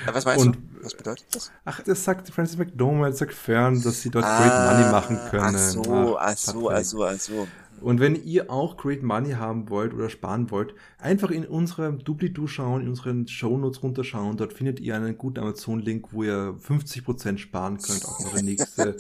Was 0.05 0.24
meinst 0.24 0.44
und, 0.44 0.57
du? 0.57 0.84
Was 0.84 0.94
bedeutet 0.94 1.26
das? 1.32 1.51
Ach, 1.64 1.80
das 1.80 2.05
sagt 2.05 2.28
Francis 2.28 2.59
McDormand, 2.59 3.16
sagt 3.16 3.32
Fern, 3.32 3.80
dass 3.82 4.03
sie 4.03 4.11
dort 4.11 4.26
ah, 4.26 4.38
great 4.38 4.78
money 4.78 4.92
machen 4.92 5.30
können. 5.30 5.57
Ach 5.57 5.59
so, 5.59 6.18
ach, 6.18 6.32
ach 6.32 6.36
so, 6.36 6.70
ach 6.70 6.84
so, 6.84 7.05
ach 7.07 7.18
so. 7.18 7.49
Und 7.81 8.01
wenn 8.01 8.24
ihr 8.24 8.51
auch 8.51 8.77
Great 8.77 9.03
Money 9.03 9.33
haben 9.33 9.68
wollt 9.68 9.95
oder 9.95 10.09
sparen 10.09 10.51
wollt, 10.51 10.74
einfach 10.99 11.31
in 11.31 11.47
unserem 11.47 12.03
Doobly-Doo 12.03 12.47
schauen, 12.47 12.83
in 12.83 12.89
unseren 12.89 13.29
Shownotes 13.29 13.83
runterschauen. 13.83 14.37
Dort 14.37 14.53
findet 14.53 14.81
ihr 14.81 14.95
einen 14.95 15.16
guten 15.18 15.41
Amazon-Link, 15.41 16.09
wo 16.12 16.22
ihr 16.22 16.59
50% 16.66 17.39
sparen 17.39 17.79
könnt 17.79 18.05
auf 18.05 18.24
eure 18.24 18.43
nächste 18.43 18.97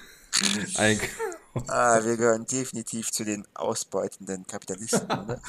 Einkauf. 0.76 1.10
Ah, 1.68 2.04
wir 2.04 2.16
gehören 2.16 2.46
definitiv 2.46 3.10
zu 3.10 3.24
den 3.24 3.46
ausbeutenden 3.54 4.46
Kapitalisten, 4.46 5.04
oder? 5.04 5.40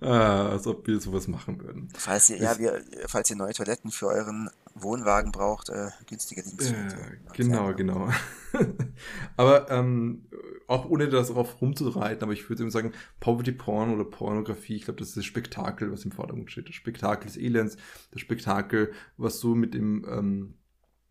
ah, 0.00 0.48
als 0.50 0.66
ob 0.66 0.86
wir 0.86 1.00
sowas 1.00 1.28
machen 1.28 1.60
würden. 1.60 1.88
Falls 1.96 2.30
ihr, 2.30 2.38
ja, 2.38 2.58
wir, 2.58 2.82
falls 3.06 3.30
ihr 3.30 3.36
neue 3.36 3.52
Toiletten 3.52 3.92
für 3.92 4.08
euren 4.08 4.50
Wohnwagen 4.82 5.32
braucht, 5.32 5.68
äh, 5.68 5.88
günstige 6.06 6.42
Links. 6.42 6.70
Äh, 6.70 7.18
genau, 7.34 7.74
genau. 7.74 8.08
aber 9.36 9.70
ähm, 9.70 10.26
auch 10.66 10.88
ohne 10.88 11.08
das 11.08 11.28
darauf 11.28 11.60
rumzureiten, 11.60 12.22
aber 12.22 12.32
ich 12.32 12.48
würde 12.48 12.62
eben 12.62 12.70
sagen, 12.70 12.92
Poverty 13.20 13.52
Porn 13.52 13.94
oder 13.94 14.04
Pornografie, 14.04 14.76
ich 14.76 14.84
glaube, 14.84 15.00
das 15.00 15.08
ist 15.08 15.16
das 15.16 15.24
Spektakel, 15.24 15.90
was 15.90 16.04
im 16.04 16.12
Vordergrund 16.12 16.50
steht. 16.50 16.68
Das 16.68 16.74
Spektakel 16.74 17.26
des 17.26 17.36
Elends, 17.36 17.76
das 18.10 18.20
Spektakel, 18.20 18.92
was 19.16 19.40
so 19.40 19.54
mit 19.54 19.74
dem 19.74 20.04
ähm, 20.08 20.54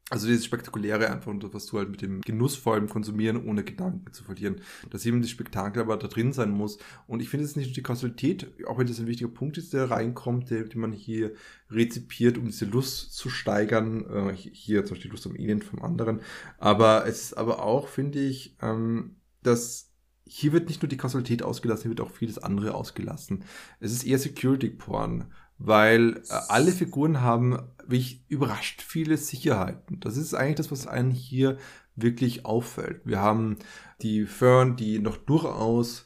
also 0.10 0.28
dieses 0.28 0.46
Spektakuläre 0.46 1.10
einfach 1.10 1.28
und 1.28 1.54
was 1.54 1.66
du 1.66 1.78
halt 1.78 1.90
mit 1.90 2.02
dem 2.02 2.22
genussvollen 2.22 2.88
Konsumieren 2.88 3.46
ohne 3.46 3.66
Gedanken 3.66 4.14
zu 4.14 4.24
verlieren, 4.24 4.62
dass 4.90 5.06
eben 5.06 5.22
das 5.22 5.30
Spektakel 5.30 5.82
aber 5.82 5.98
da 5.98 6.08
drin 6.08 6.32
sein 6.32 6.52
muss. 6.52 6.78
Und 7.08 7.22
ich 7.22 7.28
finde 7.28 7.46
es 7.46 7.58
nicht 7.58 7.68
nur 7.68 7.76
die 7.76 7.84
Kausalität, 7.84 8.48
auch 8.68 8.78
wenn 8.78 8.88
das 8.88 9.00
ein 9.00 9.08
wichtiger 9.08 9.30
Punkt 9.30 9.58
ist, 9.58 9.74
der 9.74 9.92
reinkommt, 9.92 10.50
der, 10.50 10.64
den 10.64 10.80
man 10.80 10.94
hier 10.94 11.34
rezipiert, 11.70 12.38
um 12.38 12.46
diese 12.46 12.66
Lust 12.66 13.14
zu 13.16 13.30
steigern. 13.30 14.06
Äh, 14.30 14.34
hier 14.34 14.86
zum 14.86 14.96
Beispiel 14.96 15.12
Lust 15.12 15.28
am 15.28 15.36
Elend 15.36 15.66
vom 15.66 15.82
anderen. 15.82 16.22
Aber 16.58 17.06
es 17.06 17.24
ist 17.24 17.34
aber 17.38 17.62
auch, 17.62 17.90
finde 17.90 18.20
ich, 18.20 18.56
ähm, 18.62 19.18
dass 19.44 19.92
hier 20.26 20.54
wird 20.54 20.68
nicht 20.68 20.82
nur 20.82 20.90
die 20.90 20.98
Kausalität 20.98 21.44
ausgelassen, 21.44 21.84
hier 21.84 21.92
wird 21.92 22.02
auch 22.02 22.12
vieles 22.12 22.38
andere 22.38 22.76
ausgelassen. 22.76 23.44
Es 23.80 23.92
ist 23.92 24.06
eher 24.06 24.20
Security 24.20 24.70
Porn 24.70 25.34
weil 25.58 26.18
äh, 26.30 26.34
alle 26.50 26.72
Figuren 26.72 27.22
haben 27.22 27.60
wirklich 27.88 28.22
überrascht 28.28 28.82
viele 28.82 29.18
Sicherheiten. 29.18 30.00
Das 30.00 30.18
ist 30.18 30.34
eigentlich 30.34 30.56
das, 30.56 30.72
was 30.72 30.88
einen 30.88 31.12
hier 31.12 31.58
wirklich 31.96 32.46
auffällt. 32.46 33.02
Wir 33.06 33.20
haben 33.20 33.58
die 34.02 34.26
Fern, 34.26 34.76
die 34.76 35.00
noch 35.00 35.18
durchaus 35.18 36.06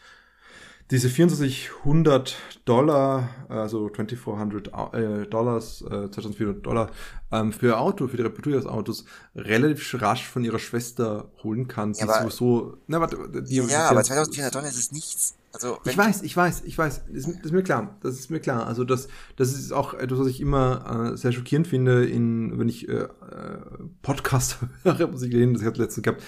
diese 0.92 1.08
2400 1.08 2.36
Dollar, 2.66 3.30
also 3.48 3.90
2400 3.90 4.94
äh, 4.94 5.26
Dollars, 5.28 5.82
äh, 5.84 6.12
2400 6.12 6.66
Dollar 6.66 6.90
ähm, 7.32 7.54
für 7.54 7.80
Auto, 7.80 8.10
für 8.10 8.18
die 8.18 8.24
Reparatur 8.24 8.54
des 8.54 8.66
Autos 8.66 9.06
relativ 9.34 10.02
rasch 10.02 10.28
von 10.28 10.44
ihrer 10.44 10.60
Schwester 10.60 11.32
holen 11.44 11.70
kann. 11.70 11.94
Ja, 11.94 12.04
aber, 12.04 12.30
sowieso, 12.30 12.78
na, 12.88 13.00
warte, 13.00 13.18
die, 13.42 13.56
ja, 13.56 13.90
aber 13.90 14.04
2400 14.04 14.54
Dollar 14.54 14.68
ist 14.68 14.78
es 14.78 14.92
nichts. 14.92 15.36
Also, 15.54 15.80
ich 15.86 15.98
weiß, 15.98 16.24
ich 16.24 16.36
weiß, 16.36 16.64
ich 16.66 16.78
weiß, 16.78 17.06
das 17.08 17.16
ist, 17.16 17.28
das 17.28 17.46
ist, 17.46 17.52
mir 17.52 17.62
klar, 17.62 17.98
das 18.02 18.18
ist 18.18 18.32
mir 18.32 18.40
klar. 18.40 18.68
Also 18.68 18.86
das, 18.86 19.10
das 19.36 19.54
ist 19.54 19.74
auch 19.74 19.94
etwas, 19.94 20.20
was 20.20 20.28
ich 20.28 20.40
immer 20.40 21.12
äh, 21.12 21.18
sehr 21.18 21.34
schockierend 21.34 21.68
finde, 21.68 22.06
in, 22.06 22.58
wenn 22.58 22.70
ich 22.70 22.88
äh, 22.88 23.04
äh 23.04 23.08
Podcast 24.02 24.60
höre, 24.84 25.08
muss 25.08 25.24
ich 25.24 25.34
reden, 25.34 25.54
das 25.54 25.64
hat 25.64 25.78
letztens 25.78 26.04
gehabt, 26.04 26.24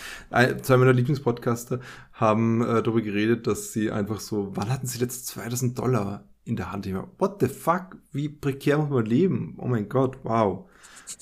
zwei 0.65 0.77
meiner 0.77 0.93
Lieblingspodcaster 0.93 1.79
haben 2.11 2.61
äh, 2.61 2.83
darüber 2.83 3.01
geredet, 3.01 3.47
dass 3.47 3.71
sie 3.71 3.91
einfach 3.91 4.19
so, 4.19 4.51
wann 4.55 4.69
hatten 4.69 4.87
sie 4.87 4.99
letzt 4.99 5.27
2000 5.27 5.79
Dollar 5.79 6.25
in 6.43 6.57
der 6.57 6.71
Hand. 6.71 6.85
Ich 6.85 6.93
war, 6.93 7.09
what 7.17 7.37
the 7.39 7.47
fuck? 7.47 7.97
Wie 8.11 8.27
prekär 8.27 8.77
muss 8.77 8.89
man 8.89 9.05
leben? 9.05 9.55
Oh 9.57 9.67
mein 9.67 9.87
Gott, 9.87 10.17
wow. 10.23 10.69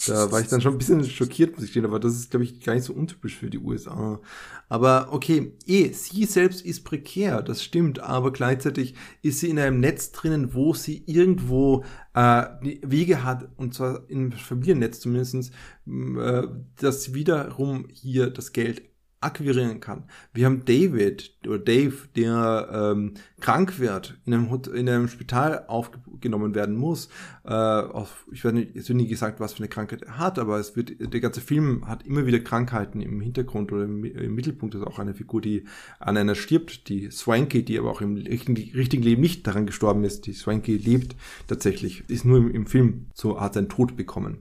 Da 0.08 0.32
war 0.32 0.42
ich 0.42 0.48
dann 0.48 0.62
schon 0.62 0.74
ein 0.74 0.78
bisschen 0.78 1.04
schockiert, 1.04 1.56
muss 1.56 1.64
ich 1.64 1.72
stehen, 1.72 1.86
aber 1.86 2.00
das 2.00 2.14
ist, 2.14 2.32
glaube 2.32 2.44
ich, 2.44 2.62
gar 2.62 2.74
nicht 2.74 2.86
so 2.86 2.94
untypisch 2.94 3.36
für 3.38 3.50
die 3.50 3.60
USA. 3.60 4.20
Aber 4.70 5.10
okay, 5.12 5.54
eh, 5.66 5.92
sie 5.92 6.26
selbst 6.26 6.66
ist 6.66 6.84
prekär, 6.84 7.42
das 7.42 7.64
stimmt, 7.64 8.00
aber 8.00 8.32
gleichzeitig 8.32 8.96
ist 9.22 9.40
sie 9.40 9.50
in 9.50 9.60
einem 9.60 9.80
Netz 9.80 10.12
drinnen, 10.12 10.54
wo 10.54 10.74
sie 10.74 11.04
irgendwo 11.06 11.84
äh, 12.14 12.44
Wege 12.62 13.24
hat, 13.24 13.50
und 13.58 13.74
zwar 13.74 14.10
im 14.10 14.32
Familiennetz 14.32 15.00
zumindestens, 15.00 15.52
äh, 15.88 16.44
dass 16.80 17.14
wiederum 17.14 17.88
hier 17.92 18.30
das 18.30 18.54
Geld 18.54 18.91
akquirieren 19.22 19.80
kann. 19.80 20.04
Wir 20.34 20.48
haben 20.48 20.66
David 20.66 21.32
oder 21.46 21.60
Dave, 21.60 21.94
der 22.16 22.94
ähm, 22.96 23.14
krank 23.40 23.80
wird, 23.80 24.18
in 24.26 24.34
einem, 24.34 24.62
in 24.74 24.90
einem 24.90 25.08
Spital 25.08 25.66
aufgenommen 25.68 26.56
werden 26.56 26.76
muss. 26.76 27.08
Äh, 27.46 27.52
auf, 27.52 28.26
ich 28.32 28.44
werde 28.44 28.58
nicht, 28.58 28.76
es 28.76 28.90
wird 28.90 28.98
nie 28.98 29.08
gesagt, 29.08 29.40
was 29.40 29.54
für 29.54 29.60
eine 29.60 29.68
Krankheit 29.68 30.02
er 30.02 30.18
hat, 30.18 30.40
aber 30.40 30.60
es 30.60 30.76
wird, 30.76 30.94
der 31.00 31.22
ganze 31.22 31.40
Film 31.40 31.88
hat 31.88 32.06
immer 32.06 32.26
wieder 32.26 32.40
Krankheiten 32.40 33.00
im 33.00 33.22
Hintergrund 33.22 33.72
oder 33.72 33.84
im, 33.84 34.04
im 34.04 34.34
Mittelpunkt 34.34 34.74
ist 34.74 34.84
auch 34.84 34.98
eine 34.98 35.14
Figur, 35.14 35.40
die 35.40 35.66
an 36.00 36.18
einer 36.18 36.36
stirbt, 36.36 36.90
die 36.90 37.12
Swanky, 37.12 37.64
die 37.64 37.78
aber 37.78 37.92
auch 37.92 38.02
im 38.02 38.16
richtigen, 38.16 38.56
richtigen 38.76 39.04
Leben 39.04 39.22
nicht 39.22 39.46
daran 39.46 39.68
gestorben 39.68 40.04
ist. 40.04 40.26
Die 40.26 40.34
Swanky 40.34 40.78
lebt 40.78 41.16
tatsächlich, 41.48 42.04
ist 42.08 42.26
nur 42.26 42.40
im, 42.40 42.50
im 42.50 42.66
Film 42.66 43.08
so, 43.14 43.40
hat 43.40 43.54
seinen 43.54 43.70
Tod 43.70 43.96
bekommen. 43.96 44.40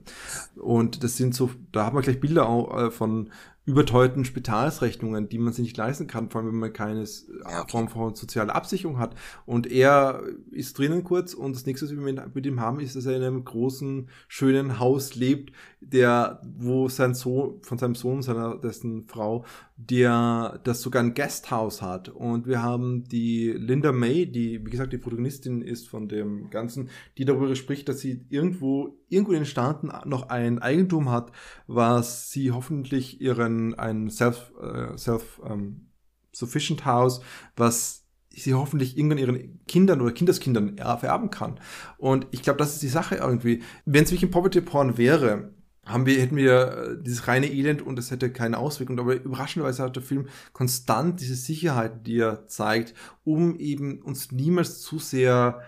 Und 0.55 1.03
das 1.03 1.17
sind 1.17 1.35
so, 1.35 1.51
da 1.71 1.85
haben 1.85 1.95
wir 1.95 2.01
gleich 2.01 2.19
Bilder 2.19 2.49
auch, 2.49 2.87
äh, 2.87 2.91
von 2.91 3.29
überteuerten 3.71 4.25
Spitalsrechnungen, 4.25 5.29
die 5.29 5.37
man 5.37 5.53
sich 5.53 5.63
nicht 5.63 5.77
leisten 5.77 6.05
kann, 6.05 6.29
vor 6.29 6.41
allem 6.41 6.51
wenn 6.51 6.59
man 6.59 6.73
keine 6.73 7.03
ja, 7.03 7.61
okay. 7.61 7.71
Form 7.71 7.87
von 7.87 8.15
sozialer 8.15 8.53
Absicherung 8.53 8.99
hat. 8.99 9.15
Und 9.45 9.65
er 9.65 10.23
ist 10.51 10.77
drinnen 10.77 11.03
kurz 11.03 11.33
und 11.33 11.55
das 11.55 11.65
nächste, 11.65 11.85
was 11.85 11.91
wir 11.95 12.29
mit 12.33 12.45
ihm 12.45 12.59
haben, 12.59 12.81
ist, 12.81 12.95
dass 12.95 13.05
er 13.05 13.15
in 13.15 13.23
einem 13.23 13.45
großen, 13.45 14.09
schönen 14.27 14.77
Haus 14.77 15.15
lebt, 15.15 15.53
der, 15.79 16.41
wo 16.57 16.89
sein 16.89 17.13
Sohn, 17.13 17.61
von 17.63 17.77
seinem 17.77 17.95
Sohn, 17.95 18.21
seiner, 18.21 18.57
dessen 18.57 19.07
Frau, 19.07 19.45
der 19.77 20.59
das 20.63 20.81
sogar 20.81 21.01
ein 21.01 21.13
Guesthouse 21.13 21.81
hat. 21.81 22.09
Und 22.09 22.47
wir 22.47 22.61
haben 22.61 23.05
die 23.05 23.51
Linda 23.51 23.91
May, 23.91 24.25
die, 24.25 24.65
wie 24.65 24.69
gesagt, 24.69 24.91
die 24.91 24.97
Protagonistin 24.97 25.61
ist 25.61 25.87
von 25.87 26.09
dem 26.09 26.49
Ganzen, 26.49 26.89
die 27.17 27.25
darüber 27.25 27.55
spricht, 27.55 27.87
dass 27.87 28.01
sie 28.01 28.25
irgendwo, 28.29 28.97
irgendwo 29.11 29.33
in 29.33 29.39
den 29.39 29.45
Staaten 29.45 29.91
noch 30.05 30.29
ein 30.29 30.59
Eigentum 30.59 31.09
hat, 31.09 31.31
was 31.67 32.31
sie 32.31 32.51
hoffentlich 32.51 33.21
ihren, 33.21 33.77
ein 33.77 34.09
Self, 34.09 34.51
äh, 34.61 34.97
Self, 34.97 35.41
ähm, 35.47 35.87
Sufficient 36.31 36.85
House, 36.85 37.21
was 37.55 38.05
sie 38.29 38.53
hoffentlich 38.53 38.97
irgendwann 38.97 39.17
ihren 39.17 39.65
Kindern 39.67 40.01
oder 40.01 40.13
Kindeskindern 40.13 40.77
vererben 40.77 41.29
kann. 41.29 41.59
Und 41.97 42.27
ich 42.31 42.41
glaube, 42.41 42.57
das 42.57 42.73
ist 42.73 42.81
die 42.81 42.87
Sache 42.87 43.15
irgendwie. 43.15 43.61
Wenn 43.85 44.05
es 44.05 44.11
wirklich 44.11 44.29
ein 44.29 44.31
Poverty 44.31 44.61
Porn 44.61 44.97
wäre, 44.97 45.53
haben 45.85 46.05
wir, 46.05 46.19
hätten 46.21 46.35
wir 46.35 46.71
äh, 46.71 47.03
dieses 47.03 47.27
reine 47.27 47.51
Elend 47.51 47.81
und 47.81 47.97
es 47.97 48.11
hätte 48.11 48.31
keine 48.31 48.57
Auswirkung. 48.57 48.99
Aber 48.99 49.15
überraschenderweise 49.15 49.83
hat 49.83 49.95
der 49.95 50.03
Film 50.03 50.27
konstant 50.53 51.19
diese 51.19 51.35
Sicherheit, 51.35 52.05
die 52.05 52.19
er 52.19 52.47
zeigt, 52.47 52.93
um 53.23 53.57
eben 53.57 54.01
uns 54.01 54.31
niemals 54.31 54.79
zu 54.79 54.99
sehr 54.99 55.61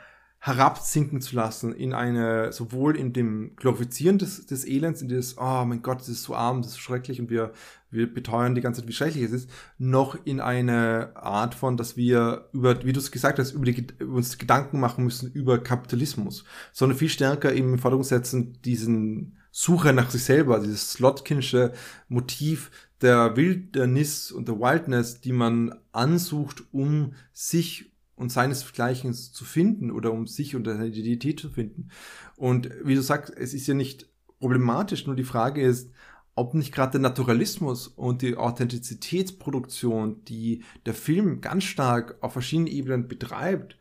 herabsinken 0.45 1.21
zu 1.21 1.37
lassen 1.37 1.73
in 1.73 1.93
eine, 1.93 2.51
sowohl 2.51 2.97
in 2.97 3.13
dem 3.13 3.55
Glorifizieren 3.55 4.17
des, 4.17 4.45
des 4.45 4.65
Elends, 4.67 5.01
in 5.01 5.07
das, 5.07 5.37
oh 5.37 5.63
mein 5.63 5.81
Gott, 5.81 6.01
das 6.01 6.09
ist 6.09 6.23
so 6.23 6.35
arm, 6.35 6.61
das 6.61 6.71
ist 6.71 6.79
schrecklich 6.79 7.21
und 7.21 7.29
wir, 7.29 7.53
wir 7.91 8.13
beteuern 8.13 8.53
die 8.53 8.59
ganze 8.59 8.81
Zeit, 8.81 8.89
wie 8.89 8.93
schrecklich 8.93 9.23
es 9.23 9.31
ist, 9.31 9.49
noch 9.77 10.17
in 10.25 10.41
eine 10.41 11.15
Art 11.15 11.55
von, 11.55 11.77
dass 11.77 11.95
wir 11.95 12.49
über, 12.51 12.83
wie 12.83 12.91
du 12.91 12.99
es 12.99 13.13
gesagt 13.13 13.39
hast, 13.39 13.53
über, 13.53 13.63
die, 13.63 13.87
über 13.99 14.17
uns 14.17 14.37
Gedanken 14.37 14.81
machen 14.81 15.05
müssen 15.05 15.31
über 15.31 15.63
Kapitalismus, 15.63 16.43
sondern 16.73 16.97
viel 16.97 17.07
stärker 17.07 17.53
eben 17.53 17.71
im 17.71 17.79
Vordergrund 17.79 18.07
setzen 18.07 18.61
diesen 18.65 19.37
Suche 19.49 19.93
nach 19.93 20.09
sich 20.09 20.25
selber, 20.25 20.59
dieses 20.59 20.91
Slotkinsche 20.91 21.71
Motiv 22.09 22.69
der 23.01 23.37
Wildnis 23.37 24.29
und 24.29 24.49
der 24.49 24.59
Wildness, 24.59 25.21
die 25.21 25.31
man 25.31 25.73
ansucht, 25.93 26.63
um 26.73 27.13
sich 27.31 27.92
und 28.15 28.31
seinesgleichen 28.31 29.13
zu 29.13 29.45
finden 29.45 29.91
oder 29.91 30.11
um 30.11 30.27
sich 30.27 30.55
und 30.55 30.65
seine 30.65 30.87
Identität 30.87 31.39
zu 31.39 31.49
finden. 31.49 31.89
Und 32.35 32.69
wie 32.83 32.95
du 32.95 33.01
sagst, 33.01 33.33
es 33.35 33.53
ist 33.53 33.67
ja 33.67 33.73
nicht 33.73 34.07
problematisch, 34.39 35.05
nur 35.05 35.15
die 35.15 35.23
Frage 35.23 35.61
ist, 35.61 35.91
ob 36.35 36.53
nicht 36.53 36.73
gerade 36.73 36.93
der 36.93 37.01
Naturalismus 37.01 37.87
und 37.87 38.21
die 38.21 38.37
Authentizitätsproduktion, 38.37 40.23
die 40.25 40.63
der 40.85 40.93
Film 40.93 41.41
ganz 41.41 41.63
stark 41.63 42.17
auf 42.21 42.33
verschiedenen 42.33 42.67
Ebenen 42.67 43.07
betreibt, 43.07 43.77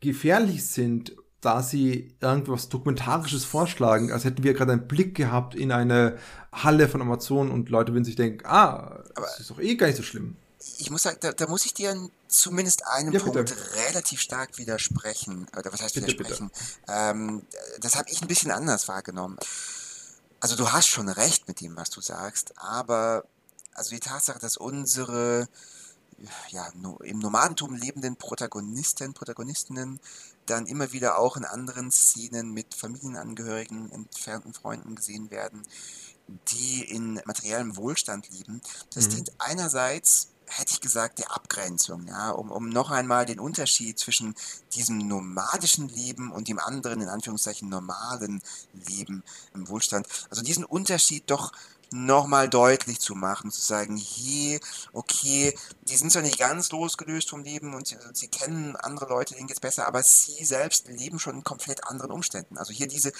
gefährlich 0.00 0.66
sind 0.66 1.16
da 1.44 1.62
sie 1.62 2.16
irgendwas 2.20 2.68
Dokumentarisches 2.68 3.44
vorschlagen, 3.44 4.12
als 4.12 4.24
hätten 4.24 4.44
wir 4.44 4.54
gerade 4.54 4.72
einen 4.72 4.88
Blick 4.88 5.14
gehabt 5.14 5.54
in 5.54 5.72
eine 5.72 6.16
Halle 6.52 6.88
von 6.88 7.02
Amazon 7.02 7.50
und 7.50 7.68
Leute 7.68 7.92
würden 7.92 8.04
sich 8.04 8.16
denken, 8.16 8.46
ah, 8.46 9.02
Aber 9.14 9.26
das 9.26 9.40
ist 9.40 9.50
doch 9.50 9.60
eh 9.60 9.74
gar 9.74 9.86
nicht 9.86 9.96
so 9.96 10.02
schlimm. 10.02 10.36
Ich 10.78 10.90
muss 10.90 11.02
sagen, 11.02 11.18
da, 11.20 11.32
da 11.32 11.46
muss 11.46 11.66
ich 11.66 11.74
dir 11.74 12.08
zumindest 12.28 12.86
einem 12.86 13.12
ja, 13.12 13.20
Punkt 13.20 13.54
relativ 13.74 14.20
stark 14.20 14.56
widersprechen. 14.58 15.46
Oder 15.56 15.72
was 15.72 15.82
heißt 15.82 15.94
bitte, 15.94 16.08
widersprechen? 16.08 16.48
Bitte. 16.48 16.72
Ähm, 16.88 17.42
das 17.80 17.96
habe 17.96 18.08
ich 18.10 18.22
ein 18.22 18.28
bisschen 18.28 18.50
anders 18.50 18.88
wahrgenommen. 18.88 19.38
Also 20.40 20.56
du 20.56 20.72
hast 20.72 20.88
schon 20.88 21.08
recht 21.08 21.48
mit 21.48 21.60
dem, 21.60 21.76
was 21.76 21.90
du 21.90 22.00
sagst, 22.00 22.52
aber 22.58 23.24
also 23.74 23.90
die 23.90 24.00
Tatsache, 24.00 24.38
dass 24.38 24.56
unsere 24.56 25.48
ja, 26.50 26.70
im 27.02 27.18
Nomadentum 27.18 27.74
lebenden 27.74 28.16
Protagonisten, 28.16 29.14
Protagonistinnen 29.14 30.00
dann 30.46 30.66
immer 30.66 30.92
wieder 30.92 31.18
auch 31.18 31.36
in 31.36 31.44
anderen 31.44 31.90
Szenen 31.90 32.52
mit 32.52 32.74
Familienangehörigen, 32.74 33.90
entfernten 33.90 34.52
Freunden 34.52 34.94
gesehen 34.94 35.30
werden, 35.30 35.62
die 36.48 36.84
in 36.84 37.20
materiellem 37.24 37.76
Wohlstand 37.76 38.30
leben. 38.30 38.60
Das 38.94 39.06
mhm. 39.06 39.10
dient 39.10 39.32
einerseits 39.38 40.28
hätte 40.46 40.72
ich 40.72 40.80
gesagt, 40.80 41.18
der 41.18 41.32
Abgrenzung, 41.32 42.06
ja, 42.06 42.30
um, 42.30 42.50
um 42.50 42.68
noch 42.68 42.90
einmal 42.90 43.26
den 43.26 43.40
Unterschied 43.40 43.98
zwischen 43.98 44.34
diesem 44.74 44.98
nomadischen 44.98 45.88
Leben 45.88 46.32
und 46.32 46.48
dem 46.48 46.58
anderen, 46.58 47.00
in 47.00 47.08
Anführungszeichen, 47.08 47.68
normalen 47.68 48.42
Leben 48.72 49.22
im 49.54 49.68
Wohlstand, 49.68 50.06
also 50.30 50.42
diesen 50.42 50.64
Unterschied 50.64 51.24
doch 51.30 51.52
nochmal 51.94 52.48
deutlich 52.48 52.98
zu 52.98 53.14
machen, 53.14 53.52
zu 53.52 53.60
sagen, 53.60 53.96
hier, 53.96 54.58
okay, 54.92 55.56
die 55.82 55.96
sind 55.96 56.10
zwar 56.10 56.22
nicht 56.22 56.38
ganz 56.38 56.70
losgelöst 56.72 57.30
vom 57.30 57.44
Leben 57.44 57.74
und 57.74 57.86
sie, 57.86 57.96
sie 58.12 58.26
kennen 58.28 58.74
andere 58.76 59.08
Leute, 59.08 59.34
denen 59.34 59.46
geht's 59.46 59.60
besser, 59.60 59.86
aber 59.86 60.02
sie 60.02 60.44
selbst 60.44 60.88
leben 60.88 61.20
schon 61.20 61.36
in 61.36 61.44
komplett 61.44 61.86
anderen 61.86 62.10
Umständen. 62.10 62.58
Also 62.58 62.72
hier 62.72 62.88
diese, 62.88 63.12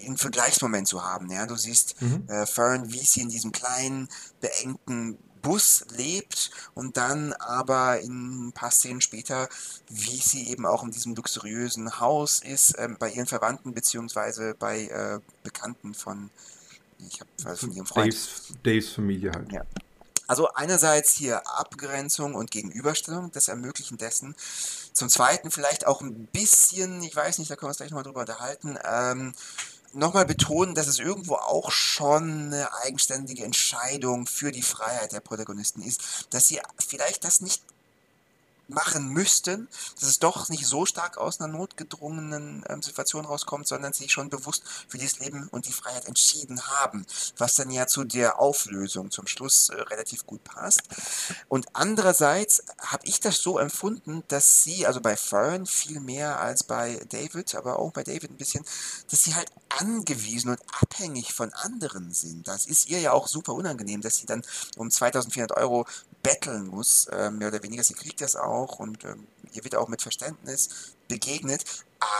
einen 0.00 0.16
Vergleichsmoment 0.16 0.88
zu 0.88 1.04
haben, 1.04 1.30
ja, 1.30 1.46
du 1.46 1.56
siehst 1.56 2.00
mhm. 2.00 2.26
äh, 2.28 2.46
Fern, 2.46 2.90
wie 2.92 3.04
sie 3.04 3.20
in 3.20 3.28
diesem 3.28 3.52
kleinen, 3.52 4.08
beengten 4.40 5.18
Bus 5.42 5.84
lebt 5.96 6.50
und 6.74 6.96
dann 6.96 7.32
aber 7.34 8.00
in 8.00 8.48
ein 8.48 8.52
paar 8.52 8.70
Szenen 8.70 9.00
später, 9.00 9.48
wie 9.88 10.16
sie 10.16 10.48
eben 10.48 10.64
auch 10.66 10.84
in 10.84 10.90
diesem 10.90 11.14
luxuriösen 11.14 12.00
Haus 12.00 12.40
ist, 12.40 12.78
äh, 12.78 12.88
bei 12.98 13.10
ihren 13.10 13.26
Verwandten 13.26 13.74
beziehungsweise 13.74 14.54
bei 14.58 14.86
äh, 14.86 15.18
Bekannten 15.42 15.94
von 15.94 16.30
ich 17.10 17.20
habe 17.20 17.56
von 17.56 17.72
ihrem 17.72 17.86
Freund. 17.86 18.12
Daves, 18.14 18.52
Daves 18.62 18.88
Familie 18.90 19.32
halt. 19.32 19.50
Ja. 19.52 19.62
Also 20.28 20.48
einerseits 20.54 21.12
hier 21.12 21.46
Abgrenzung 21.46 22.34
und 22.34 22.50
Gegenüberstellung, 22.50 23.32
das 23.32 23.48
Ermöglichen 23.48 23.98
dessen. 23.98 24.34
Zum 24.92 25.08
Zweiten 25.08 25.50
vielleicht 25.50 25.86
auch 25.86 26.00
ein 26.00 26.26
bisschen, 26.26 27.02
ich 27.02 27.14
weiß 27.14 27.38
nicht, 27.38 27.50
da 27.50 27.56
können 27.56 27.66
wir 27.66 27.70
uns 27.70 27.78
gleich 27.78 27.90
nochmal 27.90 28.04
drüber 28.04 28.20
unterhalten, 28.20 28.78
ähm, 28.84 29.34
nochmal 29.92 30.26
betonen, 30.26 30.74
dass 30.74 30.86
es 30.86 30.98
irgendwo 30.98 31.34
auch 31.34 31.70
schon 31.70 32.52
eine 32.52 32.72
eigenständige 32.82 33.44
Entscheidung 33.44 34.26
für 34.26 34.52
die 34.52 34.62
Freiheit 34.62 35.12
der 35.12 35.20
Protagonisten 35.20 35.82
ist, 35.82 36.28
dass 36.30 36.48
sie 36.48 36.60
vielleicht 36.78 37.24
das 37.24 37.40
nicht 37.40 37.62
machen 38.72 39.08
müssten, 39.08 39.68
dass 40.00 40.08
es 40.08 40.18
doch 40.18 40.48
nicht 40.48 40.66
so 40.66 40.86
stark 40.86 41.18
aus 41.18 41.40
einer 41.40 41.52
notgedrungenen 41.52 42.64
ähm, 42.68 42.82
Situation 42.82 43.24
rauskommt, 43.24 43.68
sondern 43.68 43.92
sich 43.92 44.12
schon 44.12 44.30
bewusst 44.30 44.64
für 44.88 44.98
dieses 44.98 45.18
Leben 45.20 45.48
und 45.48 45.66
die 45.66 45.72
Freiheit 45.72 46.06
entschieden 46.06 46.66
haben, 46.66 47.06
was 47.36 47.54
dann 47.54 47.70
ja 47.70 47.86
zu 47.86 48.04
der 48.04 48.40
Auflösung 48.40 49.10
zum 49.10 49.26
Schluss 49.26 49.68
äh, 49.68 49.80
relativ 49.80 50.26
gut 50.26 50.42
passt. 50.44 50.82
Und 51.48 51.66
andererseits 51.72 52.62
habe 52.78 53.06
ich 53.06 53.20
das 53.20 53.38
so 53.38 53.58
empfunden, 53.58 54.22
dass 54.28 54.62
sie, 54.62 54.86
also 54.86 55.00
bei 55.00 55.16
Fern 55.16 55.66
viel 55.66 56.00
mehr 56.00 56.40
als 56.40 56.64
bei 56.64 57.00
David, 57.10 57.54
aber 57.54 57.78
auch 57.78 57.92
bei 57.92 58.02
David 58.02 58.30
ein 58.30 58.36
bisschen, 58.36 58.64
dass 59.10 59.24
sie 59.24 59.34
halt 59.34 59.50
angewiesen 59.68 60.50
und 60.50 60.60
abhängig 60.80 61.32
von 61.32 61.52
anderen 61.52 62.12
sind. 62.12 62.48
Das 62.48 62.66
ist 62.66 62.88
ihr 62.88 63.00
ja 63.00 63.12
auch 63.12 63.26
super 63.26 63.54
unangenehm, 63.54 64.00
dass 64.00 64.16
sie 64.16 64.26
dann 64.26 64.42
um 64.76 64.90
2400 64.90 65.56
Euro 65.56 65.86
betteln 66.22 66.68
muss, 66.68 67.06
äh, 67.06 67.30
mehr 67.30 67.48
oder 67.48 67.62
weniger. 67.62 67.82
Sie 67.82 67.94
kriegt 67.94 68.20
das 68.20 68.36
auch 68.36 68.61
und 68.70 69.04
ähm, 69.04 69.26
ihr 69.52 69.64
wird 69.64 69.76
auch 69.76 69.88
mit 69.88 70.02
Verständnis 70.02 70.94
begegnet. 71.08 71.64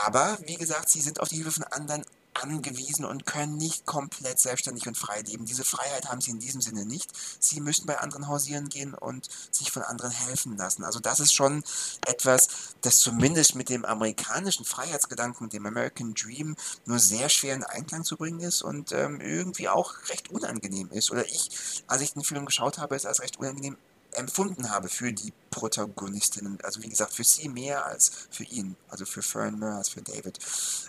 Aber, 0.05 0.37
wie 0.45 0.55
gesagt, 0.55 0.89
sie 0.89 1.01
sind 1.01 1.19
auf 1.19 1.29
die 1.29 1.35
Hilfe 1.37 1.51
von 1.51 1.63
anderen 1.63 2.05
angewiesen 2.33 3.05
und 3.05 3.25
können 3.25 3.57
nicht 3.57 3.85
komplett 3.85 4.39
selbstständig 4.39 4.87
und 4.87 4.97
frei 4.97 5.21
leben. 5.21 5.45
Diese 5.45 5.63
Freiheit 5.63 6.09
haben 6.09 6.21
sie 6.21 6.31
in 6.31 6.39
diesem 6.39 6.61
Sinne 6.61 6.85
nicht. 6.85 7.11
Sie 7.39 7.59
müssen 7.59 7.85
bei 7.85 7.99
anderen 7.99 8.27
hausieren 8.27 8.69
gehen 8.69 8.93
und 8.93 9.29
sich 9.51 9.71
von 9.71 9.83
anderen 9.83 10.11
helfen 10.11 10.57
lassen. 10.57 10.83
Also 10.83 10.99
das 10.99 11.19
ist 11.19 11.33
schon 11.33 11.63
etwas, 12.07 12.47
das 12.81 12.97
zumindest 12.97 13.55
mit 13.55 13.69
dem 13.69 13.85
amerikanischen 13.85 14.65
Freiheitsgedanken, 14.65 15.49
dem 15.49 15.65
American 15.65 16.13
Dream, 16.13 16.55
nur 16.85 16.99
sehr 16.99 17.29
schwer 17.29 17.55
in 17.55 17.63
Einklang 17.63 18.03
zu 18.03 18.17
bringen 18.17 18.39
ist 18.39 18.61
und 18.61 18.91
ähm, 18.91 19.21
irgendwie 19.21 19.69
auch 19.69 19.93
recht 20.09 20.31
unangenehm 20.31 20.89
ist. 20.91 21.11
Oder 21.11 21.25
ich, 21.25 21.83
als 21.87 22.01
ich 22.01 22.13
den 22.13 22.23
Film 22.23 22.45
geschaut 22.45 22.77
habe, 22.77 22.95
es 22.95 23.05
als 23.05 23.21
recht 23.21 23.37
unangenehm 23.37 23.77
empfunden 24.15 24.69
habe 24.69 24.89
für 24.89 25.11
die 25.13 25.33
Protagonistinnen. 25.49 26.59
Also 26.63 26.81
wie 26.81 26.89
gesagt, 26.89 27.13
für 27.13 27.23
sie 27.23 27.49
mehr 27.49 27.85
als 27.85 28.27
für 28.29 28.43
ihn. 28.43 28.75
Also 28.89 29.05
für 29.05 29.21
Fern 29.21 29.59
mehr 29.59 29.75
als 29.75 29.89
für 29.89 30.01
David. 30.01 30.39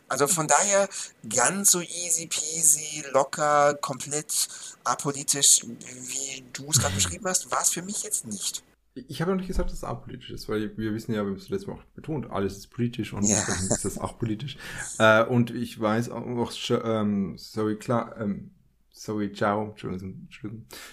Also 0.09 0.27
von 0.27 0.47
daher 0.47 0.89
ganz 1.29 1.71
so 1.71 1.81
easy 1.81 2.27
peasy, 2.27 3.05
locker, 3.13 3.75
komplett 3.75 4.49
apolitisch, 4.85 5.65
wie 5.65 6.45
du 6.53 6.71
es 6.71 6.79
gerade 6.79 6.95
beschrieben 6.95 7.27
hast, 7.27 7.51
war 7.51 7.63
es 7.63 7.71
für 7.71 7.83
mich 7.83 8.03
jetzt 8.03 8.27
nicht. 8.27 8.63
Ich 8.95 9.21
habe 9.21 9.33
noch 9.33 9.39
nicht 9.39 9.49
gesagt, 9.49 9.71
dass 9.71 9.79
es 9.79 9.85
apolitisch 9.85 10.31
ist, 10.31 10.49
weil 10.49 10.77
wir 10.77 10.95
wissen 10.95 11.13
ja, 11.13 11.23
wir 11.25 11.31
haben 11.31 11.37
es 11.37 11.49
letztes 11.49 11.67
Mal 11.67 11.75
auch 11.75 11.85
betont, 11.97 12.31
alles 12.31 12.57
ist 12.57 12.69
politisch 12.69 13.13
und 13.13 13.25
ja. 13.25 13.39
ist 13.39 13.85
das 13.85 13.99
auch 13.99 14.19
politisch. 14.19 14.57
Äh, 14.99 15.25
und 15.25 15.51
ich 15.51 15.81
weiß 15.81 16.11
auch, 16.11 16.25
ähm, 16.71 17.35
sorry, 17.37 17.77
klar, 17.77 18.15
ähm, 18.21 18.54
Zoe 19.05 19.33
Zhao, 19.33 19.71
Entschuldigung, 19.71 20.29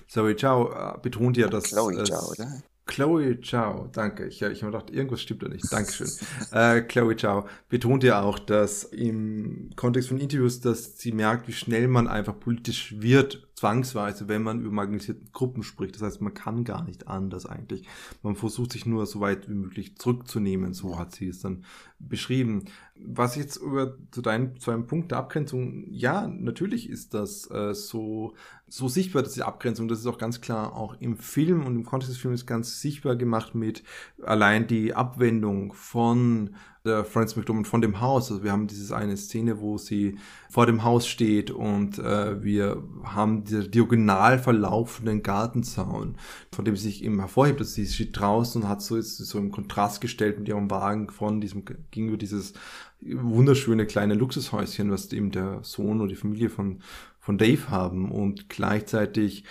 Zoe 0.08 0.36
Zhao 0.36 0.74
äh, 0.74 1.00
betont 1.02 1.38
ja, 1.38 1.48
dass. 1.48 1.64
Chloe 1.64 2.04
Zhao, 2.04 2.32
oder? 2.32 2.62
Chloe 2.86 3.40
Zhao, 3.40 3.88
danke. 3.94 4.26
Ich, 4.28 4.42
ich 4.42 4.64
habe 4.64 4.74
gedacht, 4.74 4.90
irgendwas 4.90 5.22
stimmt 5.22 5.44
da 5.44 5.48
nicht. 5.48 5.72
Dankeschön. 5.72 6.10
äh, 6.52 6.82
Chloe 6.82 7.16
Zhao 7.16 7.48
betont 7.70 8.04
ja 8.04 8.22
auch, 8.22 8.38
dass 8.38 8.84
im 8.84 9.70
Kontext 9.78 10.10
von 10.10 10.18
Interviews, 10.18 10.60
dass 10.60 10.98
sie 10.98 11.14
merkt, 11.14 11.48
wie 11.48 11.54
schnell 11.54 11.88
man 11.88 12.10
einfach 12.10 12.38
politisch 12.38 12.96
wird, 13.00 13.48
zwangsweise, 13.62 14.28
wenn 14.28 14.42
man 14.42 14.62
über 14.62 14.72
marginalisierte 14.72 15.22
Gruppen 15.34 15.62
spricht. 15.62 15.94
Das 15.94 16.02
heißt, 16.02 16.20
man 16.20 16.34
kann 16.34 16.64
gar 16.64 16.84
nicht 16.84 17.08
anders 17.08 17.46
eigentlich. 17.46 17.88
Man 18.24 18.36
versucht 18.36 18.72
sich 18.72 18.88
nur 18.88 19.06
so 19.06 19.20
weit 19.20 19.48
wie 19.48 19.54
möglich 19.54 19.98
zurückzunehmen, 19.98 20.74
so 20.74 20.98
hat 20.98 21.14
sie 21.14 21.28
es 21.28 21.42
dann 21.42 21.64
beschrieben. 22.00 22.66
Was 22.96 23.36
jetzt 23.36 23.58
über 23.58 23.98
zu 24.10 24.24
deinem, 24.24 24.60
zu 24.60 24.72
einem 24.72 24.88
Punkt 24.88 25.12
der 25.12 25.20
Abgrenzung, 25.20 25.86
ja, 25.92 26.28
natürlich 26.28 26.90
ist 26.90 27.14
das 27.14 27.52
äh, 27.52 27.76
so, 27.76 28.34
so 28.68 28.88
sichtbar, 28.88 29.22
dass 29.22 29.34
die 29.34 29.44
Abgrenzung, 29.44 29.88
das 29.88 30.00
ist 30.00 30.08
auch 30.08 30.18
ganz 30.18 30.42
klar 30.42 30.76
auch 30.76 31.00
im 31.00 31.18
Film 31.18 31.64
und 31.68 31.76
im 31.76 31.86
Kontext 31.86 32.16
des 32.16 32.20
Films 32.20 32.48
ganz 32.48 32.82
sichtbar 32.82 33.16
gemacht 33.16 33.54
mit 33.54 33.84
allein 34.24 34.66
die 34.66 34.96
Abwendung 34.96 35.74
von 35.74 36.56
der 36.84 37.06
Frances 37.06 37.36
McDormand 37.36 37.68
von 37.68 37.82
dem 37.82 38.02
Haus. 38.02 38.32
Also 38.32 38.44
wir 38.44 38.52
haben 38.52 38.68
dieses 38.68 38.92
eine 38.92 39.16
Szene, 39.16 39.60
wo 39.60 39.78
sie 39.78 40.18
vor 40.50 40.66
dem 40.66 40.84
Haus 40.84 41.08
steht 41.08 41.52
und 41.52 42.00
äh, 42.00 42.44
wir 42.44 42.84
haben 43.04 43.44
diese 43.44 43.68
diagonal 43.68 44.40
verlaufenden 44.40 45.22
Gartenzaun, 45.22 46.16
von 46.52 46.66
dem 46.66 46.76
sie 46.76 46.90
sich 46.90 47.04
eben 47.04 47.20
hervorhebt, 47.20 47.60
dass 47.60 47.74
sie 47.74 47.86
steht 47.86 48.18
draußen 48.20 48.64
und 48.64 48.68
hat 48.68 48.82
so, 48.82 48.96
ist 48.98 49.18
so 49.18 49.38
im 49.38 49.52
Kontrast 49.52 50.02
gestellt 50.02 50.40
mit 50.40 50.48
ihrem 50.48 50.72
Wagen 50.72 51.10
von 51.10 51.40
diesem, 51.40 51.64
gegenüber 51.92 52.18
dieses 52.18 52.54
wunderschöne 53.02 53.86
kleine 53.86 54.16
Luxushäuschen, 54.16 54.92
was 54.92 55.12
eben 55.14 55.32
der 55.32 55.60
Sohn 55.64 56.02
oder 56.02 56.10
die 56.10 56.16
Familie 56.16 56.50
von, 56.50 56.80
von 57.20 57.38
Dave 57.38 57.70
haben 57.70 58.12
und 58.12 58.50
gleichzeitig 58.50 59.44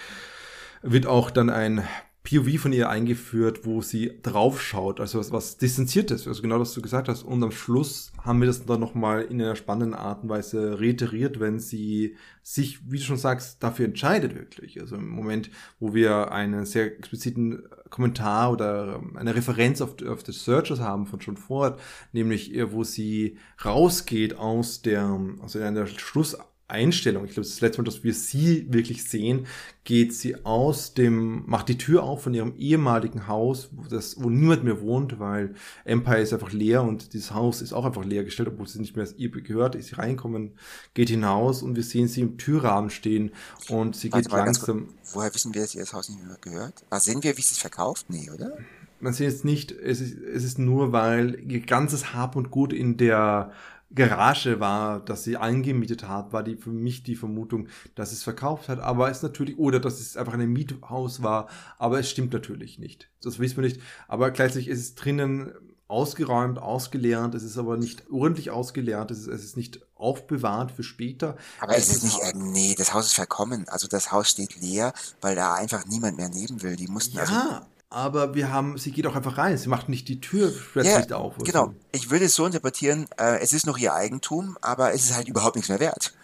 wird 0.82 1.06
auch 1.06 1.30
dann 1.30 1.50
ein 1.50 1.84
POV 2.22 2.60
von 2.60 2.72
ihr 2.72 2.90
eingeführt, 2.90 3.64
wo 3.64 3.80
sie 3.80 4.20
draufschaut, 4.22 5.00
also 5.00 5.18
was, 5.18 5.32
was 5.32 5.56
distanziertes, 5.56 6.28
also 6.28 6.42
genau 6.42 6.58
das 6.58 6.74
du 6.74 6.82
gesagt 6.82 7.08
hast. 7.08 7.22
Und 7.22 7.42
am 7.42 7.50
Schluss 7.50 8.12
haben 8.22 8.40
wir 8.40 8.46
das 8.46 8.66
dann 8.66 8.78
nochmal 8.78 9.22
in 9.22 9.40
einer 9.40 9.56
spannenden 9.56 9.94
Art 9.94 10.22
und 10.22 10.28
Weise 10.28 10.78
reiteriert, 10.78 11.40
wenn 11.40 11.58
sie 11.58 12.16
sich, 12.42 12.90
wie 12.90 12.98
du 12.98 13.04
schon 13.04 13.16
sagst, 13.16 13.62
dafür 13.62 13.86
entscheidet 13.86 14.34
wirklich. 14.34 14.80
Also 14.80 14.96
im 14.96 15.08
Moment, 15.08 15.50
wo 15.78 15.94
wir 15.94 16.30
einen 16.30 16.66
sehr 16.66 16.98
expliziten 16.98 17.62
Kommentar 17.88 18.52
oder 18.52 19.02
eine 19.14 19.34
Referenz 19.34 19.80
auf, 19.80 19.96
auf 20.06 20.24
The 20.24 20.32
Searchers 20.32 20.80
haben 20.80 21.06
von 21.06 21.20
John 21.20 21.38
Ford, 21.38 21.80
nämlich 22.12 22.52
wo 22.70 22.84
sie 22.84 23.38
rausgeht 23.64 24.36
aus 24.36 24.82
der, 24.82 25.18
also 25.40 25.58
in 25.58 25.74
der 25.74 25.86
Schluss 25.86 26.36
Einstellung. 26.70 27.24
Ich 27.24 27.32
glaube, 27.32 27.48
das 27.48 27.60
letzte 27.60 27.82
Mal, 27.82 27.86
dass 27.86 28.04
wir 28.04 28.14
sie 28.14 28.66
wirklich 28.72 29.04
sehen, 29.04 29.46
geht 29.84 30.14
sie 30.14 30.44
aus 30.44 30.94
dem, 30.94 31.44
macht 31.46 31.68
die 31.68 31.78
Tür 31.78 32.02
auf 32.02 32.22
von 32.22 32.34
ihrem 32.34 32.54
ehemaligen 32.56 33.26
Haus, 33.26 33.70
wo, 33.72 33.82
das, 33.84 34.22
wo 34.22 34.30
niemand 34.30 34.64
mehr 34.64 34.80
wohnt, 34.80 35.18
weil 35.18 35.54
Empire 35.84 36.20
ist 36.20 36.32
einfach 36.32 36.52
leer 36.52 36.82
und 36.82 37.12
dieses 37.12 37.32
Haus 37.32 37.62
ist 37.62 37.72
auch 37.72 37.84
einfach 37.84 38.04
leer 38.04 38.24
gestellt, 38.24 38.48
obwohl 38.48 38.68
sie 38.68 38.80
nicht 38.80 38.96
mehr 38.96 39.06
ihr 39.16 39.30
gehört, 39.30 39.74
ist 39.74 39.88
sie 39.88 39.96
reinkommen, 39.96 40.52
geht 40.94 41.08
hinaus 41.08 41.62
und 41.62 41.76
wir 41.76 41.82
sehen 41.82 42.08
sie 42.08 42.20
im 42.20 42.38
Türrahmen 42.38 42.90
stehen 42.90 43.32
und 43.68 43.96
sie 43.96 44.10
geht 44.10 44.30
langsam. 44.30 44.88
Woher 45.12 45.34
wissen 45.34 45.54
wir, 45.54 45.62
dass 45.62 45.74
ihr 45.74 45.80
das 45.80 45.92
Haus 45.92 46.08
nicht 46.08 46.24
mehr 46.24 46.36
gehört? 46.40 46.84
Was 46.90 47.04
sehen 47.04 47.22
wir, 47.22 47.36
wie 47.36 47.42
sie 47.42 47.52
es 47.52 47.58
verkauft? 47.58 48.06
Nee, 48.08 48.30
oder? 48.30 48.56
Man 49.00 49.14
sieht 49.14 49.28
jetzt 49.28 49.46
nicht, 49.46 49.72
es 49.72 50.00
ist, 50.00 50.18
es 50.18 50.44
ist 50.44 50.58
nur, 50.58 50.92
weil 50.92 51.40
ihr 51.48 51.60
ganzes 51.60 52.12
Hab 52.14 52.36
und 52.36 52.50
Gut 52.50 52.72
in 52.74 52.98
der 52.98 53.50
Garage 53.92 54.60
war, 54.60 55.00
dass 55.00 55.24
sie 55.24 55.36
angemietet 55.36 56.06
hat, 56.06 56.32
war 56.32 56.44
die 56.44 56.56
für 56.56 56.70
mich 56.70 57.02
die 57.02 57.16
Vermutung, 57.16 57.68
dass 57.96 58.12
es 58.12 58.22
verkauft 58.22 58.68
hat, 58.68 58.78
aber 58.78 59.10
es 59.10 59.22
natürlich, 59.22 59.58
oder 59.58 59.80
dass 59.80 59.98
es 59.98 60.16
einfach 60.16 60.34
ein 60.34 60.52
Miethaus 60.52 61.22
war, 61.22 61.48
aber 61.78 61.98
es 61.98 62.08
stimmt 62.08 62.32
natürlich 62.32 62.78
nicht. 62.78 63.10
Das 63.22 63.38
wissen 63.40 63.56
wir 63.56 63.64
nicht. 63.64 63.80
Aber 64.06 64.30
gleichzeitig 64.30 64.68
ist 64.68 64.78
es 64.78 64.94
drinnen 64.94 65.52
ausgeräumt, 65.88 66.60
ausgeleert, 66.60 67.34
es 67.34 67.42
ist 67.42 67.58
aber 67.58 67.76
nicht 67.76 68.04
ordentlich 68.10 68.50
ausgeleert, 68.50 69.10
es 69.10 69.20
ist, 69.20 69.26
es 69.26 69.44
ist 69.44 69.56
nicht 69.56 69.80
aufbewahrt 69.96 70.70
für 70.70 70.84
später. 70.84 71.36
Aber 71.58 71.76
es, 71.76 71.88
ist 71.88 72.04
nicht, 72.04 72.20
äh, 72.20 72.32
nee, 72.36 72.76
das 72.78 72.94
Haus 72.94 73.06
ist 73.06 73.14
verkommen. 73.14 73.68
Also 73.68 73.88
das 73.88 74.12
Haus 74.12 74.30
steht 74.30 74.60
leer, 74.60 74.92
weil 75.20 75.34
da 75.34 75.54
einfach 75.54 75.84
niemand 75.86 76.16
mehr 76.16 76.30
leben 76.30 76.62
will. 76.62 76.76
Die 76.76 76.86
mussten 76.86 77.16
ja, 77.16 77.22
also 77.24 77.66
aber 77.90 78.34
wir 78.36 78.52
haben, 78.52 78.78
sie 78.78 78.92
geht 78.92 79.06
auch 79.06 79.16
einfach 79.16 79.36
rein, 79.36 79.58
sie 79.58 79.68
macht 79.68 79.88
nicht 79.88 80.08
die 80.08 80.20
Tür 80.20 80.52
plötzlich 80.72 81.10
ja, 81.10 81.16
auf. 81.16 81.36
Genau, 81.38 81.66
so. 81.66 81.74
ich 81.92 82.10
würde 82.10 82.26
es 82.26 82.34
so 82.34 82.46
interpretieren, 82.46 83.06
äh, 83.18 83.40
es 83.40 83.52
ist 83.52 83.66
noch 83.66 83.76
ihr 83.76 83.92
Eigentum, 83.92 84.56
aber 84.60 84.94
es 84.94 85.04
ist 85.04 85.16
halt 85.16 85.28
überhaupt 85.28 85.56
nichts 85.56 85.68
mehr 85.68 85.80
wert. 85.80 86.14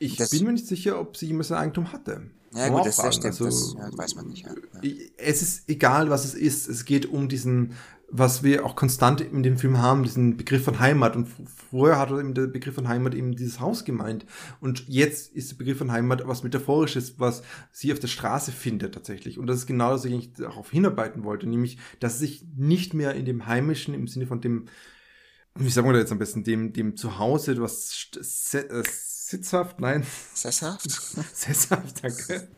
Ich 0.00 0.16
das, 0.16 0.30
bin 0.30 0.44
mir 0.44 0.52
nicht 0.52 0.66
sicher, 0.66 0.98
ob 1.00 1.16
sie 1.16 1.26
jemals 1.26 1.52
ein 1.52 1.58
Eigentum 1.58 1.92
hatte. 1.92 2.22
Ja 2.54 2.68
gut, 2.68 2.84
das, 2.84 2.96
das 2.96 3.14
stimmt, 3.14 3.40
also, 3.40 3.44
das 3.46 3.74
ja, 3.78 3.96
weiß 3.96 4.14
man 4.16 4.26
nicht. 4.26 4.44
Ja. 4.44 4.52
Es 5.16 5.40
ist 5.40 5.68
egal, 5.68 6.10
was 6.10 6.24
es 6.24 6.34
ist, 6.34 6.68
es 6.68 6.84
geht 6.84 7.06
um 7.06 7.28
diesen 7.28 7.74
was 8.14 8.42
wir 8.42 8.66
auch 8.66 8.76
konstant 8.76 9.22
in 9.22 9.42
dem 9.42 9.56
Film 9.56 9.78
haben, 9.78 10.02
diesen 10.02 10.36
Begriff 10.36 10.64
von 10.64 10.78
Heimat. 10.78 11.16
Und 11.16 11.28
vorher 11.70 11.98
hat 11.98 12.10
eben 12.10 12.34
der 12.34 12.46
Begriff 12.46 12.74
von 12.74 12.86
Heimat 12.86 13.14
eben 13.14 13.34
dieses 13.34 13.58
Haus 13.58 13.86
gemeint. 13.86 14.26
Und 14.60 14.86
jetzt 14.86 15.32
ist 15.32 15.50
der 15.50 15.56
Begriff 15.56 15.78
von 15.78 15.90
Heimat 15.90 16.28
was 16.28 16.42
Metaphorisches, 16.42 17.18
was 17.18 17.42
sie 17.72 17.90
auf 17.90 17.98
der 17.98 18.08
Straße 18.08 18.52
findet 18.52 18.94
tatsächlich. 18.94 19.38
Und 19.38 19.46
das 19.46 19.56
ist 19.56 19.66
genau, 19.66 19.92
was 19.92 20.04
ich 20.04 20.12
eigentlich 20.12 20.34
darauf 20.34 20.70
hinarbeiten 20.70 21.24
wollte, 21.24 21.48
nämlich, 21.48 21.78
dass 22.00 22.18
sie 22.18 22.26
sich 22.26 22.44
nicht 22.54 22.92
mehr 22.92 23.14
in 23.14 23.24
dem 23.24 23.46
Heimischen, 23.46 23.94
im 23.94 24.06
Sinne 24.06 24.26
von 24.26 24.42
dem, 24.42 24.66
wie 25.54 25.70
sagen 25.70 25.88
wir 25.88 25.94
da 25.94 25.98
jetzt 25.98 26.12
am 26.12 26.18
besten, 26.18 26.44
dem, 26.44 26.74
dem 26.74 26.96
Zuhause, 26.98 27.60
was 27.62 28.08
äh, 28.52 28.82
sitzhaft, 28.84 29.80
nein. 29.80 30.04
Sesshaft? 30.34 30.90
Sesshaft, 31.32 32.04
danke 32.04 32.48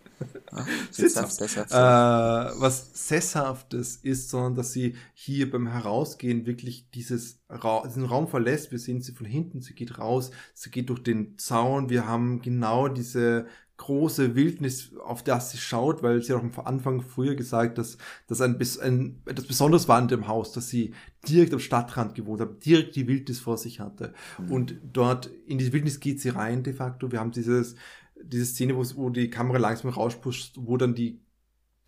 Sitzhaft, 0.91 1.33
sesshaft. 1.33 1.73
Äh, 1.73 1.75
was 1.75 3.09
Sesshaftes 3.09 3.97
ist, 3.97 4.31
sondern 4.31 4.55
dass 4.55 4.73
sie 4.73 4.97
hier 5.12 5.51
beim 5.51 5.67
Herausgehen 5.67 6.47
wirklich 6.47 6.91
dieses 6.91 7.41
Ra 7.49 7.83
diesen 7.87 8.05
Raum 8.05 8.29
verlässt. 8.29 8.71
Wir 8.71 8.79
sehen 8.79 9.01
sie 9.01 9.12
von 9.12 9.27
hinten, 9.27 9.61
sie 9.61 9.75
geht 9.75 9.99
raus, 9.99 10.31
sie 10.55 10.71
geht 10.71 10.89
durch 10.89 11.03
den 11.03 11.39
Zaun. 11.39 11.91
Wir 11.91 12.07
haben 12.07 12.41
genau 12.41 12.89
diese 12.89 13.47
große 13.77 14.37
Wildnis, 14.37 14.93
auf 15.05 15.25
das 15.25 15.51
sie 15.51 15.59
schaut, 15.59 16.03
weil 16.03 16.23
sie 16.23 16.33
auch 16.33 16.43
am 16.43 16.53
Anfang 16.65 17.03
früher 17.03 17.35
gesagt, 17.35 17.79
dass 17.79 17.99
das 18.29 18.41
ein, 18.41 18.57
ein 18.83 19.23
etwas 19.27 19.47
Besonderes 19.47 19.89
war 19.89 19.99
in 20.01 20.09
dem 20.09 20.29
Haus, 20.29 20.53
dass 20.53 20.69
sie 20.69 20.95
direkt 21.27 21.53
am 21.53 21.59
Stadtrand 21.59 22.15
gewohnt 22.15 22.41
hat, 22.41 22.65
direkt 22.65 22.95
die 22.95 23.09
Wildnis 23.09 23.41
vor 23.41 23.59
sich 23.59 23.81
hatte. 23.81 24.15
Mhm. 24.39 24.53
Und 24.53 24.77
dort 24.93 25.27
in 25.47 25.59
die 25.59 25.73
Wildnis 25.73 25.99
geht 25.99 26.21
sie 26.21 26.29
rein 26.29 26.62
de 26.62 26.73
facto. 26.73 27.11
Wir 27.11 27.19
haben 27.19 27.33
dieses 27.33 27.75
diese 28.23 28.47
Szene, 28.47 28.77
wo, 28.77 29.11
die 29.11 29.31
Kamera 29.31 29.59
langsam 29.59 29.91
rauspusht, 29.91 30.57
wo 30.59 30.77
dann 30.77 30.95
die 30.95 31.25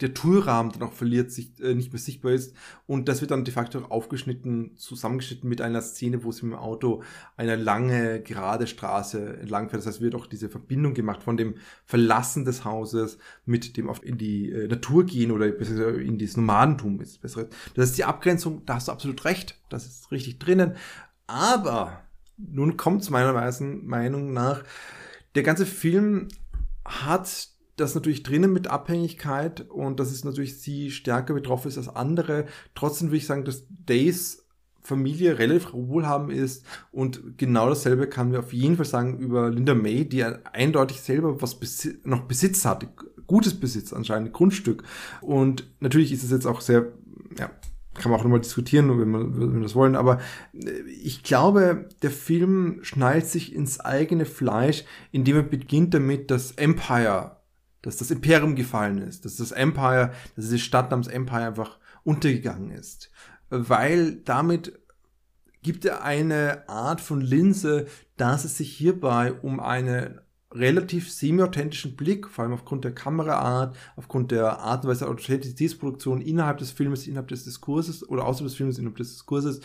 der 0.00 0.12
Türrahmen 0.12 0.72
dann 0.72 0.82
auch 0.82 0.92
verliert, 0.92 1.30
sich 1.32 1.58
äh, 1.60 1.74
nicht 1.74 1.92
mehr 1.92 2.00
sichtbar 2.00 2.32
ist. 2.32 2.54
Und 2.86 3.08
das 3.08 3.22
wird 3.22 3.30
dann 3.30 3.44
de 3.44 3.54
facto 3.54 3.78
aufgeschnitten, 3.78 4.76
zusammengeschnitten 4.76 5.48
mit 5.48 5.62
einer 5.62 5.80
Szene, 5.80 6.22
wo 6.22 6.32
sie 6.32 6.44
mit 6.44 6.54
dem 6.54 6.58
Auto 6.58 7.02
eine 7.36 7.56
lange, 7.56 8.20
gerade 8.20 8.66
Straße 8.66 9.38
entlang 9.38 9.70
fährt. 9.70 9.80
Das 9.80 9.86
heißt, 9.86 10.02
wird 10.02 10.14
auch 10.14 10.26
diese 10.26 10.50
Verbindung 10.50 10.92
gemacht 10.92 11.22
von 11.22 11.38
dem 11.38 11.54
Verlassen 11.86 12.44
des 12.44 12.64
Hauses 12.64 13.18
mit 13.46 13.76
dem 13.76 13.88
auf 13.88 14.04
in 14.04 14.18
die 14.18 14.50
äh, 14.50 14.68
Natur 14.68 15.06
gehen 15.06 15.30
oder 15.30 15.46
in 15.98 16.18
das 16.18 16.36
Nomadentum 16.36 17.00
ist 17.00 17.22
besser. 17.22 17.48
Das 17.74 17.86
ist 17.86 17.98
die 17.98 18.04
Abgrenzung, 18.04 18.66
da 18.66 18.74
hast 18.74 18.88
du 18.88 18.92
absolut 18.92 19.24
recht. 19.24 19.58
Das 19.70 19.86
ist 19.86 20.10
richtig 20.12 20.38
drinnen. 20.38 20.74
Aber 21.26 22.02
nun 22.36 22.76
kommt 22.76 23.00
es 23.00 23.08
meiner 23.08 23.32
Meinung 23.32 24.32
nach 24.34 24.62
der 25.36 25.42
ganze 25.42 25.66
Film 25.66 26.28
hat 26.84 27.48
das 27.76 27.94
natürlich 27.94 28.22
drinnen 28.22 28.52
mit 28.52 28.68
Abhängigkeit 28.68 29.68
und 29.68 30.00
dass 30.00 30.10
es 30.10 30.24
natürlich 30.24 30.60
sie 30.60 30.90
stärker 30.90 31.34
betroffen 31.34 31.68
ist 31.68 31.76
als 31.76 31.88
andere. 31.88 32.46
Trotzdem 32.74 33.08
würde 33.08 33.18
ich 33.18 33.26
sagen, 33.26 33.44
dass 33.44 33.66
Days 33.68 34.46
Familie 34.80 35.38
relativ 35.38 35.72
wohlhabend 35.72 36.32
ist 36.32 36.64
und 36.92 37.36
genau 37.36 37.68
dasselbe 37.68 38.08
kann 38.08 38.32
wir 38.32 38.38
auf 38.38 38.52
jeden 38.52 38.76
Fall 38.76 38.86
sagen 38.86 39.18
über 39.18 39.50
Linda 39.50 39.74
May, 39.74 40.08
die 40.08 40.24
eindeutig 40.24 41.00
selber 41.00 41.42
was 41.42 41.58
Besi 41.58 41.98
noch 42.04 42.22
Besitz 42.22 42.64
hat, 42.64 42.86
gutes 43.26 43.58
Besitz 43.58 43.92
anscheinend, 43.92 44.32
Grundstück 44.32 44.84
und 45.20 45.68
natürlich 45.80 46.12
ist 46.12 46.22
es 46.22 46.30
jetzt 46.30 46.46
auch 46.46 46.60
sehr, 46.60 46.92
ja, 47.36 47.50
kann 47.98 48.10
man 48.10 48.20
auch 48.20 48.24
nochmal 48.24 48.40
diskutieren, 48.40 48.88
wenn, 49.00 49.10
man, 49.10 49.40
wenn 49.40 49.54
wir 49.54 49.62
das 49.62 49.74
wollen, 49.74 49.96
aber 49.96 50.20
äh, 50.52 50.80
ich 51.02 51.22
glaube, 51.22 51.88
der 52.02 52.10
Film 52.10 52.80
schnallt 52.82 53.26
sich 53.26 53.54
ins 53.54 53.80
eigene 53.80 54.26
Fleisch, 54.26 54.84
indem 55.12 55.36
er 55.36 55.42
beginnt 55.42 55.94
damit, 55.94 56.30
dass 56.30 56.52
Empire, 56.52 57.36
dass 57.82 57.96
das 57.96 58.10
Imperium 58.10 58.56
gefallen 58.56 58.98
ist, 58.98 59.24
dass 59.24 59.36
das 59.36 59.52
Empire, 59.52 60.12
dass 60.34 60.46
diese 60.46 60.58
Stadt 60.58 60.90
namens 60.90 61.08
Empire 61.08 61.46
einfach 61.46 61.78
untergegangen 62.04 62.70
ist. 62.70 63.10
Weil 63.50 64.16
damit 64.16 64.78
gibt 65.62 65.84
er 65.84 66.04
eine 66.04 66.68
Art 66.68 67.00
von 67.00 67.20
Linse, 67.20 67.86
dass 68.16 68.44
es 68.44 68.56
sich 68.56 68.72
hierbei 68.72 69.32
um 69.32 69.60
eine 69.60 70.25
relativ 70.58 71.10
semi-authentischen 71.10 71.96
Blick, 71.96 72.28
vor 72.28 72.44
allem 72.44 72.54
aufgrund 72.54 72.84
der 72.84 72.94
Kameraart, 72.94 73.76
aufgrund 73.96 74.30
der 74.30 74.58
Art 74.58 74.84
und 74.84 74.90
Weise 74.90 75.04
der 75.04 75.10
Authentizitätsproduktion 75.10 76.20
innerhalb 76.20 76.58
des 76.58 76.70
Filmes, 76.70 77.06
innerhalb 77.06 77.28
des 77.28 77.44
Diskurses 77.44 78.08
oder 78.08 78.24
außerhalb 78.24 78.48
des 78.48 78.56
Filmes, 78.56 78.78
innerhalb 78.78 78.96
des 78.96 79.12
Diskurses, 79.12 79.60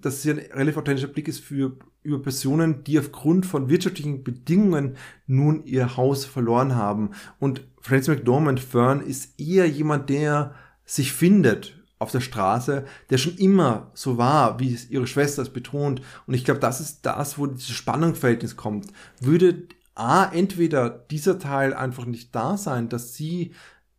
dass 0.00 0.24
es 0.24 0.30
ein 0.30 0.38
relativ 0.38 0.76
authentischer 0.76 1.08
Blick 1.08 1.28
ist 1.28 1.40
für, 1.40 1.76
über 2.02 2.22
Personen, 2.22 2.84
die 2.84 2.98
aufgrund 2.98 3.46
von 3.46 3.68
wirtschaftlichen 3.68 4.22
Bedingungen 4.22 4.96
nun 5.26 5.64
ihr 5.64 5.96
Haus 5.96 6.24
verloren 6.24 6.76
haben. 6.76 7.10
Und 7.40 7.62
Francis 7.80 8.14
McDormand 8.14 8.60
Fern 8.60 9.00
ist 9.00 9.40
eher 9.40 9.68
jemand, 9.68 10.08
der 10.08 10.54
sich 10.84 11.12
findet 11.12 11.74
auf 11.98 12.12
der 12.12 12.20
Straße, 12.20 12.84
der 13.10 13.18
schon 13.18 13.36
immer 13.36 13.90
so 13.92 14.18
war, 14.18 14.60
wie 14.60 14.72
es 14.72 14.88
ihre 14.88 15.08
Schwester 15.08 15.42
es 15.42 15.50
betont. 15.50 16.00
Und 16.26 16.34
ich 16.34 16.44
glaube, 16.44 16.60
das 16.60 16.80
ist 16.80 17.04
das, 17.04 17.38
wo 17.38 17.46
dieses 17.46 17.70
Spannungsverhältnis 17.70 18.56
kommt. 18.56 18.86
Würde 19.20 19.66
A, 19.98 20.30
entweder 20.32 20.90
dieser 20.90 21.38
Teil 21.38 21.74
einfach 21.74 22.06
nicht 22.06 22.34
da 22.34 22.56
sein, 22.56 22.88
dass 22.88 23.14
sie 23.14 23.52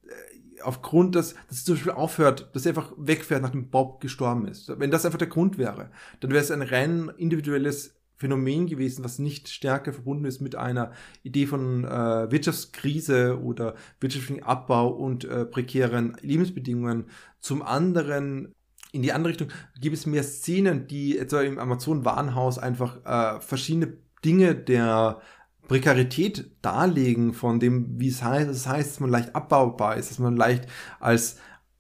äh, 0.04 0.62
aufgrund 0.62 1.16
des, 1.16 1.36
dass 1.48 1.60
sie 1.60 1.66
zum 1.66 1.76
Beispiel 1.76 1.92
aufhört, 1.92 2.50
dass 2.54 2.64
sie 2.64 2.70
einfach 2.70 2.94
wegfährt, 2.98 3.42
nachdem 3.42 3.70
Bob 3.70 4.02
gestorben 4.02 4.48
ist. 4.48 4.72
Wenn 4.80 4.92
das 4.92 5.06
einfach 5.06 5.18
der 5.18 5.28
Grund 5.28 5.58
wäre, 5.58 5.92
dann 6.20 6.32
wäre 6.32 6.44
es 6.44 6.52
ein 6.52 6.62
rein 6.62 7.12
individuelles 7.18 7.96
Phänomen 8.20 8.68
gewesen, 8.68 9.06
was 9.06 9.18
nicht 9.18 9.48
stärker 9.48 9.94
verbunden 9.94 10.26
ist 10.26 10.42
mit 10.42 10.56
einer 10.56 10.92
Idee 11.24 11.48
von 11.48 11.86
äh, 11.86 12.30
Wirtschaftskrise 12.30 13.42
oder 13.42 13.76
wirtschaftlichen 14.02 14.44
Abbau 14.44 14.90
und 14.90 15.24
äh, 15.24 15.46
prekären 15.46 16.18
Lebensbedingungen. 16.22 17.06
Zum 17.40 17.62
anderen 17.62 18.54
in 18.92 19.04
die 19.04 19.14
andere 19.14 19.32
Richtung 19.32 19.50
gibt 19.80 19.96
es 19.96 20.06
mehr 20.06 20.24
Szenen, 20.24 20.88
die 20.88 21.18
etwa 21.18 21.42
im 21.42 21.60
Amazon-Warenhaus 21.60 22.58
einfach 22.58 23.06
äh, 23.06 23.40
verschiedene 23.40 23.98
Dinge 24.26 24.54
der 24.54 25.22
Prekarität 25.70 26.52
darlegen 26.62 27.34
von 27.34 27.60
dem, 27.60 28.00
wie 28.00 28.10
es 28.10 28.24
heißt, 28.24 28.50
das 28.50 28.68
heißt, 28.68 28.90
dass 28.90 29.00
man 29.00 29.12
leicht 29.12 29.36
abbaubar 29.36 29.96
ist, 29.96 30.10
dass 30.10 30.20
man 30.20 30.36
leicht 30.36 30.68
als 31.00 31.38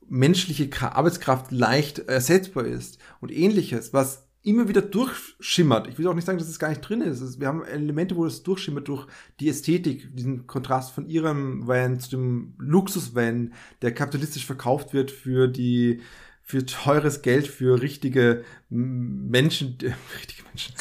menschliche 0.07 0.69
Arbeitskraft 0.81 1.51
leicht 1.51 1.99
ersetzbar 1.99 2.65
ist 2.65 2.99
und 3.19 3.31
ähnliches, 3.31 3.91
was 3.91 4.29
immer 4.41 4.69
wieder 4.69 4.81
durchschimmert. 4.81 5.87
Ich 5.87 5.97
will 5.97 6.07
auch 6.07 6.13
nicht 6.13 6.25
sagen, 6.25 6.37
dass 6.37 6.47
es 6.47 6.59
gar 6.59 6.69
nicht 6.69 6.81
drin 6.81 7.01
ist. 7.01 7.39
Wir 7.39 7.47
haben 7.47 7.63
Elemente, 7.65 8.15
wo 8.15 8.25
es 8.25 8.43
durchschimmert 8.43 8.87
durch 8.87 9.07
die 9.39 9.49
Ästhetik, 9.49 10.15
diesen 10.15 10.47
Kontrast 10.47 10.91
von 10.91 11.07
ihrem 11.07 11.67
Van 11.67 11.99
zu 11.99 12.11
dem 12.11 12.53
Luxus-Van, 12.57 13.53
der 13.81 13.93
kapitalistisch 13.93 14.45
verkauft 14.45 14.93
wird 14.93 15.11
für 15.11 15.47
die 15.47 16.01
für 16.49 16.65
teures 16.65 17.21
Geld 17.21 17.45
für 17.45 17.79
richtige 17.79 18.43
Menschen, 18.71 19.77
äh, 19.83 19.93
richtige 20.19 20.41
Menschen, 20.47 20.73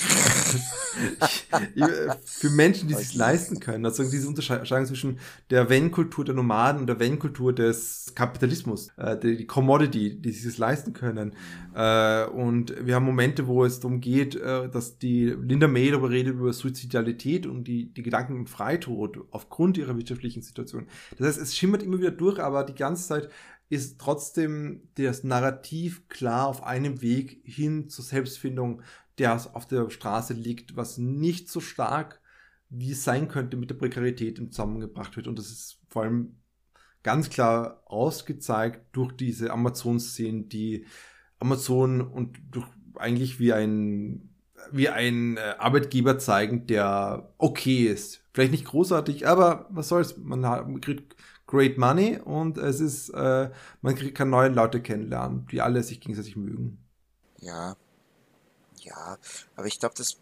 für 2.25 2.49
Menschen, 2.49 2.89
die 2.89 2.95
sich 2.95 3.15
leisten 3.15 3.61
können. 3.61 3.85
Also 3.85 4.03
diese 4.11 4.29
Unterscheidung 4.29 4.87
zwischen 4.87 5.19
der 5.51 5.69
Wenn-Kultur 5.69 6.25
der 6.25 6.35
Nomaden 6.35 6.81
und 6.81 6.87
der 6.87 6.99
Wenn-Kultur 6.99 7.53
des 7.53 8.15
Kapitalismus, 8.15 8.89
äh, 8.97 9.19
die, 9.19 9.37
die, 9.37 9.47
Commodity, 9.47 10.19
die 10.19 10.31
sich 10.31 10.45
das 10.45 10.57
leisten 10.57 10.95
können. 10.95 11.35
Äh, 11.75 12.25
und 12.25 12.75
wir 12.87 12.95
haben 12.95 13.05
Momente, 13.05 13.47
wo 13.47 13.63
es 13.67 13.79
darum 13.79 14.01
geht, 14.01 14.37
äh, 14.37 14.71
dass 14.71 14.97
die 14.97 15.27
Linda 15.27 15.69
May 15.69 15.91
darüber 15.91 16.09
redet 16.09 16.33
über 16.33 16.55
Suizidalität 16.55 17.47
und 17.47 17.65
die, 17.65 17.93
die 17.93 18.03
Gedanken 18.03 18.33
um 18.37 18.47
Freitod 18.47 19.19
aufgrund 19.33 19.77
ihrer 19.77 19.99
wirtschaftlichen 19.99 20.41
Situation. 20.41 20.87
Das 21.19 21.29
heißt, 21.29 21.43
es 21.43 21.55
schimmert 21.55 21.83
immer 21.83 21.99
wieder 21.99 22.11
durch, 22.11 22.39
aber 22.39 22.65
die 22.65 22.75
ganze 22.75 23.07
Zeit 23.07 23.29
ist 23.69 24.01
trotzdem 24.01 24.89
das 24.95 25.25
Narrativ 25.25 26.09
klar 26.09 26.47
auf 26.47 26.63
einem 26.63 27.03
Weg 27.03 27.43
hin 27.45 27.89
zur 27.89 28.05
Selbstfindung, 28.05 28.83
der 29.19 29.35
auf 29.55 29.67
der 29.67 29.91
Straße 29.91 30.33
liegt, 30.33 30.77
was 30.77 30.99
nicht 30.99 31.51
so 31.51 31.61
stark 31.61 32.21
wie 32.71 32.93
es 32.93 33.05
sein 33.05 33.29
könnte 33.29 33.57
mit 33.57 33.71
der 33.71 33.77
Prekarität 33.77 34.39
im 34.39 34.51
zusammengebracht 34.51 35.17
wird. 35.17 35.27
Und 35.27 35.39
das 35.39 35.47
ist 35.47 35.79
vor 35.89 36.03
allem 36.03 36.37
ganz 37.03 37.31
klar 37.31 37.83
ausgezeigt 37.87 38.81
durch 38.93 39.13
diese 39.13 39.51
Amazon-Szenen, 39.51 40.49
die 40.49 40.85
Amazon 41.39 42.01
und 42.01 42.39
durch 42.51 42.67
eigentlich 42.97 43.39
wie 43.39 43.53
ein 43.53 44.35
wie 44.73 44.89
ein 44.89 45.37
äh, 45.37 45.55
Arbeitgeber 45.59 46.19
zeigen, 46.19 46.67
der 46.67 47.33
okay 47.39 47.87
ist. 47.87 48.25
Vielleicht 48.35 48.51
nicht 48.53 48.67
großartig, 48.67 49.27
aber 49.27 49.67
was 49.71 49.89
soll's, 49.89 50.17
man 50.19 50.81
kriegt 50.81 51.15
Great 51.49 51.79
Money 51.79 52.19
und 52.19 52.59
es 52.59 52.79
ist, 52.79 53.09
äh, 53.09 53.51
man 53.81 54.15
kann 54.15 54.31
neue 54.31 54.51
Leute 54.51 54.81
kennenlernen, 54.83 55.47
die 55.51 55.61
alle 55.63 55.83
sich 55.83 56.01
gegenseitig 56.01 56.37
mögen. 56.37 56.79
Ja, 57.41 57.75
ja, 58.77 59.17
aber 59.57 59.67
ich 59.67 59.81
glaube, 59.81 59.95
das 59.97 60.19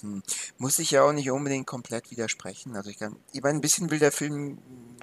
hm, 0.00 0.22
muss 0.58 0.78
ich 0.78 0.90
ja 0.92 1.02
auch 1.02 1.12
nicht 1.12 1.30
unbedingt 1.30 1.66
komplett 1.66 2.10
widersprechen. 2.10 2.76
Also 2.76 2.90
ich 2.90 2.98
ich 3.32 3.42
meine, 3.42 3.58
ein 3.58 3.62
bisschen 3.62 3.90
will 3.90 3.98
der 3.98 4.12
Film 4.12 4.58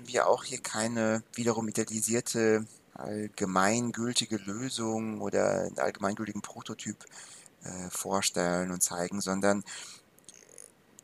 ja 0.08 0.28
auch 0.28 0.44
hier 0.44 0.60
keine 0.60 1.24
wiederum 1.34 1.68
idealisierte 1.68 2.66
allgemeingültige 2.94 4.38
Lösung 4.38 5.22
oder 5.22 5.64
einen 5.64 5.80
allgemeingültigen 5.80 6.42
Prototyp 6.42 7.06
äh, 7.64 7.90
vorstellen 7.90 8.72
und 8.72 8.84
zeigen, 8.84 9.22
sondern 9.22 9.64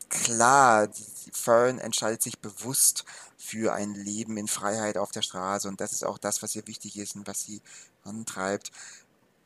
klar, 0.10 0.90
Fern 1.32 1.80
entscheidet 1.80 2.22
sich 2.22 2.40
bewusst 2.40 3.06
für 3.44 3.74
ein 3.74 3.94
Leben 3.94 4.38
in 4.38 4.48
Freiheit 4.48 4.98
auf 4.98 5.12
der 5.12 5.22
Straße 5.22 5.68
und 5.68 5.82
das 5.82 5.92
ist 5.92 6.06
auch 6.06 6.18
das, 6.18 6.42
was 6.42 6.56
ihr 6.56 6.66
wichtig 6.66 6.98
ist 6.98 7.16
und 7.16 7.28
was 7.28 7.42
sie 7.42 7.62
antreibt. 8.04 8.72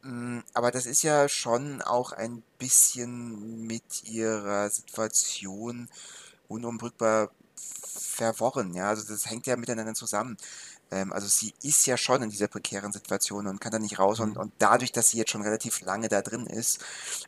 Mm, 0.03 0.39
aber 0.53 0.71
das 0.71 0.85
ist 0.85 1.01
ja 1.03 1.27
schon 1.27 1.81
auch 1.81 2.11
ein 2.11 2.43
bisschen 2.59 3.65
mit 3.65 4.03
ihrer 4.03 4.69
Situation 4.69 5.89
unumbrückbar 6.47 7.31
verworren. 7.55 8.73
Ja, 8.75 8.89
also 8.89 9.11
das 9.11 9.25
hängt 9.25 9.47
ja 9.47 9.57
miteinander 9.57 9.95
zusammen. 9.95 10.37
Ähm, 10.91 11.11
also 11.11 11.27
sie 11.27 11.53
ist 11.63 11.85
ja 11.87 11.97
schon 11.97 12.21
in 12.23 12.29
dieser 12.29 12.47
prekären 12.47 12.91
Situation 12.93 13.47
und 13.47 13.59
kann 13.59 13.71
da 13.71 13.79
nicht 13.79 13.99
raus. 13.99 14.19
Und, 14.19 14.35
mhm. 14.35 14.41
und 14.41 14.53
dadurch, 14.59 14.91
dass 14.91 15.09
sie 15.09 15.17
jetzt 15.17 15.31
schon 15.31 15.41
relativ 15.41 15.81
lange 15.81 16.07
da 16.07 16.21
drin 16.21 16.45
ist, 16.45 16.79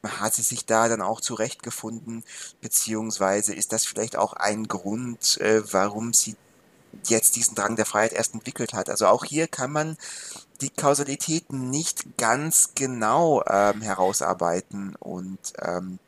hat 0.03 0.35
sie 0.35 0.43
sich 0.43 0.65
da 0.65 0.87
dann 0.87 1.01
auch 1.01 1.19
zurechtgefunden, 1.21 2.23
beziehungsweise 2.61 3.53
ist 3.55 3.73
das 3.73 3.85
vielleicht 3.85 4.15
auch 4.15 4.33
ein 4.33 4.67
Grund, 4.67 5.39
äh, 5.41 5.61
warum 5.73 6.13
sie 6.13 6.35
jetzt 7.05 7.35
diesen 7.35 7.55
Drang 7.55 7.75
der 7.75 7.85
Freiheit 7.85 8.13
erst 8.13 8.33
entwickelt 8.33 8.73
hat. 8.73 8.89
Also 8.89 9.07
auch 9.07 9.25
hier 9.25 9.47
kann 9.47 9.71
man 9.71 9.97
die 10.61 10.69
Kausalitäten 10.69 11.69
nicht 11.69 12.17
ganz 12.17 12.71
genau 12.75 13.43
ähm, 13.47 13.81
herausarbeiten 13.81 14.95
und 14.99 15.39
ähm, 15.61 15.99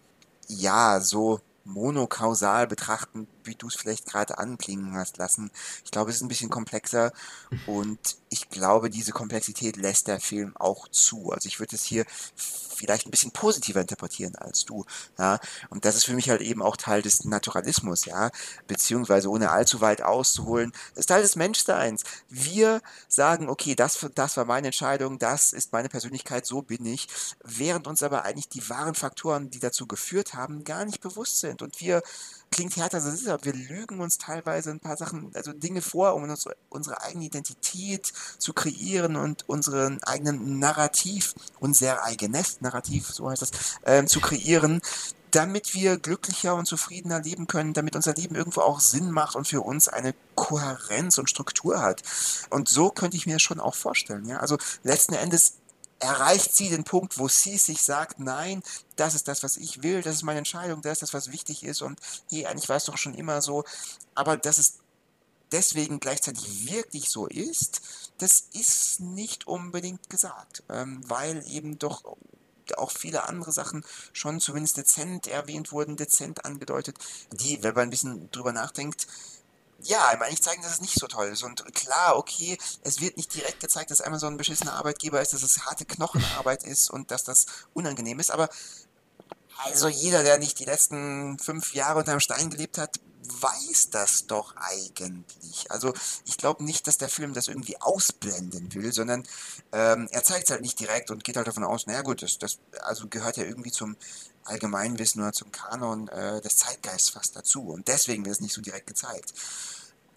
ja, 0.48 1.00
so 1.00 1.40
monokausal 1.64 2.68
betrachten, 2.68 3.28
wie 3.46 3.56
du 3.56 3.68
es 3.68 3.76
vielleicht 3.76 4.06
gerade 4.06 4.38
anklingen 4.38 4.96
hast 4.96 5.18
lassen. 5.18 5.52
Ich 5.84 5.92
glaube, 5.92 6.10
es 6.10 6.18
ist 6.18 6.22
ein 6.22 6.28
bisschen 6.28 6.50
komplexer 6.50 7.12
und 7.66 8.18
ich 8.30 8.50
glaube, 8.50 8.90
diese 8.90 9.12
Komplexität 9.12 9.76
lässt 9.76 10.08
der 10.08 10.20
Film 10.20 10.56
auch 10.56 10.88
zu. 10.88 11.32
Also 11.32 11.48
ich 11.48 11.60
würde 11.60 11.76
es 11.76 11.84
hier 11.84 12.06
vielleicht 12.82 13.06
ein 13.06 13.12
bisschen 13.12 13.32
positiver 13.32 13.82
interpretieren 13.82 14.36
als 14.36 14.66
du. 14.66 14.86
Ja? 15.20 15.40
Und 15.70 15.86
das 15.86 15.96
ist 15.96 16.06
für 16.06 16.14
mich 16.14 16.30
halt 16.30 16.42
eben 16.42 16.62
auch 16.62 16.78
Teil 16.78 17.02
des 17.02 17.26
Naturalismus, 17.26 18.06
ja, 18.06 18.32
beziehungsweise 18.68 19.30
ohne 19.30 19.52
allzu 19.52 19.82
weit 19.82 20.02
auszuholen, 20.02 20.72
das 20.92 21.02
ist 21.02 21.08
Teil 21.08 21.22
des 21.22 21.36
Menschseins. 21.36 22.04
Wir 22.30 22.82
sagen, 23.08 23.50
okay, 23.50 23.76
das, 23.76 24.06
das 24.16 24.38
war 24.38 24.46
meine 24.46 24.68
Entscheidung, 24.68 25.20
das 25.20 25.54
ist 25.54 25.74
meine 25.74 25.90
Persönlichkeit, 25.90 26.46
so 26.46 26.62
bin 26.62 26.86
ich, 26.86 27.08
während 27.44 27.88
uns 27.88 28.02
aber 28.02 28.24
eigentlich 28.24 28.50
die 28.50 28.68
wahren 28.70 28.96
Faktoren, 28.96 29.50
die 29.50 29.60
dazu 29.60 29.88
geführt 29.88 30.34
haben, 30.34 30.64
gar 30.64 30.86
nicht 30.86 31.02
bewusst 31.02 31.40
sind. 31.40 31.62
Und 31.62 31.80
wir 31.82 32.02
klingt 32.52 32.76
härter, 32.76 32.98
als 32.98 33.06
es 33.06 33.22
ist, 33.22 33.28
aber 33.28 33.44
wir 33.46 33.54
lügen 33.54 34.02
uns 34.02 34.18
teilweise 34.18 34.72
ein 34.72 34.80
paar 34.80 34.98
Sachen, 34.98 35.32
also 35.34 35.54
Dinge 35.54 35.82
vor, 35.82 36.14
um 36.16 36.24
uns, 36.24 36.48
unsere 36.70 37.02
eigene 37.02 37.26
Identität 37.26 38.12
zu 38.38 38.54
kreieren 38.54 39.16
und 39.16 39.48
unseren 39.48 40.04
eigenen 40.04 40.60
Narrativ, 40.60 41.34
unser 41.60 42.04
eigenes 42.04 42.62
Narrativ, 42.62 43.08
so 43.08 43.30
heißt 43.30 43.42
das, 43.42 43.52
ähm, 43.86 44.08
zu 44.08 44.20
kreieren, 44.20 44.82
damit 45.32 45.74
wir 45.74 45.98
glücklicher 45.98 46.56
und 46.56 46.66
zufriedener 46.66 47.22
leben 47.22 47.48
können, 47.48 47.74
damit 47.74 47.96
unser 47.96 48.14
Leben 48.14 48.36
irgendwo 48.36 48.62
auch 48.62 48.82
Sinn 48.82 49.12
macht 49.12 49.36
und 49.36 49.48
für 49.48 49.62
uns 49.62 49.88
eine 49.88 50.14
Kohärenz 50.36 51.18
und 51.18 51.30
Struktur 51.30 51.82
hat. 51.82 52.04
Und 52.50 52.68
so 52.68 52.90
könnte 52.90 53.18
ich 53.18 53.26
mir 53.26 53.34
das 53.34 53.42
schon 53.42 53.62
auch 53.62 53.76
vorstellen. 53.76 54.26
Ja? 54.26 54.38
Also 54.38 54.58
letzten 54.84 55.14
Endes 55.14 55.61
erreicht 56.02 56.56
sie 56.56 56.70
den 56.70 56.84
Punkt, 56.84 57.18
wo 57.18 57.28
sie 57.28 57.58
sich 57.58 57.84
sagt, 57.84 58.20
nein, 58.20 58.64
das 58.96 59.16
ist 59.16 59.28
das, 59.28 59.44
was 59.44 59.58
ich 59.58 59.84
will, 59.84 60.02
das 60.02 60.16
ist 60.16 60.24
meine 60.24 60.40
Entscheidung, 60.40 60.82
das 60.82 60.94
ist 60.94 61.02
das, 61.04 61.14
was 61.14 61.32
wichtig 61.32 61.64
ist 61.64 61.82
und 61.82 62.00
hey, 62.30 62.46
eigentlich 62.46 62.70
war 62.70 62.78
es 62.78 62.86
doch 62.86 62.98
schon 62.98 63.14
immer 63.14 63.42
so, 63.42 63.64
aber 64.16 64.36
dass 64.36 64.58
es 64.58 64.80
deswegen 65.52 66.00
gleichzeitig 66.00 66.72
wirklich 66.72 67.10
so 67.10 67.28
ist, 67.28 67.82
das 68.18 68.48
ist 68.54 69.00
nicht 69.00 69.48
unbedingt 69.48 70.10
gesagt, 70.10 70.64
ähm, 70.70 71.02
weil 71.08 71.44
eben 71.48 71.78
doch 71.78 72.04
auch 72.78 72.92
viele 72.92 73.28
andere 73.28 73.52
Sachen 73.52 73.84
schon 74.14 74.40
zumindest 74.40 74.78
dezent 74.78 75.28
erwähnt 75.28 75.72
wurden, 75.72 75.98
dezent 75.98 76.46
angedeutet, 76.46 76.98
die, 77.32 77.62
wenn 77.64 77.76
man 77.76 77.84
ein 77.84 77.90
bisschen 77.90 78.32
drüber 78.32 78.54
nachdenkt, 78.54 79.08
ja, 79.84 80.08
eigentlich 80.08 80.42
zeigen, 80.42 80.62
dass 80.62 80.74
es 80.74 80.82
nicht 80.82 81.00
so 81.00 81.08
toll 81.08 81.28
ist. 81.28 81.44
Und 81.44 81.74
klar, 81.74 82.18
okay, 82.18 82.58
es 82.84 83.02
wird 83.02 83.18
nicht 83.18 83.34
direkt 83.34 83.60
gezeigt, 83.60 83.92
dass 83.92 84.02
Amazon 84.02 84.34
ein 84.34 84.38
beschissener 84.38 84.74
Arbeitgeber 84.74 85.22
ist, 85.22 85.34
dass 85.34 85.44
es 85.44 85.66
harte 85.66 85.86
Knochenarbeit 85.86 86.64
ist 86.64 86.90
und 86.90 87.12
dass 87.12 87.24
das 87.24 87.46
unangenehm 87.74 88.20
ist, 88.20 88.32
aber 88.32 88.50
also 89.64 89.88
jeder, 89.88 90.24
der 90.24 90.40
nicht 90.40 90.60
die 90.60 90.66
letzten 90.66 91.38
fünf 91.38 91.74
Jahre 91.76 92.00
unter 92.00 92.12
einem 92.12 92.20
Stein 92.20 92.50
gelebt 92.50 92.78
hat, 92.80 93.00
weiß 93.24 93.90
das 93.92 94.26
doch 94.28 94.56
eigentlich. 94.58 95.70
Also 95.70 95.94
ich 96.26 96.38
glaube 96.38 96.64
nicht, 96.64 96.88
dass 96.88 96.98
der 96.98 97.10
Film 97.10 97.34
das 97.34 97.48
irgendwie 97.48 97.80
ausblenden 97.80 98.74
will, 98.74 98.92
sondern 98.92 99.24
ähm, 99.72 100.08
er 100.12 100.24
zeigt 100.24 100.46
es 100.46 100.52
halt 100.52 100.62
nicht 100.62 100.80
direkt 100.80 101.12
und 101.12 101.24
geht 101.24 101.38
halt 101.38 101.48
davon 101.48 101.64
aus, 101.64 101.86
naja 101.86 102.02
gut, 102.02 102.24
das, 102.24 102.40
das 102.40 102.58
also 102.82 103.08
gehört 103.08 103.38
ja 103.38 103.44
irgendwie 103.44 103.72
zum 103.72 103.96
Allgemeinwissen 104.46 105.22
oder 105.22 105.34
zum 105.34 105.52
Kanon 105.52 106.08
äh, 106.08 106.42
des 106.42 106.58
Zeitgeists 106.58 107.10
fast 107.10 107.36
dazu. 107.36 107.68
Und 107.70 107.88
deswegen 107.88 108.26
wird 108.26 108.36
es 108.36 108.42
nicht 108.42 108.54
so 108.54 108.62
direkt 108.62 108.88
gezeigt. 108.88 109.34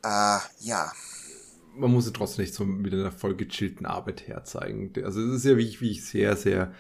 Äh, 0.03 0.39
ja. 0.61 0.93
Man 1.77 1.91
muss 1.91 2.07
es 2.07 2.13
trotzdem 2.13 2.45
nicht 2.45 2.55
so 2.55 2.65
mit 2.65 2.93
einer 2.93 3.13
voll 3.13 3.37
gechillten 3.37 3.87
Arbeit 3.87 4.27
herzeigen. 4.29 4.93
Also 5.05 5.21
es 5.21 5.37
ist 5.37 5.45
ja 5.45 5.57
wie 5.57 5.67
ich, 5.67 5.81
wie 5.81 5.91
ich 5.91 6.07
sehr, 6.07 6.37
sehr 6.37 6.73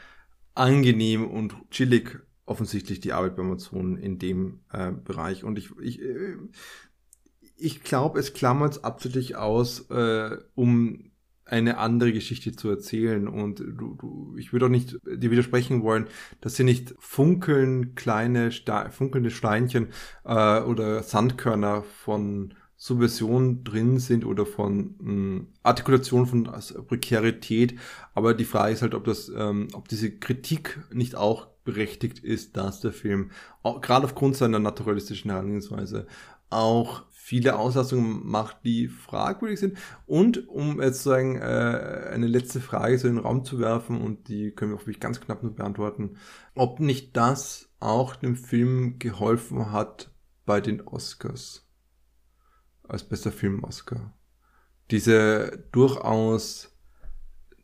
angenehm 0.54 1.28
und 1.28 1.54
chillig 1.70 2.20
offensichtlich 2.46 3.00
die 3.00 3.12
Arbeit 3.12 3.36
bei 3.36 3.42
Amazon 3.42 3.96
in 3.96 4.18
dem 4.18 4.60
äh, 4.72 4.92
Bereich. 4.92 5.44
Und 5.44 5.58
ich, 5.58 5.70
ich, 5.80 6.00
äh, 6.00 6.36
ich 7.56 7.82
glaube, 7.82 8.20
es 8.20 8.34
klammert 8.34 8.74
es 8.74 8.84
absichtlich 8.84 9.36
aus, 9.36 9.90
äh, 9.90 10.36
um 10.54 11.10
eine 11.46 11.78
andere 11.78 12.12
Geschichte 12.12 12.52
zu 12.52 12.68
erzählen. 12.68 13.28
Und 13.28 13.58
du, 13.60 13.94
du, 13.94 14.34
ich 14.38 14.52
würde 14.52 14.66
auch 14.66 14.70
nicht 14.70 14.98
dir 15.06 15.30
widersprechen 15.30 15.82
wollen, 15.82 16.06
dass 16.40 16.56
hier 16.56 16.64
nicht 16.64 16.94
funkeln 16.98 17.94
kleine, 17.94 18.50
Ste 18.50 18.90
funkelnde 18.90 19.30
Steinchen 19.30 19.88
äh, 20.24 20.60
oder 20.60 21.02
Sandkörner 21.02 21.82
von 21.82 22.54
Subversion 22.76 23.64
drin 23.64 23.98
sind 23.98 24.24
oder 24.24 24.44
von 24.44 24.94
mh, 24.98 25.04
hm, 25.04 25.46
Artikulation 25.62 26.26
von 26.26 26.50
Prekarität. 26.86 27.78
Aber 28.14 28.34
die 28.34 28.44
Frage 28.44 28.72
ist 28.72 28.82
halt, 28.82 28.94
ob 28.94 29.04
das, 29.04 29.30
ähm, 29.34 29.68
ob 29.72 29.88
diese 29.88 30.10
Kritik 30.10 30.80
nicht 30.92 31.14
auch 31.14 31.48
berechtigt 31.64 32.18
ist, 32.18 32.56
dass 32.56 32.80
der 32.80 32.92
Film, 32.92 33.30
auch, 33.62 33.80
gerade 33.80 34.04
aufgrund 34.04 34.36
seiner 34.36 34.58
naturalistischen 34.58 35.30
Herangehensweise, 35.30 36.06
auch 36.50 37.04
viele 37.24 37.56
Auslassungen 37.56 38.20
macht, 38.26 38.58
die 38.66 38.86
fragwürdig 38.86 39.58
sind. 39.58 39.78
Und 40.04 40.46
um 40.46 40.82
jetzt 40.82 40.98
sozusagen 40.98 41.38
äh, 41.38 42.10
eine 42.12 42.26
letzte 42.26 42.60
Frage 42.60 42.98
so 42.98 43.08
in 43.08 43.14
den 43.14 43.24
Raum 43.24 43.46
zu 43.46 43.58
werfen, 43.58 44.02
und 44.02 44.28
die 44.28 44.50
können 44.50 44.72
wir 44.72 44.76
hoffentlich 44.76 45.00
ganz 45.00 45.22
knapp 45.22 45.42
nur 45.42 45.54
beantworten, 45.54 46.18
ob 46.54 46.80
nicht 46.80 47.16
das 47.16 47.70
auch 47.80 48.14
dem 48.14 48.36
Film 48.36 48.98
geholfen 48.98 49.72
hat 49.72 50.12
bei 50.44 50.60
den 50.60 50.82
Oscars. 50.82 51.66
Als 52.86 53.04
bester 53.04 53.32
Film-Oscar. 53.32 54.12
Diese 54.90 55.64
durchaus 55.72 56.76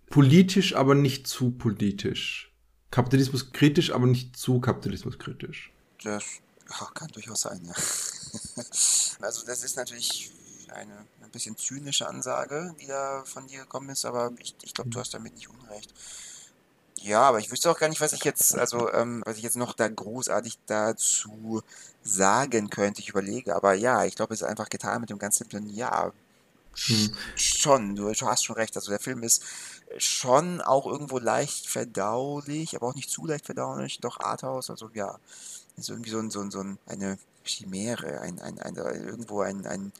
politisch, 0.08 0.74
aber 0.74 0.94
nicht 0.94 1.26
zu 1.26 1.50
politisch. 1.50 2.56
Kapitalismus 2.90 3.52
kritisch, 3.52 3.92
aber 3.92 4.06
nicht 4.06 4.38
zu 4.38 4.58
Kapitalismus 4.58 5.18
kritisch. 5.18 5.70
Das 6.02 6.40
kann 6.94 7.08
durchaus 7.08 7.42
sein, 7.42 7.64
ja. 7.64 7.74
also 9.20 9.44
das 9.44 9.64
ist 9.64 9.76
natürlich 9.76 10.32
eine 10.68 11.06
ein 11.30 11.32
bisschen 11.32 11.56
zynische 11.56 12.08
Ansage, 12.08 12.74
die 12.80 12.86
da 12.86 13.22
von 13.24 13.46
dir 13.46 13.60
gekommen 13.60 13.90
ist, 13.90 14.04
aber 14.04 14.32
ich, 14.38 14.54
ich 14.62 14.74
glaube, 14.74 14.90
du 14.90 14.98
hast 14.98 15.14
damit 15.14 15.34
nicht 15.34 15.48
unrecht. 15.48 15.94
Ja, 17.02 17.22
aber 17.22 17.38
ich 17.38 17.50
wüsste 17.50 17.70
auch 17.70 17.78
gar 17.78 17.88
nicht, 17.88 18.00
was 18.00 18.12
ich 18.12 18.24
jetzt, 18.24 18.58
also 18.58 18.92
ähm, 18.92 19.22
was 19.24 19.36
ich 19.36 19.42
jetzt 19.42 19.56
noch 19.56 19.72
da 19.74 19.88
großartig 19.88 20.58
dazu 20.66 21.62
sagen 22.02 22.68
könnte. 22.68 23.00
Ich 23.00 23.08
überlege, 23.08 23.54
aber 23.54 23.74
ja, 23.74 24.04
ich 24.04 24.16
glaube, 24.16 24.34
es 24.34 24.42
ist 24.42 24.46
einfach 24.46 24.68
getan 24.68 25.00
mit 25.00 25.10
dem 25.10 25.18
ganz 25.18 25.36
simplen 25.38 25.70
Ja. 25.70 26.12
Hm. 26.74 27.16
Schon, 27.36 27.96
du 27.96 28.10
hast 28.10 28.44
schon 28.44 28.56
recht. 28.56 28.76
Also 28.76 28.90
der 28.90 29.00
Film 29.00 29.22
ist 29.22 29.42
schon 29.98 30.60
auch 30.60 30.86
irgendwo 30.86 31.18
leicht 31.18 31.66
verdaulich, 31.68 32.76
aber 32.76 32.88
auch 32.88 32.94
nicht 32.94 33.10
zu 33.10 33.26
leicht 33.26 33.46
verdaulich. 33.46 34.00
Doch 34.00 34.20
Arthouse, 34.20 34.70
also 34.70 34.90
ja, 34.94 35.18
ist 35.80 35.90
irgendwie 35.90 36.10
so, 36.10 36.18
ein, 36.18 36.30
so, 36.30 36.40
ein, 36.40 36.50
so 36.50 36.64
eine 36.86 37.18
Chimäre, 37.44 38.20
ein, 38.20 38.38
ein, 38.40 38.58
ein, 38.58 38.76
irgendwo 38.76 39.40
ein, 39.40 39.66
ein 39.66 39.92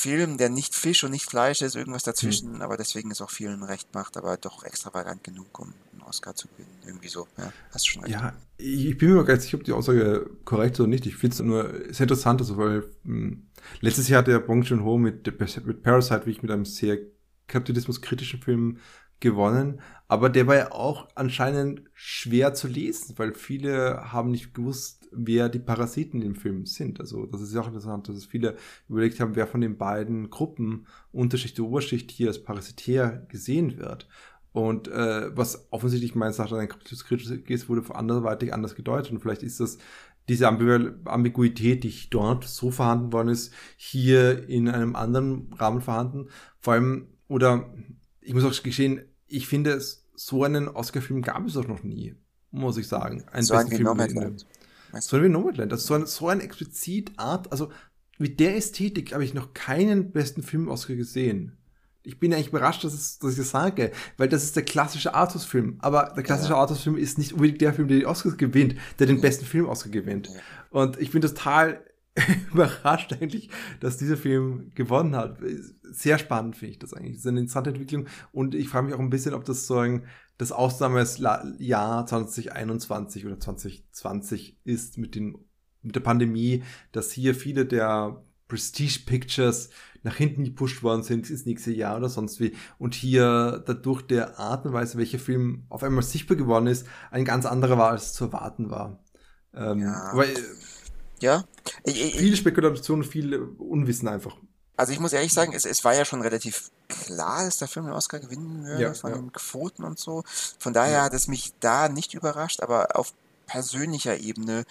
Film, 0.00 0.38
der 0.38 0.48
nicht 0.48 0.74
Fisch 0.74 1.04
und 1.04 1.10
nicht 1.10 1.26
Fleisch 1.26 1.60
ist, 1.60 1.76
irgendwas 1.76 2.04
dazwischen, 2.04 2.54
mhm. 2.54 2.62
aber 2.62 2.78
deswegen 2.78 3.10
ist 3.10 3.20
auch 3.20 3.30
vielen 3.30 3.62
recht 3.62 3.92
macht, 3.94 4.16
aber 4.16 4.38
doch 4.38 4.64
extravagant 4.64 5.22
genug, 5.22 5.58
um 5.58 5.74
einen 5.92 6.02
Oscar 6.02 6.34
zu 6.34 6.48
gewinnen. 6.48 6.78
Irgendwie 6.86 7.08
so, 7.08 7.26
ja, 7.36 7.52
hast 7.70 7.86
du 7.86 7.90
schon 7.90 8.02
recht. 8.04 8.14
Ja, 8.14 8.32
ich 8.56 8.96
bin 8.96 9.12
mir 9.12 9.24
gar 9.24 9.34
nicht 9.34 9.42
sicher, 9.42 9.58
ob 9.58 9.64
die 9.64 9.72
Aussage 9.72 10.30
korrekt 10.46 10.76
ist 10.76 10.80
oder 10.80 10.88
nicht. 10.88 11.04
Ich 11.04 11.16
finde 11.16 11.34
es 11.34 11.40
nur 11.40 11.92
sehr 11.92 12.04
interessant, 12.04 12.40
also 12.40 12.56
weil 12.56 12.80
mh, 13.02 13.28
hm, 13.28 13.46
letztes 13.80 14.08
Jahr 14.08 14.20
hat 14.20 14.28
der 14.28 14.38
Bong 14.38 14.62
Joon-ho 14.62 14.96
mit, 14.96 15.26
mit 15.66 15.82
Parasite, 15.82 16.24
wie 16.24 16.30
ich 16.30 16.42
mit 16.42 16.50
einem 16.50 16.64
sehr 16.64 16.98
kapitalismuskritischen 17.46 18.40
Film 18.40 18.78
gewonnen, 19.20 19.80
aber 20.08 20.28
der 20.28 20.46
war 20.46 20.56
ja 20.56 20.72
auch 20.72 21.08
anscheinend 21.14 21.82
schwer 21.94 22.52
zu 22.52 22.66
lesen, 22.66 23.14
weil 23.16 23.34
viele 23.34 24.12
haben 24.12 24.32
nicht 24.32 24.54
gewusst, 24.54 25.08
wer 25.12 25.48
die 25.48 25.58
Parasiten 25.58 26.22
im 26.22 26.34
Film 26.34 26.66
sind. 26.66 27.00
Also 27.00 27.26
das 27.26 27.40
ist 27.40 27.54
ja 27.54 27.60
auch 27.60 27.68
interessant, 27.68 28.08
dass 28.08 28.24
viele 28.24 28.56
überlegt 28.88 29.20
haben, 29.20 29.36
wer 29.36 29.46
von 29.46 29.60
den 29.60 29.76
beiden 29.76 30.30
Gruppen 30.30 30.86
Unterschicht 31.12 31.58
und 31.60 31.66
Oberschicht 31.66 32.10
hier 32.10 32.28
als 32.28 32.42
parasitär 32.42 33.26
gesehen 33.28 33.78
wird. 33.78 34.08
Und 34.52 34.88
äh, 34.88 35.36
was 35.36 35.68
offensichtlich 35.70 36.16
meines 36.16 36.38
Erachtens 36.38 36.58
ein 36.58 36.68
kritisch 36.68 37.30
ist, 37.30 37.68
wurde 37.68 37.94
anderweitig 37.94 38.52
anders 38.52 38.74
gedeutet. 38.74 39.12
Und 39.12 39.20
vielleicht 39.20 39.44
ist 39.44 39.60
das 39.60 39.78
diese 40.28 40.48
Ambiguität, 40.48 41.84
die 41.84 41.94
dort 42.10 42.44
so 42.44 42.70
vorhanden 42.70 43.12
worden 43.12 43.28
ist, 43.28 43.52
hier 43.76 44.48
in 44.48 44.68
einem 44.68 44.96
anderen 44.96 45.52
Rahmen 45.54 45.80
vorhanden. 45.80 46.28
Vor 46.58 46.74
allem, 46.74 47.08
oder 47.28 47.72
ich 48.20 48.34
muss 48.34 48.44
auch 48.44 48.62
gestehen, 48.62 49.02
ich 49.30 49.46
finde, 49.46 49.72
es, 49.72 50.06
so 50.14 50.44
einen 50.44 50.68
Oscar-Film 50.68 51.22
gab 51.22 51.46
es 51.46 51.56
auch 51.56 51.66
noch 51.66 51.82
nie, 51.82 52.14
muss 52.50 52.76
ich 52.76 52.88
sagen. 52.88 53.24
Ein 53.32 53.42
so 53.42 53.54
ein 53.54 53.68
Nomadland. 53.68 54.46
So 54.98 55.16
ein 55.16 55.24
wie 55.24 55.28
Nomadland. 55.28 55.72
Das 55.72 55.80
ist 55.80 55.86
so 55.86 55.94
ein, 55.94 56.06
so 56.06 56.28
ein 56.28 56.40
explizit 56.40 57.12
Art, 57.16 57.50
also 57.52 57.70
mit 58.18 58.38
der 58.38 58.56
Ästhetik 58.56 59.14
habe 59.14 59.24
ich 59.24 59.32
noch 59.32 59.54
keinen 59.54 60.12
besten 60.12 60.42
Film-Oscar 60.42 60.94
gesehen. 60.94 61.56
Ich 62.02 62.18
bin 62.18 62.34
eigentlich 62.34 62.48
überrascht, 62.48 62.82
dass, 62.84 62.92
es, 62.92 63.18
dass 63.18 63.32
ich 63.32 63.38
das 63.38 63.50
sage, 63.50 63.92
weil 64.16 64.28
das 64.28 64.42
ist 64.42 64.56
der 64.56 64.64
klassische 64.64 65.14
Artus-Film. 65.14 65.76
Aber 65.80 66.12
der 66.14 66.22
klassische 66.22 66.52
ja. 66.52 66.58
Artus-Film 66.58 66.96
ist 66.96 67.18
nicht 67.18 67.32
unbedingt 67.32 67.60
der 67.60 67.72
Film, 67.72 67.88
der 67.88 67.98
die 67.98 68.06
Oscars 68.06 68.36
gewinnt, 68.36 68.74
der 68.98 69.06
den 69.06 69.20
besten 69.20 69.44
Film-Oscar 69.44 69.90
gewinnt. 69.90 70.28
Ja. 70.28 70.40
Und 70.70 70.98
ich 71.00 71.10
bin 71.12 71.22
total 71.22 71.82
überrascht 72.52 73.12
eigentlich, 73.12 73.50
dass 73.80 73.96
dieser 73.96 74.16
Film 74.16 74.70
gewonnen 74.74 75.14
hat. 75.16 75.38
Sehr 75.82 76.18
spannend 76.18 76.56
finde 76.56 76.72
ich 76.72 76.78
das 76.78 76.92
eigentlich. 76.92 77.12
Das 77.12 77.20
ist 77.20 77.26
eine 77.26 77.40
interessante 77.40 77.70
Entwicklung 77.70 78.06
und 78.32 78.54
ich 78.54 78.68
frage 78.68 78.86
mich 78.86 78.94
auch 78.94 79.00
ein 79.00 79.10
bisschen, 79.10 79.34
ob 79.34 79.44
das 79.44 79.66
so 79.66 79.78
ein 79.78 80.04
das 80.38 80.52
Ausnahmejahr 80.52 82.06
2021 82.06 83.26
oder 83.26 83.38
2020 83.38 84.58
ist 84.64 84.96
mit, 84.96 85.14
den, 85.14 85.36
mit 85.82 85.94
der 85.94 86.00
Pandemie, 86.00 86.64
dass 86.92 87.12
hier 87.12 87.34
viele 87.34 87.66
der 87.66 88.24
Prestige 88.48 89.00
Pictures 89.04 89.68
nach 90.02 90.16
hinten 90.16 90.44
gepusht 90.44 90.82
worden 90.82 91.02
sind 91.02 91.28
ins 91.28 91.44
nächste 91.44 91.72
Jahr 91.72 91.98
oder 91.98 92.08
sonst 92.08 92.40
wie. 92.40 92.56
Und 92.78 92.94
hier 92.94 93.62
dadurch 93.66 94.00
der 94.02 94.38
Art 94.38 94.64
und 94.64 94.72
Weise, 94.72 94.96
welcher 94.96 95.18
Film 95.18 95.64
auf 95.68 95.82
einmal 95.82 96.02
sichtbar 96.02 96.38
geworden 96.38 96.66
ist, 96.66 96.86
ein 97.10 97.26
ganz 97.26 97.44
anderer 97.44 97.76
war, 97.76 97.90
als 97.90 98.14
zu 98.14 98.24
erwarten 98.24 98.70
war. 98.70 99.04
Ähm, 99.54 99.80
ja. 99.80 100.10
Weil, 100.14 100.34
ja. 101.22 101.44
Ich, 101.84 102.02
ich, 102.02 102.16
viele 102.16 102.36
Spekulationen, 102.36 103.04
viel 103.04 103.34
Unwissen 103.58 104.08
einfach. 104.08 104.36
Also 104.76 104.92
ich 104.92 105.00
muss 105.00 105.12
ehrlich 105.12 105.34
sagen, 105.34 105.52
es, 105.52 105.66
es 105.66 105.84
war 105.84 105.94
ja 105.94 106.06
schon 106.06 106.22
relativ 106.22 106.70
klar, 106.88 107.44
dass 107.44 107.58
der 107.58 107.68
Film 107.68 107.86
den 107.86 107.94
Oscar 107.94 108.18
gewinnen 108.18 108.64
würde, 108.64 108.82
ja, 108.82 108.94
von 108.94 109.10
ja. 109.10 109.18
den 109.18 109.32
Quoten 109.32 109.84
und 109.84 109.98
so. 109.98 110.24
Von 110.58 110.72
daher 110.72 110.98
ja. 110.98 111.02
hat 111.02 111.12
es 111.12 111.28
mich 111.28 111.52
da 111.60 111.88
nicht 111.88 112.14
überrascht, 112.14 112.62
aber 112.62 112.96
auf 112.96 113.12
persönlicher 113.46 114.18
Ebene, 114.18 114.64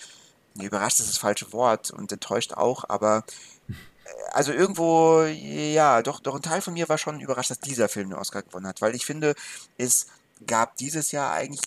ne, 0.55 0.65
überrascht 0.65 0.99
ist 0.99 1.09
das 1.09 1.17
falsche 1.17 1.53
Wort 1.53 1.91
und 1.91 2.11
enttäuscht 2.11 2.53
auch, 2.53 2.85
aber 2.87 3.23
äh, 3.67 3.73
also 4.31 4.51
irgendwo, 4.51 5.23
ja, 5.25 6.01
doch, 6.01 6.19
doch 6.21 6.35
ein 6.35 6.41
Teil 6.41 6.61
von 6.61 6.73
mir 6.73 6.89
war 6.89 6.97
schon 6.97 7.19
überrascht, 7.19 7.51
dass 7.51 7.59
dieser 7.59 7.89
Film 7.89 8.09
den 8.09 8.17
Oscar 8.17 8.41
gewonnen 8.41 8.67
hat, 8.67 8.81
weil 8.81 8.95
ich 8.95 9.05
finde, 9.05 9.35
es 9.77 10.07
gab 10.47 10.77
dieses 10.77 11.11
Jahr 11.11 11.33
eigentlich 11.33 11.61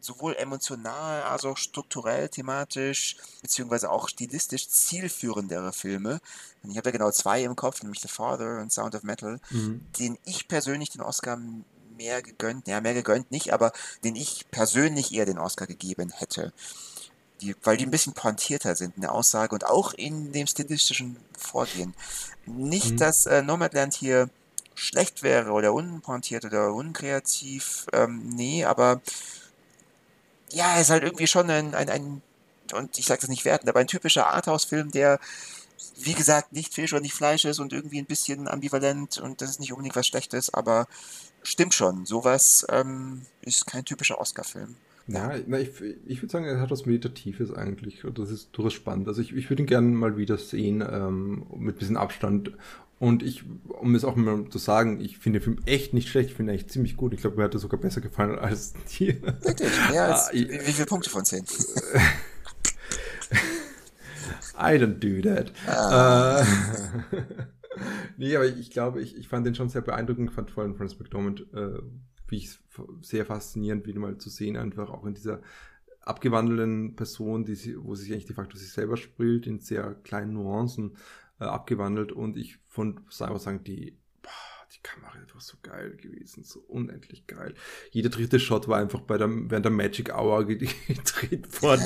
sowohl 0.00 0.34
emotional 0.36 1.22
als 1.22 1.44
auch 1.44 1.56
strukturell, 1.56 2.28
thematisch, 2.28 3.16
beziehungsweise 3.42 3.90
auch 3.90 4.08
stilistisch 4.08 4.68
zielführendere 4.68 5.72
Filme. 5.72 6.20
Und 6.62 6.70
ich 6.70 6.76
habe 6.76 6.84
da 6.84 6.90
genau 6.90 7.10
zwei 7.10 7.42
im 7.42 7.56
Kopf, 7.56 7.82
nämlich 7.82 8.00
The 8.00 8.08
Father 8.08 8.60
und 8.60 8.72
Sound 8.72 8.94
of 8.94 9.02
Metal, 9.02 9.40
mhm. 9.50 9.86
den 9.98 10.18
ich 10.24 10.48
persönlich 10.48 10.90
den 10.90 11.02
Oscar 11.02 11.38
mehr 11.96 12.22
gegönnt, 12.22 12.66
ja, 12.66 12.80
mehr 12.80 12.94
gegönnt 12.94 13.30
nicht, 13.30 13.52
aber 13.52 13.72
den 14.04 14.16
ich 14.16 14.46
persönlich 14.50 15.12
eher 15.12 15.26
den 15.26 15.38
Oscar 15.38 15.66
gegeben 15.66 16.10
hätte. 16.10 16.52
Die, 17.42 17.54
weil 17.62 17.78
die 17.78 17.86
ein 17.86 17.90
bisschen 17.90 18.12
pointierter 18.12 18.76
sind 18.76 18.96
in 18.96 19.02
der 19.02 19.12
Aussage 19.12 19.54
und 19.54 19.64
auch 19.66 19.94
in 19.94 20.32
dem 20.32 20.46
stilistischen 20.46 21.16
Vorgehen. 21.38 21.94
Nicht, 22.44 22.92
mhm. 22.92 22.96
dass 22.98 23.26
äh, 23.26 23.42
Nomadland 23.42 23.94
hier 23.94 24.28
schlecht 24.74 25.22
wäre 25.22 25.50
oder 25.52 25.72
unpointiert 25.72 26.44
oder 26.44 26.72
unkreativ, 26.72 27.86
ähm, 27.92 28.28
nee, 28.30 28.64
aber 28.64 29.00
ja, 30.52 30.74
er 30.74 30.80
ist 30.80 30.90
halt 30.90 31.02
irgendwie 31.02 31.26
schon 31.26 31.50
ein, 31.50 31.74
ein, 31.74 31.88
ein 31.88 32.22
und 32.72 32.98
ich 32.98 33.06
sage 33.06 33.20
das 33.20 33.30
nicht 33.30 33.44
wertend, 33.44 33.68
aber 33.68 33.80
ein 33.80 33.88
typischer 33.88 34.28
Arthouse-Film, 34.28 34.90
der 34.90 35.18
wie 36.02 36.14
gesagt, 36.14 36.52
nicht 36.52 36.74
Fisch 36.74 36.92
und 36.92 37.02
nicht 37.02 37.14
Fleisch 37.14 37.44
ist 37.44 37.58
und 37.58 37.72
irgendwie 37.72 37.98
ein 37.98 38.06
bisschen 38.06 38.48
ambivalent 38.48 39.18
und 39.18 39.40
das 39.40 39.50
ist 39.50 39.60
nicht 39.60 39.72
unbedingt 39.72 39.96
was 39.96 40.06
Schlechtes, 40.06 40.52
aber 40.52 40.86
stimmt 41.42 41.74
schon, 41.74 42.06
sowas 42.06 42.66
ähm, 42.70 43.22
ist 43.42 43.66
kein 43.66 43.84
typischer 43.84 44.20
Oscar-Film. 44.20 44.76
Ja, 45.06 45.34
na, 45.46 45.58
ich, 45.58 45.70
ich 46.06 46.22
würde 46.22 46.30
sagen, 46.30 46.44
er 46.44 46.60
hat 46.60 46.70
was 46.70 46.86
Meditatives 46.86 47.52
eigentlich 47.52 48.04
und 48.04 48.18
das 48.18 48.30
ist 48.30 48.50
durchaus 48.52 48.74
spannend. 48.74 49.08
Also 49.08 49.20
ich, 49.20 49.34
ich 49.34 49.50
würde 49.50 49.64
ihn 49.64 49.66
gerne 49.66 49.88
mal 49.88 50.16
wieder 50.16 50.38
sehen, 50.38 50.84
ähm, 50.88 51.46
mit 51.56 51.74
ein 51.74 51.78
bisschen 51.78 51.96
Abstand. 51.96 52.52
Und 53.00 53.22
ich, 53.22 53.44
um 53.66 53.94
es 53.94 54.04
auch 54.04 54.14
mal 54.14 54.46
zu 54.50 54.58
sagen, 54.58 55.00
ich 55.00 55.16
finde 55.16 55.38
den 55.38 55.44
Film 55.44 55.58
echt 55.64 55.94
nicht 55.94 56.10
schlecht, 56.10 56.28
ich 56.28 56.36
finde 56.36 56.52
ihn 56.52 56.56
echt 56.56 56.70
ziemlich 56.70 56.98
gut. 56.98 57.14
Ich 57.14 57.22
glaube, 57.22 57.38
mir 57.38 57.44
hat 57.44 57.54
er 57.54 57.58
sogar 57.58 57.80
besser 57.80 58.02
gefallen 58.02 58.38
als 58.38 58.74
dir. 58.98 59.22
Wirklich? 59.22 59.70
Mehr 59.90 60.04
als, 60.04 60.28
ah, 60.28 60.32
wie 60.34 60.72
viele 60.72 60.84
Punkte 60.84 61.08
von 61.08 61.24
10? 61.24 61.42
I 64.54 64.76
don't 64.76 64.98
do 64.98 65.26
that. 65.26 65.50
Ah. 65.66 66.42
Äh, 66.42 66.44
nee, 68.18 68.36
aber 68.36 68.44
ich 68.44 68.70
glaube, 68.70 69.00
ich, 69.00 69.16
ich 69.16 69.28
fand 69.28 69.46
den 69.46 69.54
schon 69.54 69.70
sehr 69.70 69.80
beeindruckend, 69.80 70.32
fand 70.32 70.50
vor 70.50 70.64
allem 70.64 70.76
Francis 70.76 70.98
McDormand, 71.00 71.46
äh, 71.54 71.78
wie 72.28 72.36
ich 72.36 72.50
sehr 73.00 73.24
faszinierend, 73.24 73.86
wieder 73.86 73.98
mal 73.98 74.18
zu 74.18 74.28
sehen, 74.28 74.58
einfach 74.58 74.90
auch 74.90 75.06
in 75.06 75.14
dieser 75.14 75.40
abgewandelten 76.02 76.96
Person, 76.96 77.46
die 77.46 77.54
sie, 77.54 77.82
wo 77.82 77.94
sich 77.94 78.12
eigentlich 78.12 78.26
de 78.26 78.36
facto 78.36 78.58
sich 78.58 78.72
selber 78.72 78.98
spielt, 78.98 79.46
in 79.46 79.58
sehr 79.58 79.94
kleinen 80.02 80.34
Nuancen 80.34 80.98
äh, 81.40 81.44
abgewandelt 81.44 82.12
und 82.12 82.36
ich 82.36 82.58
von 82.66 83.00
selber 83.08 83.38
sagen, 83.38 83.64
die 83.64 83.98
die 84.72 84.82
Kamera 84.82 85.14
war 85.32 85.40
so 85.40 85.56
geil 85.62 85.96
gewesen, 85.96 86.44
so 86.44 86.60
unendlich 86.60 87.26
geil. 87.26 87.54
Jeder 87.90 88.08
dritte 88.08 88.38
Shot 88.38 88.68
war 88.68 88.78
einfach 88.78 89.00
bei 89.00 89.18
der, 89.18 89.28
während 89.28 89.64
der 89.64 89.72
Magic 89.72 90.14
Hour 90.14 90.44
gedreht 90.46 91.62
worden 91.62 91.82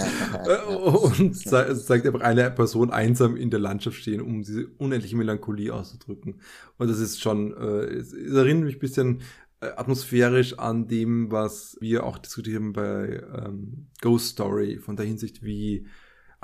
und 1.18 1.34
zeigt 1.34 2.06
einfach 2.06 2.20
eine 2.20 2.50
Person 2.50 2.90
einsam 2.90 3.36
in 3.36 3.50
der 3.50 3.60
Landschaft 3.60 3.96
stehen, 3.96 4.20
um 4.20 4.42
diese 4.42 4.66
unendliche 4.78 5.16
Melancholie 5.16 5.72
auszudrücken. 5.72 6.40
Und 6.76 6.88
das 6.88 6.98
ist 6.98 7.20
schon, 7.22 7.56
äh, 7.56 7.84
es, 7.84 8.12
es 8.12 8.34
erinnert 8.34 8.64
mich 8.66 8.76
ein 8.76 8.80
bisschen 8.80 9.22
äh, 9.60 9.66
atmosphärisch 9.66 10.58
an 10.58 10.86
dem, 10.86 11.30
was 11.30 11.78
wir 11.80 12.04
auch 12.04 12.18
diskutieren 12.18 12.74
bei 12.74 13.22
ähm, 13.34 13.86
Ghost 14.02 14.32
Story, 14.32 14.78
von 14.78 14.96
der 14.96 15.06
Hinsicht, 15.06 15.42
wie 15.42 15.86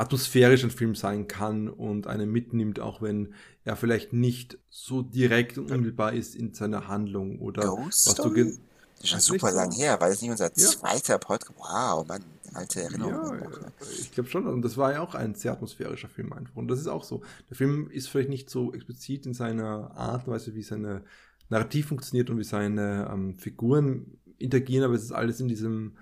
atmosphärisch 0.00 0.64
ein 0.64 0.70
Film 0.70 0.94
sein 0.94 1.28
kann 1.28 1.68
und 1.68 2.06
einen 2.06 2.30
mitnimmt, 2.30 2.80
auch 2.80 3.02
wenn 3.02 3.34
er 3.64 3.76
vielleicht 3.76 4.12
nicht 4.14 4.58
so 4.70 5.02
direkt 5.02 5.58
und 5.58 5.70
unmittelbar 5.70 6.14
ist 6.14 6.34
in 6.34 6.54
seiner 6.54 6.88
Handlung 6.88 7.38
oder 7.38 7.62
Ghost 7.66 8.06
was 8.06 8.14
Story? 8.14 8.44
du 8.44 8.58
das 9.00 9.04
ist 9.04 9.10
schon 9.10 9.20
super 9.20 9.52
lang 9.52 9.72
her, 9.72 9.98
weil 10.00 10.12
es 10.12 10.20
nicht 10.20 10.30
unser 10.30 10.46
ja. 10.46 10.54
zweiter 10.54 11.18
Podcast. 11.18 11.58
Wow, 11.58 12.06
Mann, 12.06 12.22
alte 12.52 12.82
Erinnerungen. 12.82 13.40
Ja, 13.40 13.50
ja. 13.50 13.72
Ich 13.98 14.12
glaube 14.12 14.28
schon, 14.28 14.46
und 14.46 14.62
das 14.62 14.76
war 14.76 14.92
ja 14.92 15.00
auch 15.00 15.14
ein 15.14 15.34
sehr 15.34 15.52
atmosphärischer 15.52 16.08
Film 16.08 16.34
einfach. 16.34 16.56
Und 16.56 16.68
das 16.68 16.80
ist 16.80 16.86
auch 16.86 17.04
so. 17.04 17.22
Der 17.48 17.56
Film 17.56 17.90
ist 17.90 18.08
vielleicht 18.08 18.28
nicht 18.28 18.50
so 18.50 18.74
explizit 18.74 19.24
in 19.24 19.32
seiner 19.32 19.96
Art 19.96 20.26
und 20.26 20.34
Weise, 20.34 20.54
wie 20.54 20.62
seine 20.62 21.02
Narrativ 21.48 21.88
funktioniert 21.88 22.28
und 22.28 22.38
wie 22.38 22.44
seine 22.44 23.08
ähm, 23.10 23.36
Figuren 23.36 24.18
interagieren, 24.36 24.84
aber 24.84 24.94
es 24.94 25.04
ist 25.04 25.12
alles 25.12 25.40
in 25.40 25.48
diesem 25.48 25.96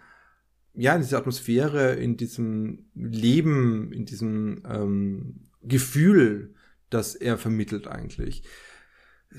ja, 0.78 0.94
in 0.94 1.02
dieser 1.02 1.18
Atmosphäre, 1.18 1.94
in 1.94 2.16
diesem 2.16 2.86
Leben, 2.94 3.92
in 3.92 4.04
diesem 4.04 4.62
ähm, 4.64 5.40
Gefühl, 5.60 6.54
das 6.88 7.16
er 7.16 7.36
vermittelt 7.36 7.88
eigentlich. 7.88 8.44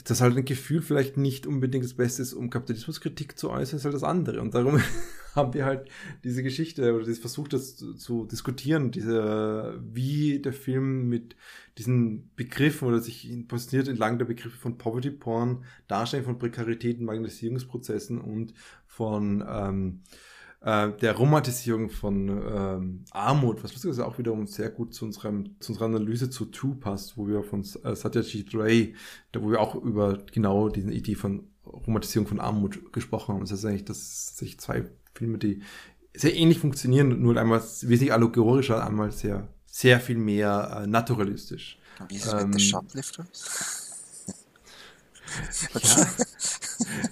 Dass 0.03 0.19
halt 0.19 0.35
ein 0.35 0.43
Gefühl 0.43 0.81
vielleicht 0.81 1.15
nicht 1.15 1.47
unbedingt 1.47 1.85
das 1.85 1.93
Beste 1.93 2.21
ist, 2.21 2.33
um 2.33 2.49
Kapitalismuskritik 2.49 3.39
zu 3.39 3.49
äußern, 3.49 3.77
ist 3.77 3.85
halt 3.85 3.95
das 3.95 4.03
andere. 4.03 4.41
Und 4.41 4.53
darum 4.53 4.81
haben 5.33 5.53
wir 5.53 5.63
halt 5.63 5.89
diese 6.25 6.43
Geschichte 6.43 6.93
oder 6.93 7.05
das 7.05 7.19
versucht, 7.19 7.53
das 7.53 7.77
zu, 7.77 7.93
zu, 7.93 8.25
diskutieren, 8.25 8.91
diese, 8.91 9.81
wie 9.81 10.39
der 10.39 10.53
Film 10.53 11.07
mit 11.07 11.37
diesen 11.77 12.35
Begriffen 12.35 12.85
oder 12.85 12.99
sich 12.99 13.31
positioniert 13.47 13.87
entlang 13.87 14.17
der 14.17 14.25
Begriffe 14.25 14.57
von 14.57 14.77
Poverty 14.77 15.11
Porn, 15.11 15.63
Darstellung 15.87 16.25
von 16.25 16.37
Prekarität 16.37 16.99
Marginalisierungsprozessen 16.99 18.19
und 18.19 18.53
von 18.87 19.41
ähm, 19.47 20.01
äh, 20.61 20.91
der 20.91 21.15
Romantisierung 21.15 21.89
von 21.89 22.27
ähm, 22.29 23.05
Armut, 23.11 23.63
was 23.63 23.71
lustigerweise 23.71 24.05
auch 24.05 24.17
wiederum 24.17 24.45
sehr 24.47 24.69
gut 24.69 24.93
zu, 24.93 25.05
unserem, 25.05 25.55
zu 25.59 25.71
unserer 25.71 25.85
Analyse 25.85 26.29
zu 26.29 26.45
Two 26.45 26.75
passt, 26.75 27.17
wo 27.17 27.27
wir 27.27 27.43
von 27.43 27.61
äh, 27.61 27.95
Satyajit 27.95 28.53
Ray, 28.53 28.95
da 29.31 29.41
wo 29.41 29.51
wir 29.51 29.61
auch 29.61 29.75
über 29.75 30.17
genau 30.31 30.69
diese 30.69 30.91
Idee 30.91 31.15
von 31.15 31.47
Romantisierung 31.65 32.27
von 32.27 32.39
Armut 32.39 32.91
gesprochen 32.91 33.35
haben. 33.35 33.41
Das 33.41 33.51
heißt 33.51 33.65
eigentlich, 33.65 33.85
dass 33.85 34.37
sich 34.37 34.59
zwei 34.59 34.85
Filme, 35.13 35.37
die 35.37 35.61
sehr 36.13 36.35
ähnlich 36.35 36.59
funktionieren, 36.59 37.21
nur 37.21 37.37
einmal 37.37 37.61
wesentlich 37.61 38.11
allegorischer, 38.11 38.85
einmal 38.85 39.11
sehr, 39.11 39.47
sehr 39.65 39.99
viel 39.99 40.17
mehr 40.17 40.81
äh, 40.83 40.87
naturalistisch. 40.87 41.79
Wie 42.07 42.15
ist 42.15 42.25
es 42.25 42.33
ähm, 42.33 42.49
mit 42.49 42.59
The 42.59 42.65
Shoplifters? 42.65 43.88
Ja. 45.73 46.07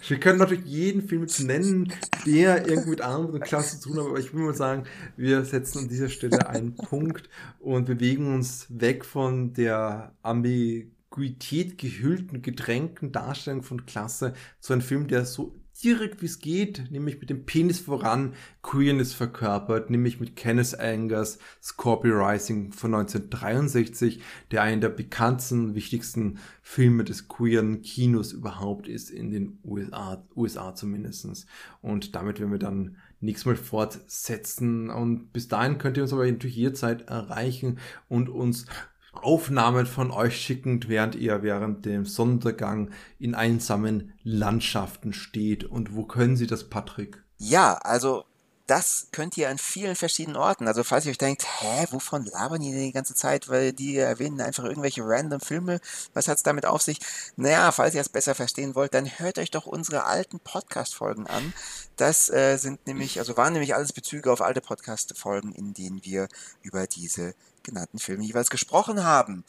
Wir 0.08 0.20
können 0.20 0.40
natürlich 0.40 0.66
jeden 0.66 1.08
Film 1.08 1.28
nennen, 1.40 1.92
der 2.26 2.68
irgendwie 2.68 2.92
mit 2.92 3.02
Armut 3.02 3.34
und 3.34 3.44
Klasse 3.44 3.80
zu 3.80 3.90
tun 3.90 4.00
hat, 4.00 4.08
aber 4.08 4.20
ich 4.20 4.34
will 4.34 4.44
mal 4.44 4.54
sagen, 4.54 4.84
wir 5.18 5.44
setzen 5.44 5.80
an 5.80 5.88
dieser 5.90 6.10
Stelle 6.10 6.48
einen 6.48 6.76
Punkt 6.76 7.30
und 7.60 7.86
bewegen 7.86 8.34
uns 8.34 8.68
weg 8.70 9.04
von 9.04 9.54
der 9.54 10.16
Ambiguität 10.22 11.78
gehüllten, 11.78 12.42
gedrängten 12.42 13.12
Darstellung 13.12 13.64
von 13.64 13.86
Klasse 13.86 14.34
zu 14.60 14.74
einem 14.74 14.82
Film, 14.82 15.08
der 15.08 15.26
so 15.26 15.54
direkt 15.84 16.22
wie 16.22 16.26
es 16.26 16.40
geht, 16.40 16.92
nämlich 16.92 17.20
mit 17.20 17.30
dem 17.30 17.46
Penis 17.46 17.80
voran, 17.80 18.34
Queerness 18.64 19.14
verkörpert, 19.14 19.90
nämlich 19.90 20.20
mit 20.20 20.36
Kenneth 20.36 20.80
Angers 20.80 21.40
Scorpio 21.62 22.16
Rising 22.16 22.72
von 22.72 22.94
1963, 22.94 24.22
der 24.52 24.64
einer 24.64 24.82
der 24.82 24.90
bekanntesten, 24.90 25.76
wichtigsten 25.76 26.40
Filme 26.62 27.04
des 27.04 27.28
queeren 27.28 27.82
Kinos 27.82 28.34
überhaupt 28.34 28.88
ist, 28.88 29.10
in 29.10 29.32
den 29.32 29.60
USA, 29.64 30.26
USA 30.36 30.74
zumindestens. 30.74 31.46
Und 31.82 32.16
damit 32.16 32.40
werden 32.40 32.52
wir 32.52 32.60
dann 32.60 32.98
nächstes 33.20 33.46
Mal 33.46 33.56
fortsetzen. 33.56 34.90
Und 34.90 35.32
bis 35.32 35.48
dahin 35.48 35.78
könnt 35.78 35.98
ihr 35.98 36.04
uns 36.04 36.14
aber 36.14 36.26
natürlich 36.26 36.56
jederzeit 36.56 37.08
erreichen 37.10 37.80
und 38.08 38.30
uns 38.30 38.66
Aufnahmen 39.24 39.86
von 39.86 40.12
euch 40.12 40.40
schickend, 40.40 40.90
während 40.90 41.16
ihr 41.16 41.44
während 41.44 41.86
dem 41.86 42.06
Sondergang 42.06 42.92
in 43.20 43.36
einsamen 43.36 44.14
Landschaften 44.24 45.14
steht. 45.14 45.64
Und 45.64 45.96
wo 45.96 46.04
können 46.04 46.38
Sie 46.38 46.48
das, 46.48 46.70
Patrick? 46.70 47.24
Ja, 47.38 47.76
also 47.76 48.24
das 48.68 49.08
könnt 49.14 49.38
ihr 49.38 49.50
an 49.50 49.58
vielen 49.58 49.96
verschiedenen 49.96 50.36
Orten. 50.36 50.68
Also 50.68 50.84
falls 50.84 51.06
ihr 51.06 51.12
euch 51.12 51.18
denkt, 51.18 51.46
hä, 51.62 51.86
wovon 51.92 52.26
labern 52.26 52.60
die 52.60 52.74
die 52.74 52.92
ganze 52.92 53.16
Zeit? 53.16 53.48
Weil 53.48 53.72
die 53.72 53.98
erwähnen 53.98 54.42
einfach 54.42 54.66
irgendwelche 54.66 55.04
random 55.04 55.40
Filme. 55.40 55.80
Was 56.14 56.28
hat's 56.28 56.44
damit 56.44 56.66
auf 56.66 56.82
sich? 56.82 57.00
Naja, 57.38 57.72
falls 57.72 57.96
ihr 57.96 58.02
es 58.02 58.10
besser 58.10 58.36
verstehen 58.36 58.76
wollt, 58.76 58.94
dann 58.94 59.06
hört 59.06 59.40
euch 59.40 59.52
doch 59.52 59.66
unsere 59.66 60.04
alten 60.04 60.42
Podcast-Folgen 60.42 61.28
an. 61.28 61.54
Das 61.96 62.30
äh, 62.30 62.58
sind 62.58 62.86
nämlich, 62.88 63.20
also 63.20 63.38
waren 63.38 63.54
nämlich 63.54 63.74
alles 63.74 63.94
Bezüge 63.94 64.32
auf 64.32 64.42
alte 64.42 64.60
Podcast-Folgen, 64.60 65.54
in 65.54 65.74
denen 65.74 66.04
wir 66.04 66.28
über 66.62 66.88
diese 66.88 67.36
genannten 67.68 68.00
Filme 68.00 68.24
jeweils 68.24 68.50
gesprochen 68.50 69.04
haben. 69.04 69.44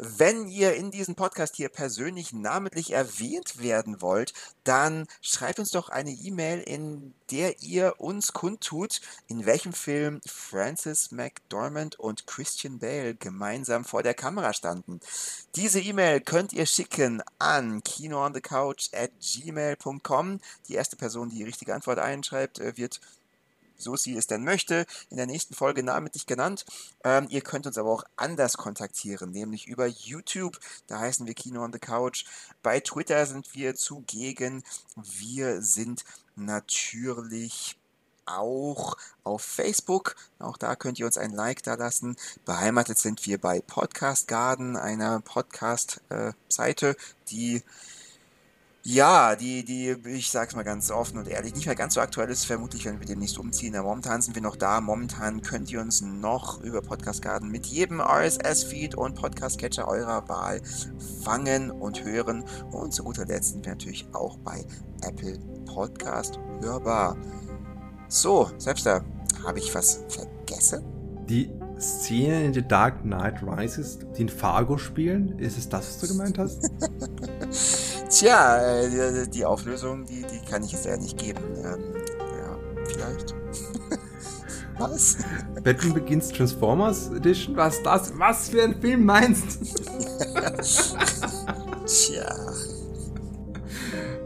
Wenn 0.00 0.46
ihr 0.46 0.74
in 0.74 0.92
diesem 0.92 1.16
Podcast 1.16 1.56
hier 1.56 1.68
persönlich 1.68 2.32
namentlich 2.32 2.92
erwähnt 2.92 3.60
werden 3.60 4.00
wollt, 4.00 4.32
dann 4.62 5.06
schreibt 5.20 5.58
uns 5.58 5.70
doch 5.70 5.88
eine 5.88 6.12
E-Mail, 6.12 6.60
in 6.60 7.14
der 7.32 7.62
ihr 7.62 7.94
uns 7.98 8.32
kundtut, 8.32 9.00
in 9.26 9.44
welchem 9.44 9.72
Film 9.72 10.20
Francis 10.24 11.10
McDormand 11.10 11.98
und 11.98 12.28
Christian 12.28 12.78
Bale 12.78 13.16
gemeinsam 13.16 13.84
vor 13.84 14.04
der 14.04 14.14
Kamera 14.14 14.52
standen. 14.52 15.00
Diese 15.56 15.80
E-Mail 15.80 16.20
könnt 16.20 16.52
ihr 16.52 16.66
schicken 16.66 17.20
an 17.40 17.82
kinoonthecouch 17.82 18.90
at 18.94 19.10
gmail.com. 19.20 20.40
Die 20.68 20.74
erste 20.74 20.96
Person, 20.96 21.28
die 21.28 21.38
die 21.38 21.44
richtige 21.44 21.74
Antwort 21.74 21.98
einschreibt, 21.98 22.60
äh, 22.60 22.76
wird 22.76 23.00
so 23.78 23.96
sie 23.96 24.16
es 24.16 24.26
denn 24.26 24.44
möchte, 24.44 24.86
in 25.08 25.16
der 25.16 25.26
nächsten 25.26 25.54
Folge 25.54 25.82
namentlich 25.82 26.26
genannt. 26.26 26.66
Ähm, 27.04 27.26
ihr 27.30 27.40
könnt 27.40 27.66
uns 27.66 27.78
aber 27.78 27.90
auch 27.90 28.04
anders 28.16 28.56
kontaktieren, 28.56 29.30
nämlich 29.30 29.66
über 29.66 29.86
YouTube. 29.86 30.58
Da 30.86 30.98
heißen 30.98 31.26
wir 31.26 31.34
Kino 31.34 31.64
on 31.64 31.72
the 31.72 31.78
Couch. 31.78 32.24
Bei 32.62 32.80
Twitter 32.80 33.24
sind 33.26 33.54
wir 33.54 33.74
zugegen. 33.74 34.62
Wir 34.96 35.62
sind 35.62 36.04
natürlich 36.36 37.78
auch 38.28 38.96
auf 39.24 39.42
Facebook. 39.42 40.16
Auch 40.38 40.56
da 40.56 40.76
könnt 40.76 40.98
ihr 40.98 41.06
uns 41.06 41.18
ein 41.18 41.32
Like 41.32 41.62
da 41.62 41.74
lassen. 41.74 42.16
Beheimatet 42.44 42.98
sind 42.98 43.24
wir 43.26 43.38
bei 43.38 43.60
Podcast 43.60 44.28
Garden, 44.28 44.76
einer 44.76 45.20
Podcast-Seite, 45.20 46.88
äh, 46.90 46.94
die 47.30 47.62
Ja, 48.84 49.34
die, 49.34 49.64
die, 49.64 49.96
ich 50.06 50.30
sag's 50.30 50.54
mal 50.54 50.62
ganz 50.62 50.90
offen 50.90 51.18
und 51.18 51.28
ehrlich, 51.28 51.54
nicht 51.54 51.66
mehr 51.66 51.74
ganz 51.74 51.94
so 51.94 52.00
aktuell 52.00 52.30
ist, 52.30 52.46
vermutlich, 52.46 52.84
wenn 52.84 53.00
wir 53.00 53.06
demnächst 53.06 53.38
umziehen. 53.38 53.74
Aber 53.74 53.88
momentan 53.88 54.22
sind 54.22 54.34
wir 54.34 54.42
noch 54.42 54.56
da. 54.56 54.80
Momentan 54.80 55.42
könnt 55.42 55.70
ihr 55.70 55.80
uns 55.80 56.00
noch 56.00 56.62
über 56.62 56.80
Podcast 56.80 57.20
Garden 57.20 57.50
mit 57.50 57.66
jedem 57.66 58.00
RSS-Feed 58.00 58.94
und 58.94 59.16
Podcast-Catcher 59.16 59.86
eurer 59.88 60.28
Wahl 60.28 60.62
fangen 61.22 61.70
und 61.70 62.04
hören. 62.04 62.44
Und 62.70 62.94
zu 62.94 63.02
guter 63.02 63.26
Letzt 63.26 63.52
sind 63.52 63.66
wir 63.66 63.72
natürlich 63.72 64.06
auch 64.12 64.38
bei 64.38 64.64
Apple 65.02 65.38
Podcast 65.66 66.38
hörbar. 66.62 67.16
So, 68.08 68.50
selbst 68.58 68.86
da, 68.86 69.04
habe 69.44 69.58
ich 69.58 69.74
was 69.74 70.04
vergessen? 70.08 70.84
Die 71.28 71.50
Szene 71.78 72.44
in 72.44 72.54
The 72.54 72.66
Dark 72.66 73.02
Knight 73.02 73.42
Rises, 73.42 73.98
die 74.16 74.22
in 74.22 74.28
Fargo 74.28 74.78
spielen, 74.78 75.38
ist 75.38 75.58
es 75.58 75.68
das, 75.68 75.88
was 75.88 76.00
du 76.00 76.08
gemeint 76.08 76.38
hast? 76.38 76.70
Tja, 78.08 78.80
äh, 78.80 78.88
die, 79.24 79.30
die, 79.30 79.44
Auflösung, 79.44 80.04
die, 80.06 80.22
die 80.22 80.40
kann 80.50 80.62
ich 80.62 80.72
jetzt 80.72 80.86
ja 80.86 80.96
nicht 80.96 81.18
geben. 81.18 81.40
Ähm, 81.56 81.80
ja, 82.38 82.56
vielleicht. 82.84 83.34
was? 84.78 85.18
Batman 85.62 85.94
Begins 85.94 86.28
Transformers 86.28 87.10
Edition? 87.10 87.56
Was 87.56 87.82
das? 87.82 88.18
Was 88.18 88.48
für 88.48 88.62
ein 88.62 88.80
Film 88.80 89.04
meinst 89.04 89.60
du? 89.60 89.66
Tja. 91.86 92.34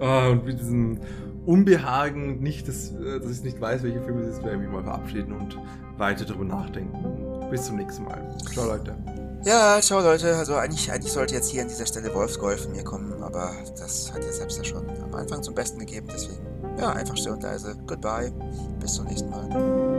Oh, 0.00 0.30
und 0.32 0.44
mit 0.44 0.60
diesem 0.60 0.98
Unbehagen, 1.46 2.40
nicht, 2.40 2.68
dass, 2.68 2.92
äh, 2.92 3.20
dass 3.20 3.30
ich 3.30 3.42
nicht 3.42 3.60
weiß, 3.60 3.82
welche 3.82 4.00
Filme 4.02 4.22
es 4.22 4.36
ist, 4.36 4.44
werde 4.44 4.56
ich 4.56 4.62
mich 4.62 4.70
mal 4.70 4.84
verabschieden 4.84 5.32
und 5.32 5.58
weiter 5.98 6.24
darüber 6.24 6.44
nachdenken. 6.44 7.50
Bis 7.50 7.66
zum 7.66 7.76
nächsten 7.76 8.04
Mal. 8.04 8.36
Ciao, 8.52 8.66
Leute. 8.66 8.96
Ja, 9.44 9.80
ciao 9.80 10.00
Leute. 10.00 10.36
Also 10.36 10.54
eigentlich, 10.54 10.90
eigentlich 10.92 11.12
sollte 11.12 11.34
jetzt 11.34 11.50
hier 11.50 11.62
an 11.62 11.68
dieser 11.68 11.86
Stelle 11.86 12.14
Wolfsgolf 12.14 12.62
von 12.62 12.72
mir 12.72 12.84
kommen, 12.84 13.22
aber 13.22 13.52
das 13.76 14.12
hat 14.12 14.24
ja 14.24 14.32
selbst 14.32 14.58
ja 14.58 14.64
schon 14.64 14.88
am 15.02 15.14
Anfang 15.14 15.42
zum 15.42 15.54
Besten 15.54 15.80
gegeben. 15.80 16.06
Deswegen, 16.12 16.46
ja, 16.78 16.92
einfach 16.92 17.16
still 17.16 17.32
und 17.32 17.42
leise. 17.42 17.76
Goodbye. 17.86 18.32
Bis 18.78 18.94
zum 18.94 19.06
nächsten 19.06 19.30
Mal. 19.30 19.91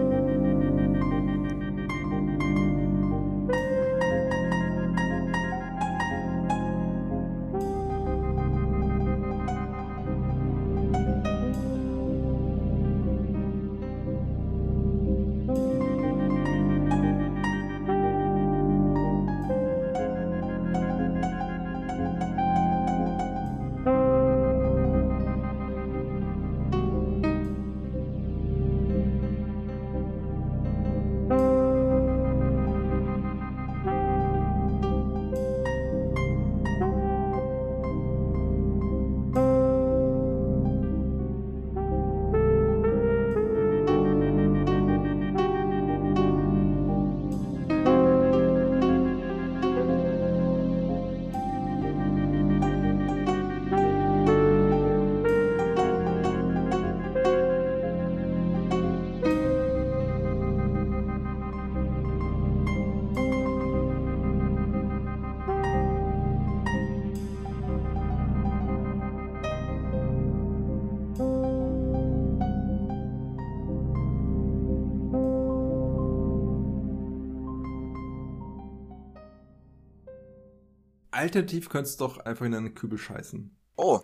Alternativ 81.24 81.70
könntest 81.70 82.02
du 82.02 82.08
doch 82.08 82.18
einfach 82.26 82.46
in 82.46 82.54
einen 82.54 82.76
Kübel 82.76 82.98
scheißen. 82.98 83.50
Oh. 83.78 84.02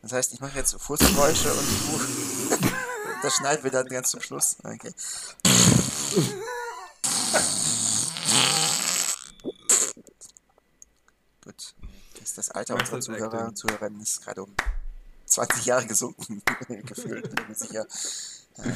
Das 0.00 0.12
heißt, 0.12 0.32
ich 0.32 0.40
mache 0.40 0.56
jetzt 0.56 0.74
Fußgeräusche 0.80 1.52
und 1.52 1.68
du. 1.68 2.58
das 3.22 3.34
schneiden 3.34 3.62
wir 3.62 3.70
dann 3.70 3.86
ganz 3.88 4.10
zum 4.10 4.22
Schluss. 4.22 4.56
Okay. 4.64 4.90
Gut. 11.44 11.74
Das, 12.14 12.22
ist 12.22 12.38
das 12.38 12.50
Alter 12.52 12.76
unserer 12.76 13.00
Zuhörer 13.00 13.48
und 13.48 13.58
Zuhörerinnen 13.58 14.00
ist 14.00 14.24
gerade 14.24 14.42
um 14.44 14.54
20 15.26 15.66
Jahre 15.66 15.86
gesunken, 15.86 16.40
gefühlt, 16.86 17.34
bin 17.34 17.44
ich 17.44 17.48
mir 17.48 17.54
sicher. 17.54 17.86